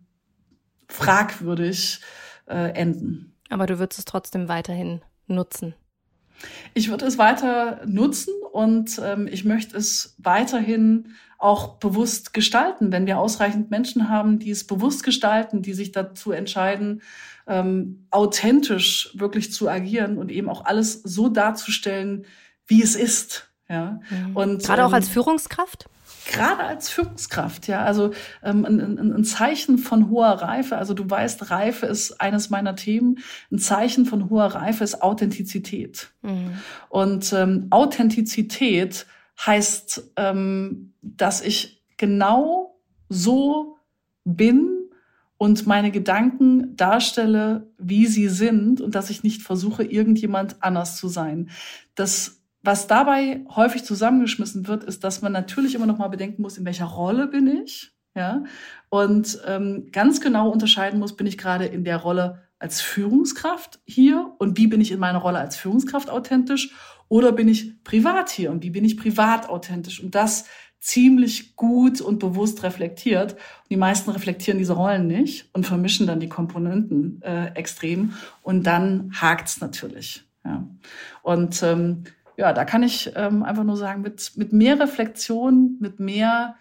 fragwürdig 0.88 2.00
äh, 2.46 2.72
enden. 2.72 3.34
Aber 3.48 3.66
du 3.66 3.78
würdest 3.78 4.00
es 4.00 4.04
trotzdem 4.04 4.48
weiterhin 4.48 5.02
nutzen. 5.26 5.74
Ich 6.74 6.90
würde 6.90 7.06
es 7.06 7.18
weiter 7.18 7.82
nutzen 7.86 8.34
und 8.52 9.00
ähm, 9.02 9.28
ich 9.30 9.44
möchte 9.44 9.76
es 9.76 10.14
weiterhin 10.18 11.14
auch 11.38 11.78
bewusst 11.78 12.32
gestalten, 12.32 12.92
wenn 12.92 13.06
wir 13.06 13.18
ausreichend 13.18 13.70
Menschen 13.70 14.08
haben, 14.08 14.38
die 14.38 14.50
es 14.50 14.64
bewusst 14.64 15.02
gestalten, 15.02 15.62
die 15.62 15.74
sich 15.74 15.90
dazu 15.90 16.30
entscheiden, 16.30 17.02
ähm, 17.46 18.06
authentisch 18.10 19.10
wirklich 19.14 19.52
zu 19.52 19.68
agieren 19.68 20.18
und 20.18 20.30
eben 20.30 20.48
auch 20.48 20.64
alles 20.64 21.02
so 21.02 21.28
darzustellen, 21.28 22.26
wie 22.66 22.82
es 22.82 22.94
ist. 22.94 23.50
Ja. 23.68 24.00
Mhm. 24.10 24.36
Und 24.36 24.62
gerade 24.62 24.82
ähm, 24.82 24.88
auch 24.88 24.92
als 24.92 25.08
Führungskraft? 25.08 25.88
Gerade 26.26 26.62
als 26.62 26.90
Führungskraft, 26.90 27.68
ja, 27.68 27.84
also 27.84 28.12
ähm, 28.42 28.64
ein, 28.64 28.80
ein, 28.80 29.12
ein 29.12 29.24
Zeichen 29.24 29.78
von 29.78 30.10
hoher 30.10 30.32
Reife. 30.32 30.76
Also 30.76 30.94
du 30.94 31.08
weißt, 31.08 31.50
Reife 31.50 31.86
ist 31.86 32.20
eines 32.20 32.50
meiner 32.50 32.76
Themen. 32.76 33.18
Ein 33.50 33.58
Zeichen 33.58 34.06
von 34.06 34.30
hoher 34.30 34.46
Reife 34.46 34.84
ist 34.84 35.02
Authentizität. 35.02 36.12
Mhm. 36.22 36.58
Und 36.88 37.32
ähm, 37.32 37.66
Authentizität 37.70 39.06
heißt, 39.44 40.12
ähm, 40.16 40.92
dass 41.02 41.40
ich 41.40 41.82
genau 41.96 42.78
so 43.08 43.76
bin 44.24 44.82
und 45.38 45.66
meine 45.66 45.90
Gedanken 45.90 46.76
darstelle, 46.76 47.68
wie 47.76 48.06
sie 48.06 48.28
sind 48.28 48.80
und 48.80 48.94
dass 48.94 49.10
ich 49.10 49.24
nicht 49.24 49.42
versuche, 49.42 49.82
irgendjemand 49.82 50.62
anders 50.62 50.96
zu 50.96 51.08
sein. 51.08 51.50
Das 51.96 52.41
was 52.62 52.86
dabei 52.86 53.44
häufig 53.54 53.84
zusammengeschmissen 53.84 54.68
wird, 54.68 54.84
ist, 54.84 55.04
dass 55.04 55.22
man 55.22 55.32
natürlich 55.32 55.74
immer 55.74 55.86
noch 55.86 55.98
mal 55.98 56.08
bedenken 56.08 56.42
muss, 56.42 56.58
in 56.58 56.64
welcher 56.64 56.86
Rolle 56.86 57.26
bin 57.26 57.46
ich, 57.46 57.92
ja, 58.14 58.44
und 58.90 59.40
ähm, 59.46 59.88
ganz 59.90 60.20
genau 60.20 60.50
unterscheiden 60.50 61.00
muss, 61.00 61.16
bin 61.16 61.26
ich 61.26 61.38
gerade 61.38 61.64
in 61.64 61.82
der 61.82 61.96
Rolle 61.96 62.42
als 62.58 62.80
Führungskraft 62.80 63.80
hier 63.84 64.34
und 64.38 64.58
wie 64.58 64.66
bin 64.66 64.80
ich 64.80 64.92
in 64.92 65.00
meiner 65.00 65.18
Rolle 65.18 65.38
als 65.38 65.56
Führungskraft 65.56 66.10
authentisch 66.10 66.74
oder 67.08 67.32
bin 67.32 67.48
ich 67.48 67.82
privat 67.84 68.30
hier 68.30 68.50
und 68.50 68.62
wie 68.62 68.70
bin 68.70 68.84
ich 68.84 68.96
privat 68.96 69.48
authentisch 69.48 70.02
und 70.02 70.14
das 70.14 70.44
ziemlich 70.78 71.54
gut 71.54 72.00
und 72.00 72.18
bewusst 72.18 72.62
reflektiert. 72.64 73.32
Und 73.32 73.70
die 73.70 73.76
meisten 73.76 74.10
reflektieren 74.10 74.58
diese 74.58 74.72
Rollen 74.72 75.06
nicht 75.06 75.48
und 75.52 75.64
vermischen 75.64 76.06
dann 76.06 76.20
die 76.20 76.28
Komponenten 76.28 77.22
äh, 77.22 77.52
extrem 77.54 78.14
und 78.42 78.66
dann 78.66 79.12
hakt's 79.14 79.60
natürlich. 79.60 80.24
Ja. 80.44 80.66
Und 81.22 81.62
ähm, 81.62 82.02
ja, 82.36 82.52
da 82.52 82.64
kann 82.64 82.82
ich 82.82 83.12
ähm, 83.14 83.42
einfach 83.42 83.64
nur 83.64 83.76
sagen, 83.76 84.02
mit, 84.02 84.32
mit 84.36 84.52
mehr 84.52 84.78
Reflexion, 84.80 85.76
mit 85.80 86.00
mehr 86.00 86.56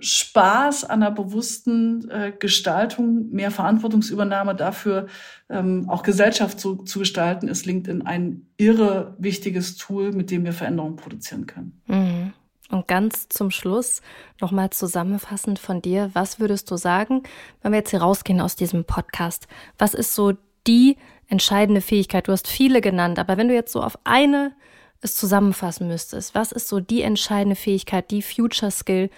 Spaß 0.00 0.84
an 0.84 1.00
der 1.00 1.10
bewussten 1.10 2.08
äh, 2.10 2.32
Gestaltung, 2.38 3.30
mehr 3.30 3.50
Verantwortungsübernahme 3.50 4.54
dafür, 4.54 5.06
ähm, 5.48 5.88
auch 5.88 6.02
Gesellschaft 6.02 6.60
zu, 6.60 6.76
zu 6.76 7.00
gestalten, 7.00 7.48
ist 7.48 7.66
LinkedIn 7.66 8.06
ein 8.06 8.46
irre 8.56 9.16
wichtiges 9.18 9.76
Tool, 9.76 10.12
mit 10.12 10.30
dem 10.30 10.44
wir 10.44 10.52
Veränderungen 10.52 10.96
produzieren 10.96 11.46
können. 11.46 11.82
Mhm. 11.86 12.32
Und 12.70 12.86
ganz 12.86 13.28
zum 13.28 13.50
Schluss 13.50 14.02
nochmal 14.40 14.70
zusammenfassend 14.70 15.58
von 15.58 15.80
dir, 15.80 16.10
was 16.12 16.38
würdest 16.38 16.70
du 16.70 16.76
sagen, 16.76 17.22
wenn 17.62 17.72
wir 17.72 17.78
jetzt 17.78 17.90
hier 17.90 18.02
rausgehen 18.02 18.42
aus 18.42 18.56
diesem 18.56 18.84
Podcast? 18.84 19.48
Was 19.78 19.94
ist 19.94 20.14
so 20.14 20.34
die 20.66 20.98
entscheidende 21.28 21.80
Fähigkeit? 21.80 22.26
Du 22.26 22.32
hast 22.32 22.48
viele 22.48 22.80
genannt, 22.80 23.18
aber 23.18 23.36
wenn 23.36 23.48
du 23.48 23.54
jetzt 23.54 23.72
so 23.72 23.82
auf 23.82 23.98
eine 24.04 24.52
es 25.00 25.14
zusammenfassen 25.14 25.86
müsstest, 25.86 26.34
was 26.34 26.50
ist 26.50 26.68
so 26.68 26.80
die 26.80 27.02
entscheidende 27.02 27.54
Fähigkeit, 27.54 28.10
die 28.10 28.22
Future 28.22 28.72
Skill, 28.72 29.10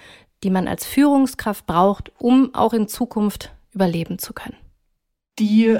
die 0.42 0.50
man 0.50 0.68
als 0.68 0.84
Führungskraft 0.84 1.66
braucht, 1.66 2.12
um 2.18 2.54
auch 2.54 2.74
in 2.74 2.88
Zukunft 2.88 3.52
überleben 3.72 4.18
zu 4.18 4.34
können? 4.34 4.56
Die 5.38 5.78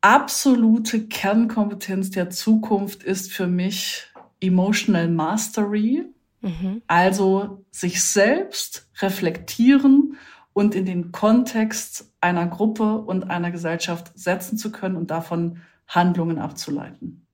absolute 0.00 1.06
Kernkompetenz 1.06 2.10
der 2.10 2.28
Zukunft 2.28 3.02
ist 3.02 3.32
für 3.32 3.46
mich 3.46 4.04
Emotional 4.40 5.08
Mastery. 5.08 6.04
Mhm. 6.42 6.82
Also 6.86 7.64
sich 7.70 8.04
selbst 8.04 8.90
reflektieren 9.00 10.18
und 10.54 10.74
in 10.74 10.86
den 10.86 11.12
Kontext 11.12 12.10
einer 12.22 12.46
Gruppe 12.46 12.98
und 12.98 13.30
einer 13.30 13.50
Gesellschaft 13.50 14.12
setzen 14.14 14.56
zu 14.56 14.72
können 14.72 14.96
und 14.96 15.10
davon 15.10 15.58
Handlungen 15.86 16.38
abzuleiten. 16.38 17.26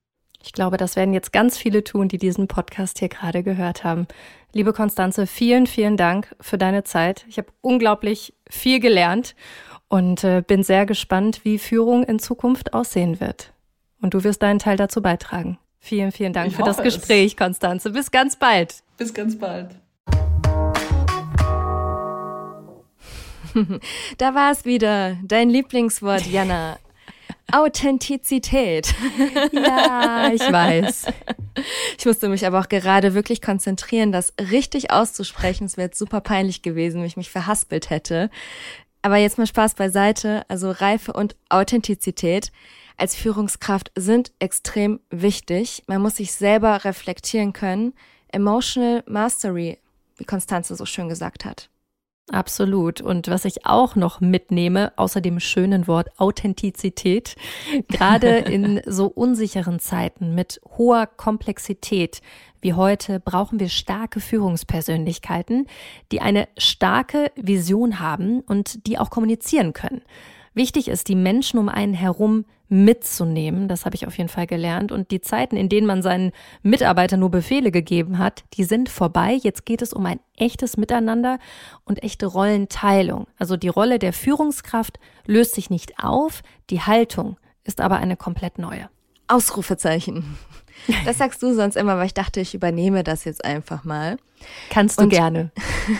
Ich 0.42 0.52
glaube, 0.52 0.78
das 0.78 0.96
werden 0.96 1.12
jetzt 1.12 1.32
ganz 1.32 1.58
viele 1.58 1.84
tun, 1.84 2.08
die 2.08 2.16
diesen 2.18 2.48
Podcast 2.48 2.98
hier 2.98 3.10
gerade 3.10 3.42
gehört 3.42 3.84
haben. 3.84 4.06
Liebe 4.52 4.72
Konstanze, 4.72 5.26
vielen, 5.26 5.66
vielen 5.66 5.98
Dank 5.98 6.34
für 6.40 6.56
deine 6.56 6.82
Zeit. 6.82 7.26
Ich 7.28 7.36
habe 7.36 7.48
unglaublich 7.60 8.34
viel 8.48 8.80
gelernt 8.80 9.36
und 9.88 10.24
äh, 10.24 10.42
bin 10.44 10.62
sehr 10.62 10.86
gespannt, 10.86 11.44
wie 11.44 11.58
Führung 11.58 12.04
in 12.04 12.18
Zukunft 12.18 12.72
aussehen 12.72 13.20
wird. 13.20 13.52
Und 14.00 14.14
du 14.14 14.24
wirst 14.24 14.42
deinen 14.42 14.58
Teil 14.58 14.78
dazu 14.78 15.02
beitragen. 15.02 15.58
Vielen, 15.78 16.10
vielen 16.10 16.32
Dank 16.32 16.48
ich 16.48 16.56
für 16.56 16.62
das 16.62 16.82
Gespräch, 16.82 17.32
es. 17.32 17.36
Konstanze. 17.36 17.90
Bis 17.90 18.10
ganz 18.10 18.36
bald. 18.36 18.82
Bis 18.96 19.12
ganz 19.12 19.38
bald. 19.38 19.74
da 24.18 24.34
war 24.34 24.52
es 24.52 24.64
wieder, 24.64 25.16
dein 25.22 25.50
Lieblingswort, 25.50 26.26
Jana. 26.26 26.78
Authentizität. 27.52 28.94
Ja, 29.52 30.30
ich 30.32 30.40
weiß. 30.40 31.06
Ich 31.98 32.06
musste 32.06 32.28
mich 32.28 32.46
aber 32.46 32.60
auch 32.60 32.68
gerade 32.68 33.14
wirklich 33.14 33.42
konzentrieren, 33.42 34.12
das 34.12 34.34
richtig 34.50 34.92
auszusprechen. 34.92 35.64
Es 35.64 35.76
wäre 35.76 35.90
super 35.92 36.20
peinlich 36.20 36.62
gewesen, 36.62 37.00
wenn 37.00 37.06
ich 37.06 37.16
mich 37.16 37.30
verhaspelt 37.30 37.90
hätte. 37.90 38.30
Aber 39.02 39.16
jetzt 39.16 39.38
mal 39.38 39.46
Spaß 39.46 39.74
beiseite. 39.74 40.44
Also 40.48 40.70
Reife 40.70 41.12
und 41.12 41.34
Authentizität 41.48 42.52
als 42.96 43.16
Führungskraft 43.16 43.90
sind 43.96 44.32
extrem 44.38 45.00
wichtig. 45.10 45.82
Man 45.86 46.02
muss 46.02 46.16
sich 46.16 46.32
selber 46.32 46.84
reflektieren 46.84 47.52
können. 47.52 47.94
Emotional 48.28 49.02
Mastery, 49.06 49.78
wie 50.18 50.24
Konstanze 50.24 50.76
so 50.76 50.84
schön 50.84 51.08
gesagt 51.08 51.44
hat. 51.44 51.70
Absolut. 52.32 53.00
Und 53.00 53.28
was 53.28 53.44
ich 53.44 53.66
auch 53.66 53.96
noch 53.96 54.20
mitnehme, 54.20 54.92
außer 54.96 55.20
dem 55.20 55.40
schönen 55.40 55.88
Wort 55.88 56.08
Authentizität, 56.18 57.34
gerade 57.88 58.28
in 58.38 58.80
so 58.86 59.06
unsicheren 59.06 59.80
Zeiten 59.80 60.34
mit 60.34 60.60
hoher 60.76 61.06
Komplexität 61.06 62.20
wie 62.62 62.74
heute 62.74 63.20
brauchen 63.20 63.58
wir 63.58 63.68
starke 63.68 64.20
Führungspersönlichkeiten, 64.20 65.66
die 66.12 66.20
eine 66.20 66.46
starke 66.58 67.32
Vision 67.36 68.00
haben 68.00 68.40
und 68.40 68.86
die 68.86 68.98
auch 68.98 69.10
kommunizieren 69.10 69.72
können. 69.72 70.02
Wichtig 70.60 70.88
ist, 70.88 71.08
die 71.08 71.14
Menschen 71.14 71.58
um 71.58 71.70
einen 71.70 71.94
herum 71.94 72.44
mitzunehmen. 72.68 73.66
Das 73.66 73.86
habe 73.86 73.96
ich 73.96 74.06
auf 74.06 74.18
jeden 74.18 74.28
Fall 74.28 74.46
gelernt. 74.46 74.92
Und 74.92 75.10
die 75.10 75.22
Zeiten, 75.22 75.56
in 75.56 75.70
denen 75.70 75.86
man 75.86 76.02
seinen 76.02 76.32
Mitarbeitern 76.62 77.20
nur 77.20 77.30
Befehle 77.30 77.70
gegeben 77.70 78.18
hat, 78.18 78.44
die 78.52 78.64
sind 78.64 78.90
vorbei. 78.90 79.38
Jetzt 79.42 79.64
geht 79.64 79.80
es 79.80 79.94
um 79.94 80.04
ein 80.04 80.20
echtes 80.36 80.76
Miteinander 80.76 81.38
und 81.86 82.02
echte 82.02 82.26
Rollenteilung. 82.26 83.26
Also 83.38 83.56
die 83.56 83.68
Rolle 83.68 83.98
der 83.98 84.12
Führungskraft 84.12 85.00
löst 85.24 85.54
sich 85.54 85.70
nicht 85.70 85.94
auf, 85.98 86.42
die 86.68 86.82
Haltung 86.82 87.38
ist 87.64 87.80
aber 87.80 87.96
eine 87.96 88.18
komplett 88.18 88.58
neue. 88.58 88.90
Ausrufezeichen. 89.28 90.36
Das 91.04 91.18
sagst 91.18 91.42
du 91.42 91.54
sonst 91.54 91.76
immer, 91.76 91.96
weil 91.98 92.06
ich 92.06 92.14
dachte, 92.14 92.40
ich 92.40 92.54
übernehme 92.54 93.04
das 93.04 93.24
jetzt 93.24 93.44
einfach 93.44 93.84
mal. 93.84 94.16
Kannst 94.70 94.98
du 94.98 95.04
und, 95.04 95.10
gerne. 95.10 95.50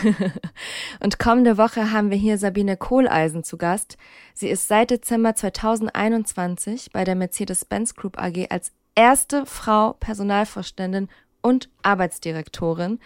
und 0.99 1.19
kommende 1.19 1.57
Woche 1.57 1.91
haben 1.91 2.09
wir 2.09 2.17
hier 2.17 2.37
Sabine 2.37 2.77
Kohleisen 2.77 3.43
zu 3.43 3.57
Gast. 3.57 3.97
Sie 4.33 4.49
ist 4.49 4.67
seit 4.67 4.89
Dezember 4.89 5.35
2021 5.35 6.91
bei 6.91 7.03
der 7.03 7.15
Mercedes-Benz 7.15 7.95
Group 7.95 8.17
AG 8.17 8.47
als 8.49 8.71
erste 8.95 9.45
Frau 9.45 9.93
Personalvorständin 9.93 11.07
und 11.41 11.69
Arbeitsdirektorin. 11.83 12.99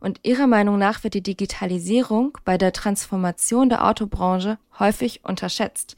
Und 0.00 0.20
ihrer 0.22 0.46
Meinung 0.46 0.78
nach 0.78 1.02
wird 1.02 1.14
die 1.14 1.22
Digitalisierung 1.22 2.38
bei 2.44 2.56
der 2.56 2.72
Transformation 2.72 3.68
der 3.68 3.84
Autobranche 3.86 4.58
häufig 4.78 5.24
unterschätzt. 5.24 5.96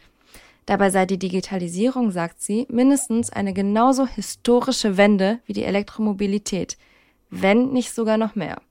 Dabei 0.71 0.91
sei 0.91 1.05
die 1.05 1.19
Digitalisierung, 1.19 2.13
sagt 2.13 2.41
sie, 2.41 2.65
mindestens 2.71 3.29
eine 3.29 3.53
genauso 3.53 4.07
historische 4.07 4.97
Wende 4.97 5.41
wie 5.45 5.53
die 5.53 5.65
Elektromobilität, 5.65 6.79
wenn 7.29 7.73
nicht 7.73 7.93
sogar 7.93 8.17
noch 8.17 8.37
mehr. 8.37 8.63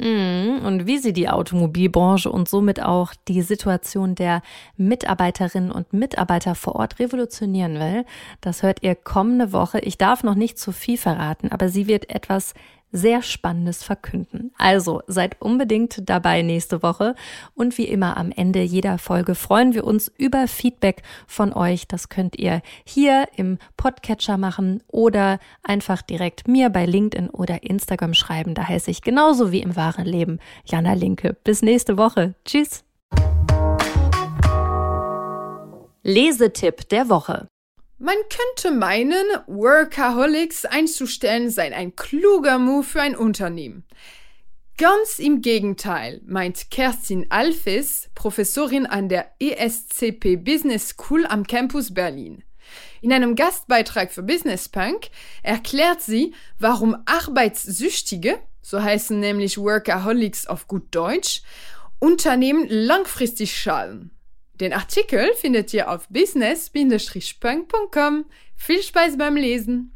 Mhm. 0.00 0.64
Und 0.64 0.86
wie 0.86 0.96
sie 0.96 1.12
die 1.12 1.28
Automobilbranche 1.28 2.32
und 2.32 2.48
somit 2.48 2.82
auch 2.82 3.12
die 3.28 3.42
Situation 3.42 4.14
der 4.14 4.40
Mitarbeiterinnen 4.78 5.70
und 5.70 5.92
Mitarbeiter 5.92 6.54
vor 6.54 6.76
Ort 6.76 7.00
revolutionieren 7.00 7.74
will, 7.74 8.06
das 8.40 8.62
hört 8.62 8.82
ihr 8.82 8.94
kommende 8.94 9.52
Woche. 9.52 9.80
Ich 9.80 9.98
darf 9.98 10.22
noch 10.22 10.36
nicht 10.36 10.58
zu 10.58 10.72
viel 10.72 10.96
verraten, 10.96 11.52
aber 11.52 11.68
sie 11.68 11.86
wird 11.86 12.08
etwas 12.08 12.54
sehr 12.96 13.22
Spannendes 13.22 13.82
verkünden. 13.82 14.52
Also 14.56 15.02
seid 15.06 15.40
unbedingt 15.40 16.08
dabei 16.08 16.42
nächste 16.42 16.82
Woche. 16.82 17.14
Und 17.54 17.78
wie 17.78 17.84
immer 17.84 18.16
am 18.16 18.32
Ende 18.32 18.62
jeder 18.62 18.98
Folge 18.98 19.34
freuen 19.34 19.74
wir 19.74 19.84
uns 19.84 20.10
über 20.16 20.48
Feedback 20.48 21.02
von 21.26 21.52
euch. 21.52 21.86
Das 21.86 22.08
könnt 22.08 22.38
ihr 22.38 22.62
hier 22.84 23.28
im 23.36 23.58
Podcatcher 23.76 24.38
machen 24.38 24.82
oder 24.88 25.38
einfach 25.62 26.02
direkt 26.02 26.48
mir 26.48 26.70
bei 26.70 26.86
LinkedIn 26.86 27.30
oder 27.30 27.62
Instagram 27.62 28.14
schreiben. 28.14 28.54
Da 28.54 28.66
heiße 28.68 28.90
ich 28.90 29.02
genauso 29.02 29.52
wie 29.52 29.60
im 29.60 29.76
wahren 29.76 30.06
Leben 30.06 30.38
Jana 30.64 30.94
Linke. 30.94 31.36
Bis 31.44 31.62
nächste 31.62 31.96
Woche. 31.96 32.34
Tschüss. 32.44 32.82
Lesetipp 36.02 36.88
der 36.88 37.08
Woche. 37.08 37.48
Man 37.98 38.16
könnte 38.28 38.76
meinen, 38.76 39.24
Workaholics 39.46 40.66
einzustellen 40.66 41.48
sei 41.48 41.74
ein 41.74 41.96
kluger 41.96 42.58
Move 42.58 42.84
für 42.84 43.00
ein 43.00 43.16
Unternehmen. 43.16 43.84
Ganz 44.76 45.18
im 45.18 45.40
Gegenteil, 45.40 46.20
meint 46.26 46.70
Kerstin 46.70 47.24
Alfis, 47.30 48.10
Professorin 48.14 48.84
an 48.84 49.08
der 49.08 49.30
ESCP 49.40 50.36
Business 50.36 50.90
School 50.90 51.24
am 51.24 51.46
Campus 51.46 51.94
Berlin. 51.94 52.44
In 53.00 53.14
einem 53.14 53.34
Gastbeitrag 53.34 54.12
für 54.12 54.22
Business 54.22 54.68
Punk 54.68 55.08
erklärt 55.42 56.02
sie, 56.02 56.34
warum 56.58 56.98
Arbeitssüchtige, 57.06 58.38
so 58.60 58.82
heißen 58.82 59.18
nämlich 59.18 59.56
Workaholics 59.56 60.46
auf 60.46 60.68
gut 60.68 60.94
Deutsch, 60.94 61.40
Unternehmen 61.98 62.66
langfristig 62.68 63.56
schaden. 63.56 64.10
Den 64.60 64.72
Artikel 64.72 65.34
findet 65.34 65.74
ihr 65.74 65.90
auf 65.90 66.08
business-punk.com. 66.08 68.24
Viel 68.54 68.82
Spaß 68.82 69.18
beim 69.18 69.36
Lesen! 69.36 69.92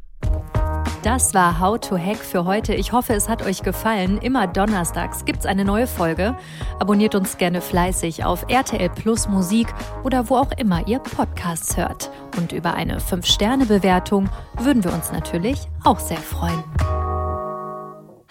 Das 1.03 1.33
war 1.33 1.59
How 1.59 1.79
to 1.79 1.97
Hack 1.97 2.17
für 2.17 2.45
heute. 2.45 2.75
Ich 2.75 2.91
hoffe, 2.91 3.13
es 3.13 3.27
hat 3.27 3.43
euch 3.43 3.63
gefallen. 3.63 4.19
Immer 4.19 4.45
donnerstags 4.45 5.25
gibt 5.25 5.39
es 5.39 5.47
eine 5.47 5.65
neue 5.65 5.87
Folge. 5.87 6.37
Abonniert 6.79 7.15
uns 7.15 7.39
gerne 7.39 7.59
fleißig 7.59 8.23
auf 8.23 8.45
RTL 8.49 8.89
Plus 8.89 9.27
Musik 9.27 9.73
oder 10.03 10.29
wo 10.29 10.35
auch 10.35 10.51
immer 10.57 10.87
ihr 10.87 10.99
Podcasts 10.99 11.75
hört. 11.75 12.11
Und 12.37 12.51
über 12.51 12.75
eine 12.75 12.99
5-Sterne-Bewertung 12.99 14.29
würden 14.59 14.83
wir 14.83 14.93
uns 14.93 15.11
natürlich 15.11 15.61
auch 15.83 15.99
sehr 15.99 16.17
freuen. 16.17 16.63